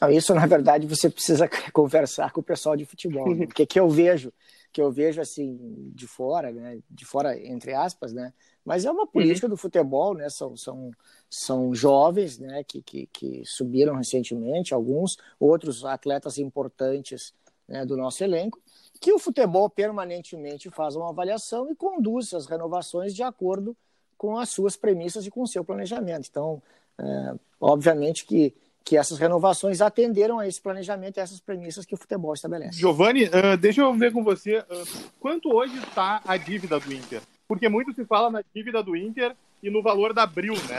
Não, 0.00 0.10
isso 0.10 0.34
na 0.34 0.46
verdade 0.46 0.86
você 0.86 1.08
precisa 1.08 1.48
conversar 1.72 2.32
com 2.32 2.40
o 2.40 2.44
pessoal 2.44 2.76
de 2.76 2.84
futebol, 2.84 3.34
né? 3.34 3.46
porque 3.46 3.66
que 3.66 3.78
eu 3.78 3.88
vejo 3.88 4.32
que 4.76 4.82
eu 4.82 4.92
vejo 4.92 5.22
assim 5.22 5.90
de 5.94 6.06
fora, 6.06 6.52
né, 6.52 6.80
de 6.90 7.06
fora 7.06 7.34
entre 7.42 7.72
aspas, 7.72 8.12
né, 8.12 8.30
mas 8.62 8.84
é 8.84 8.90
uma 8.90 9.06
política 9.06 9.46
uhum. 9.46 9.50
do 9.52 9.56
futebol, 9.56 10.12
né, 10.12 10.28
são, 10.28 10.54
são, 10.54 10.90
são 11.30 11.74
jovens, 11.74 12.38
né, 12.38 12.62
que, 12.62 12.82
que, 12.82 13.06
que 13.06 13.42
subiram 13.46 13.94
recentemente, 13.94 14.74
alguns, 14.74 15.16
outros 15.40 15.82
atletas 15.82 16.36
importantes 16.36 17.32
né, 17.66 17.86
do 17.86 17.96
nosso 17.96 18.22
elenco, 18.22 18.60
que 19.00 19.10
o 19.14 19.18
futebol 19.18 19.70
permanentemente 19.70 20.68
faz 20.68 20.94
uma 20.94 21.08
avaliação 21.08 21.70
e 21.70 21.74
conduz 21.74 22.34
as 22.34 22.44
renovações 22.44 23.14
de 23.14 23.22
acordo 23.22 23.74
com 24.18 24.36
as 24.36 24.50
suas 24.50 24.76
premissas 24.76 25.24
e 25.24 25.30
com 25.30 25.40
o 25.40 25.46
seu 25.46 25.64
planejamento. 25.64 26.28
Então, 26.30 26.62
é, 26.98 27.34
obviamente 27.58 28.26
que, 28.26 28.54
que 28.86 28.96
essas 28.96 29.18
renovações 29.18 29.80
atenderam 29.80 30.38
a 30.38 30.46
esse 30.46 30.62
planejamento 30.62 31.16
e 31.16 31.20
essas 31.20 31.40
premissas 31.40 31.84
que 31.84 31.92
o 31.92 31.96
futebol 31.96 32.32
estabelece. 32.32 32.78
Giovanni, 32.78 33.24
uh, 33.24 33.56
deixa 33.58 33.80
eu 33.80 33.92
ver 33.92 34.12
com 34.12 34.22
você, 34.22 34.58
uh, 34.58 35.10
quanto 35.18 35.52
hoje 35.52 35.76
está 35.78 36.22
a 36.24 36.36
dívida 36.36 36.78
do 36.78 36.94
Inter? 36.94 37.20
Porque 37.48 37.68
muito 37.68 37.92
se 37.92 38.04
fala 38.04 38.30
na 38.30 38.44
dívida 38.54 38.84
do 38.84 38.94
Inter 38.94 39.34
e 39.60 39.68
no 39.70 39.82
valor 39.82 40.14
da 40.14 40.22
Abril, 40.22 40.54
né? 40.68 40.78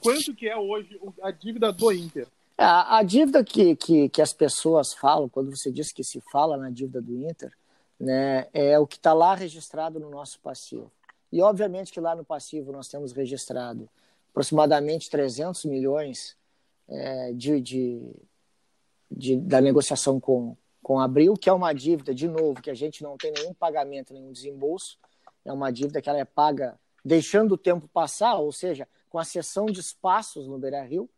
Quanto 0.00 0.34
que 0.34 0.46
é 0.46 0.54
hoje 0.54 1.00
a 1.22 1.30
dívida 1.30 1.72
do 1.72 1.90
Inter? 1.90 2.26
É, 2.58 2.64
a, 2.64 3.02
dívida 3.02 3.42
que, 3.42 3.74
que, 3.74 4.10
que, 4.10 4.20
as 4.20 4.34
pessoas 4.34 4.92
falam, 4.92 5.26
quando 5.26 5.50
você 5.50 5.72
diz 5.72 5.90
que 5.90 6.04
se 6.04 6.20
fala 6.30 6.58
na 6.58 6.68
dívida 6.68 7.00
do 7.00 7.26
Inter, 7.26 7.52
né, 7.98 8.48
é 8.52 8.78
o 8.78 8.86
que 8.86 8.96
está 8.96 9.14
lá 9.14 9.34
registrado 9.34 9.98
no 9.98 10.10
nosso 10.10 10.38
passivo. 10.40 10.92
E, 11.32 11.40
obviamente, 11.40 11.90
que 11.90 12.00
lá 12.00 12.14
no 12.14 12.24
passivo 12.24 12.70
nós 12.70 12.86
temos 12.86 13.12
registrado 13.12 13.88
aproximadamente 14.30 15.08
300 15.08 15.64
milhões 15.64 16.36
é, 16.88 17.32
de, 17.32 17.60
de, 17.60 18.12
de, 19.10 19.36
da 19.36 19.60
negociação 19.60 20.20
com, 20.20 20.56
com 20.82 21.00
Abril, 21.00 21.34
que 21.34 21.48
é 21.48 21.52
uma 21.52 21.72
dívida, 21.72 22.14
de 22.14 22.28
novo, 22.28 22.62
que 22.62 22.70
a 22.70 22.74
gente 22.74 23.02
não 23.02 23.16
tem 23.16 23.32
nenhum 23.32 23.52
pagamento, 23.52 24.14
nenhum 24.14 24.32
desembolso. 24.32 24.98
É 25.44 25.52
uma 25.52 25.72
dívida 25.72 26.00
que 26.00 26.08
ela 26.08 26.18
é 26.18 26.24
paga 26.24 26.78
deixando 27.04 27.52
o 27.52 27.58
tempo 27.58 27.88
passar, 27.88 28.34
ou 28.36 28.50
seja, 28.52 28.88
com 29.08 29.18
a 29.18 29.24
cessão 29.24 29.66
de 29.66 29.80
espaços 29.80 30.46
no 30.46 30.58
Beira-Rio. 30.58 31.08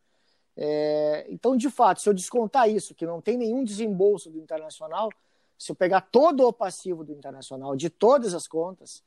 É, 0.57 1.27
então, 1.31 1.57
de 1.57 1.71
fato, 1.71 2.01
se 2.01 2.09
eu 2.09 2.15
descontar 2.15 2.69
isso, 2.69 2.95
que 2.95 3.07
não 3.07 3.21
tem 3.21 3.37
nenhum 3.37 3.65
desembolso 3.65 4.31
do 4.31 4.39
Internacional, 4.39 5.09
se 5.57 5.73
eu 5.73 5.77
pegar 5.77 6.03
todo 6.03 6.47
o 6.47 6.53
passivo 6.53 7.05
do 7.05 7.13
Internacional, 7.13 7.75
de 7.75 7.89
todas 7.89 8.35
as 8.35 8.47
contas, 8.47 9.03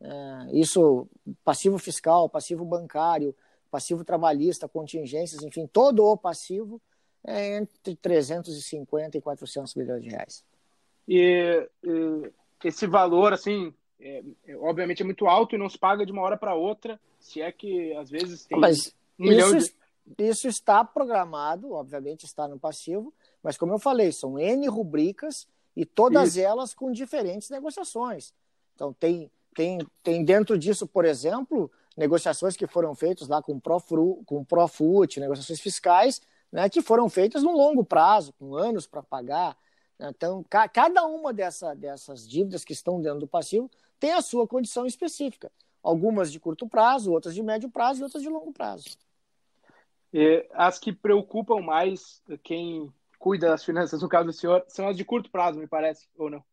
é, 0.00 0.48
isso, 0.52 1.06
passivo 1.44 1.78
fiscal, 1.78 2.28
passivo 2.28 2.64
bancário, 2.64 3.34
passivo 3.74 4.04
trabalhista, 4.04 4.68
contingências, 4.68 5.42
enfim, 5.42 5.66
todo 5.66 6.04
o 6.04 6.16
passivo 6.16 6.80
é 7.26 7.56
entre 7.56 7.96
350 7.96 9.18
e 9.18 9.20
400 9.20 9.74
milhões 9.74 10.00
de 10.00 10.10
reais. 10.10 10.44
E, 11.08 11.68
e 11.82 12.32
esse 12.62 12.86
valor, 12.86 13.32
assim, 13.32 13.74
é, 13.98 14.22
é, 14.46 14.56
obviamente 14.58 15.02
é 15.02 15.04
muito 15.04 15.26
alto 15.26 15.56
e 15.56 15.58
não 15.58 15.68
se 15.68 15.76
paga 15.76 16.06
de 16.06 16.12
uma 16.12 16.22
hora 16.22 16.36
para 16.36 16.54
outra, 16.54 17.00
se 17.18 17.40
é 17.40 17.50
que 17.50 17.92
às 17.94 18.08
vezes 18.08 18.44
tem 18.44 18.60
Mas 18.60 18.94
um 19.18 19.24
milhão 19.24 19.52
de 19.56 19.74
isso 20.18 20.46
está 20.46 20.84
programado, 20.84 21.72
obviamente 21.72 22.24
está 22.24 22.46
no 22.46 22.58
passivo, 22.58 23.12
mas 23.42 23.56
como 23.56 23.72
eu 23.72 23.78
falei, 23.78 24.12
são 24.12 24.38
N 24.38 24.68
rubricas 24.68 25.48
e 25.74 25.84
todas 25.84 26.36
Isso. 26.36 26.46
elas 26.46 26.74
com 26.74 26.92
diferentes 26.92 27.50
negociações. 27.50 28.32
Então, 28.74 28.92
tem, 28.92 29.30
tem, 29.54 29.78
tem 30.02 30.24
dentro 30.24 30.58
disso, 30.58 30.86
por 30.86 31.04
exemplo, 31.04 31.70
negociações 31.96 32.56
que 32.56 32.66
foram 32.66 32.94
feitas 32.94 33.28
lá 33.28 33.42
com 33.42 33.52
o 33.52 33.60
Profru, 33.60 34.22
com 34.26 34.44
Profut, 34.44 35.20
negociações 35.20 35.60
fiscais, 35.60 36.20
né, 36.50 36.68
que 36.68 36.82
foram 36.82 37.08
feitas 37.08 37.42
no 37.42 37.52
longo 37.52 37.84
prazo, 37.84 38.32
com 38.34 38.54
anos 38.54 38.86
para 38.86 39.02
pagar. 39.02 39.56
Então, 39.98 40.44
ca 40.48 40.68
cada 40.68 41.04
uma 41.06 41.32
dessa, 41.32 41.74
dessas 41.74 42.28
dívidas 42.28 42.64
que 42.64 42.72
estão 42.72 43.00
dentro 43.00 43.20
do 43.20 43.28
passivo 43.28 43.70
tem 43.98 44.12
a 44.12 44.22
sua 44.22 44.46
condição 44.46 44.86
específica. 44.86 45.50
Algumas 45.82 46.32
de 46.32 46.40
curto 46.40 46.68
prazo, 46.68 47.12
outras 47.12 47.34
de 47.34 47.42
médio 47.42 47.70
prazo 47.70 48.00
e 48.00 48.04
outras 48.04 48.22
de 48.22 48.28
longo 48.28 48.52
prazo. 48.52 48.84
E 50.12 50.46
as 50.52 50.78
que 50.78 50.92
preocupam 50.92 51.60
mais 51.60 52.22
quem 52.42 52.92
cuida 53.18 53.48
das 53.48 53.64
finanças, 53.64 54.02
no 54.02 54.08
caso 54.08 54.26
do 54.26 54.32
senhor, 54.32 54.64
são 54.68 54.88
as 54.88 54.96
de 54.96 55.04
curto 55.04 55.30
prazo, 55.30 55.58
me 55.58 55.66
parece, 55.66 56.08
ou 56.16 56.30
não? 56.30 56.44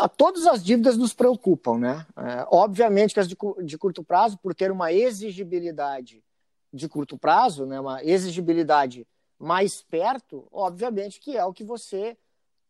Ah, 0.00 0.08
todas 0.08 0.46
as 0.46 0.62
dívidas 0.62 0.96
nos 0.96 1.12
preocupam, 1.12 1.76
né? 1.76 2.06
É, 2.16 2.46
obviamente 2.52 3.12
que 3.12 3.18
as 3.18 3.26
de, 3.26 3.36
de, 3.64 3.76
curto 3.76 4.04
prazo, 4.04 4.38
por 4.38 4.54
ter 4.54 4.70
uma 4.70 4.92
exigibilidade 4.92 6.22
de 6.72 6.88
curto 6.88 7.18
prazo, 7.18 7.66
né, 7.66 7.80
uma 7.80 8.04
exigibilidade 8.04 9.04
mais 9.38 9.82
perto, 9.82 10.46
obviamente 10.52 11.18
que 11.18 11.36
é 11.36 11.44
o 11.44 11.52
que 11.52 11.64
você 11.64 12.16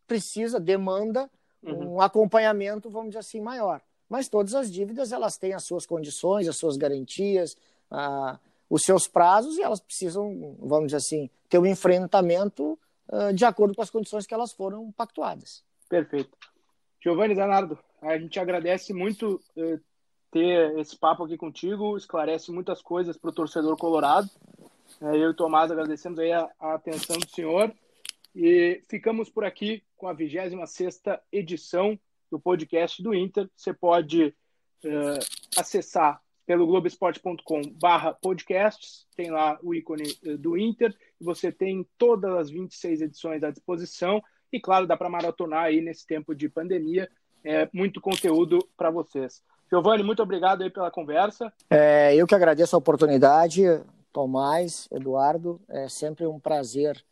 precisa, 0.07 0.59
demanda 0.59 1.29
uhum. 1.63 1.97
um 1.97 2.01
acompanhamento, 2.01 2.89
vamos 2.89 3.09
dizer 3.09 3.19
assim, 3.19 3.43
maior. 3.43 3.83
Mas 4.09 4.29
todas 4.29 4.55
as 4.55 4.73
dívidas 4.73 5.13
elas 5.13 5.37
têm 5.37 5.53
as 5.53 5.65
suas 5.65 5.85
condições, 5.85 6.49
as 6.49 6.57
suas 6.57 6.79
garantias, 6.79 7.57
ah, 7.91 8.39
os 8.71 8.85
seus 8.85 9.07
prazos 9.07 9.59
e 9.59 9.63
elas 9.63 9.81
precisam, 9.81 10.57
vamos 10.61 10.87
dizer 10.87 10.97
assim, 10.97 11.31
ter 11.47 11.59
um 11.59 11.67
enfrentamento 11.67 12.79
ah, 13.07 13.33
de 13.33 13.45
acordo 13.45 13.75
com 13.75 13.83
as 13.83 13.91
condições 13.91 14.27
que 14.27 14.33
elas 14.33 14.53
foram 14.53 14.91
pactuadas. 14.93 15.63
Perfeito. 15.91 16.31
Giovanni 17.01 17.35
Zanardo, 17.35 17.79
a 18.03 18.19
gente 18.19 18.39
agradece 18.41 18.93
muito 18.93 19.41
eh, 19.57 19.79
ter 20.31 20.79
esse 20.79 20.97
papo 20.97 21.25
aqui 21.25 21.37
contigo, 21.37 21.97
esclarece 21.97 22.51
muitas 22.51 22.83
coisas 22.83 23.17
para 23.17 23.31
o 23.31 23.35
torcedor 23.35 23.77
colorado. 23.77 24.29
Eh, 25.01 25.17
eu 25.17 25.23
e 25.23 25.27
o 25.29 25.35
Tomás 25.35 25.71
agradecemos 25.71 26.19
aí 26.19 26.33
a, 26.33 26.51
a, 26.59 26.75
atenção 26.75 27.17
do 27.17 27.29
senhor 27.29 27.73
e 28.35 28.83
ficamos 28.89 29.31
por 29.31 29.45
aqui 29.45 29.83
com 29.97 30.09
a 30.09 30.13
26 30.13 31.01
edição 31.33 31.99
do 32.31 32.39
podcast 32.39 33.01
do 33.03 33.15
Inter. 33.15 33.49
Você 33.55 33.73
pode 33.73 34.35
eh, 34.85 35.19
acessar 35.57 36.21
pelo 36.45 36.67
globesport.com 36.67 37.63
barra 37.81 38.13
podcasts, 38.15 39.07
tem 39.15 39.31
lá 39.31 39.59
o 39.63 39.75
ícone 39.75 40.15
do 40.39 40.57
Inter, 40.57 40.97
e 41.21 41.25
você 41.25 41.53
tem 41.53 41.87
todas 41.99 42.35
as 42.35 42.51
26 42.51 43.03
edições 43.03 43.43
à 43.43 43.51
disposição, 43.51 44.23
e 44.53 44.61
claro, 44.61 44.87
dá 44.87 44.97
para 44.97 45.09
maratonar 45.09 45.65
aí 45.65 45.81
nesse 45.81 46.07
tempo 46.07 46.35
de 46.35 46.49
pandemia. 46.49 47.09
É 47.45 47.69
muito 47.73 48.01
conteúdo 48.01 48.59
para 48.77 48.91
vocês. 48.91 49.43
Giovanni, 49.71 50.03
muito 50.03 50.23
obrigado 50.23 50.63
aí 50.63 50.71
pela 50.71 50.91
conversa. 50.91 51.53
É, 51.71 52.15
eu 52.15 52.27
que 52.27 52.35
agradeço 52.35 52.75
a 52.75 52.79
oportunidade, 52.79 53.63
Tomás, 54.13 54.89
Eduardo. 54.91 55.61
É 55.69 55.89
sempre 55.89 56.27
um 56.27 56.41
prazer 56.41 57.03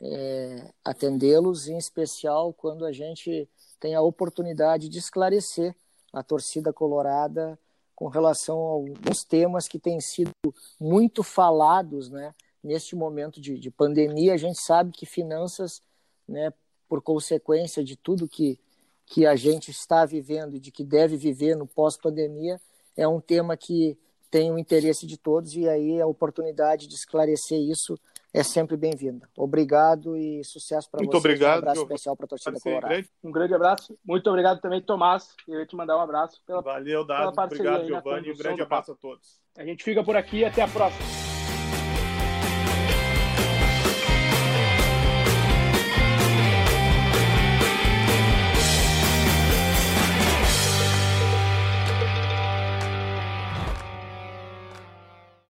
é, 0.00 0.70
atendê-los, 0.84 1.68
em 1.68 1.76
especial 1.76 2.52
quando 2.52 2.84
a 2.84 2.92
gente 2.92 3.48
tem 3.80 3.94
a 3.94 4.02
oportunidade 4.02 4.88
de 4.88 4.98
esclarecer 4.98 5.74
a 6.12 6.22
torcida 6.22 6.72
colorada 6.72 7.58
com 7.94 8.08
relação 8.08 8.58
a 8.58 8.70
alguns 8.70 9.24
temas 9.24 9.66
que 9.66 9.78
têm 9.78 10.00
sido 10.00 10.30
muito 10.78 11.22
falados 11.22 12.10
né, 12.10 12.34
neste 12.62 12.94
momento 12.94 13.40
de, 13.40 13.58
de 13.58 13.70
pandemia. 13.70 14.34
A 14.34 14.38
gente 14.38 14.60
sabe 14.62 14.92
que 14.92 15.06
finanças 15.06 15.82
né, 16.28 16.52
por 16.88 17.02
consequência 17.02 17.82
de 17.82 17.96
tudo 17.96 18.28
que, 18.28 18.58
que 19.04 19.26
a 19.26 19.36
gente 19.36 19.70
está 19.70 20.04
vivendo 20.04 20.56
e 20.56 20.60
de 20.60 20.70
que 20.70 20.84
deve 20.84 21.16
viver 21.16 21.56
no 21.56 21.66
pós-pandemia, 21.66 22.60
é 22.96 23.06
um 23.06 23.20
tema 23.20 23.56
que 23.56 23.98
tem 24.30 24.52
o 24.52 24.58
interesse 24.58 25.06
de 25.06 25.16
todos 25.16 25.54
e 25.54 25.68
aí 25.68 26.00
a 26.00 26.06
oportunidade 26.06 26.86
de 26.86 26.94
esclarecer 26.94 27.58
isso 27.58 27.98
é 28.36 28.42
sempre 28.42 28.76
bem-vinda. 28.76 29.26
Obrigado 29.34 30.14
e 30.14 30.44
sucesso 30.44 30.90
para 30.90 30.98
vocês. 30.98 31.06
Muito 31.06 31.16
obrigado. 31.16 31.54
Um 31.54 31.58
abraço 31.58 31.82
especial 31.82 32.16
para 32.16 32.26
a 32.26 32.28
torcida 32.28 32.60
colorada. 32.60 33.04
Um 33.24 33.32
grande 33.32 33.54
abraço. 33.54 33.98
Muito 34.04 34.28
obrigado 34.28 34.60
também, 34.60 34.82
Tomás. 34.82 35.34
Eu 35.48 35.60
ia 35.60 35.66
te 35.66 35.74
mandar 35.74 35.96
um 35.96 36.00
abraço. 36.00 36.42
Pela, 36.46 36.60
Valeu, 36.60 37.06
Dado. 37.06 37.32
Obrigado, 37.40 37.86
Giovanni. 37.86 38.32
Um 38.32 38.36
grande 38.36 38.60
abraço 38.60 38.92
a 38.92 38.94
todos. 38.94 39.40
A 39.56 39.64
gente 39.64 39.82
fica 39.82 40.04
por 40.04 40.16
aqui. 40.16 40.44
Até 40.44 40.60
a 40.60 40.68
próxima. 40.68 41.25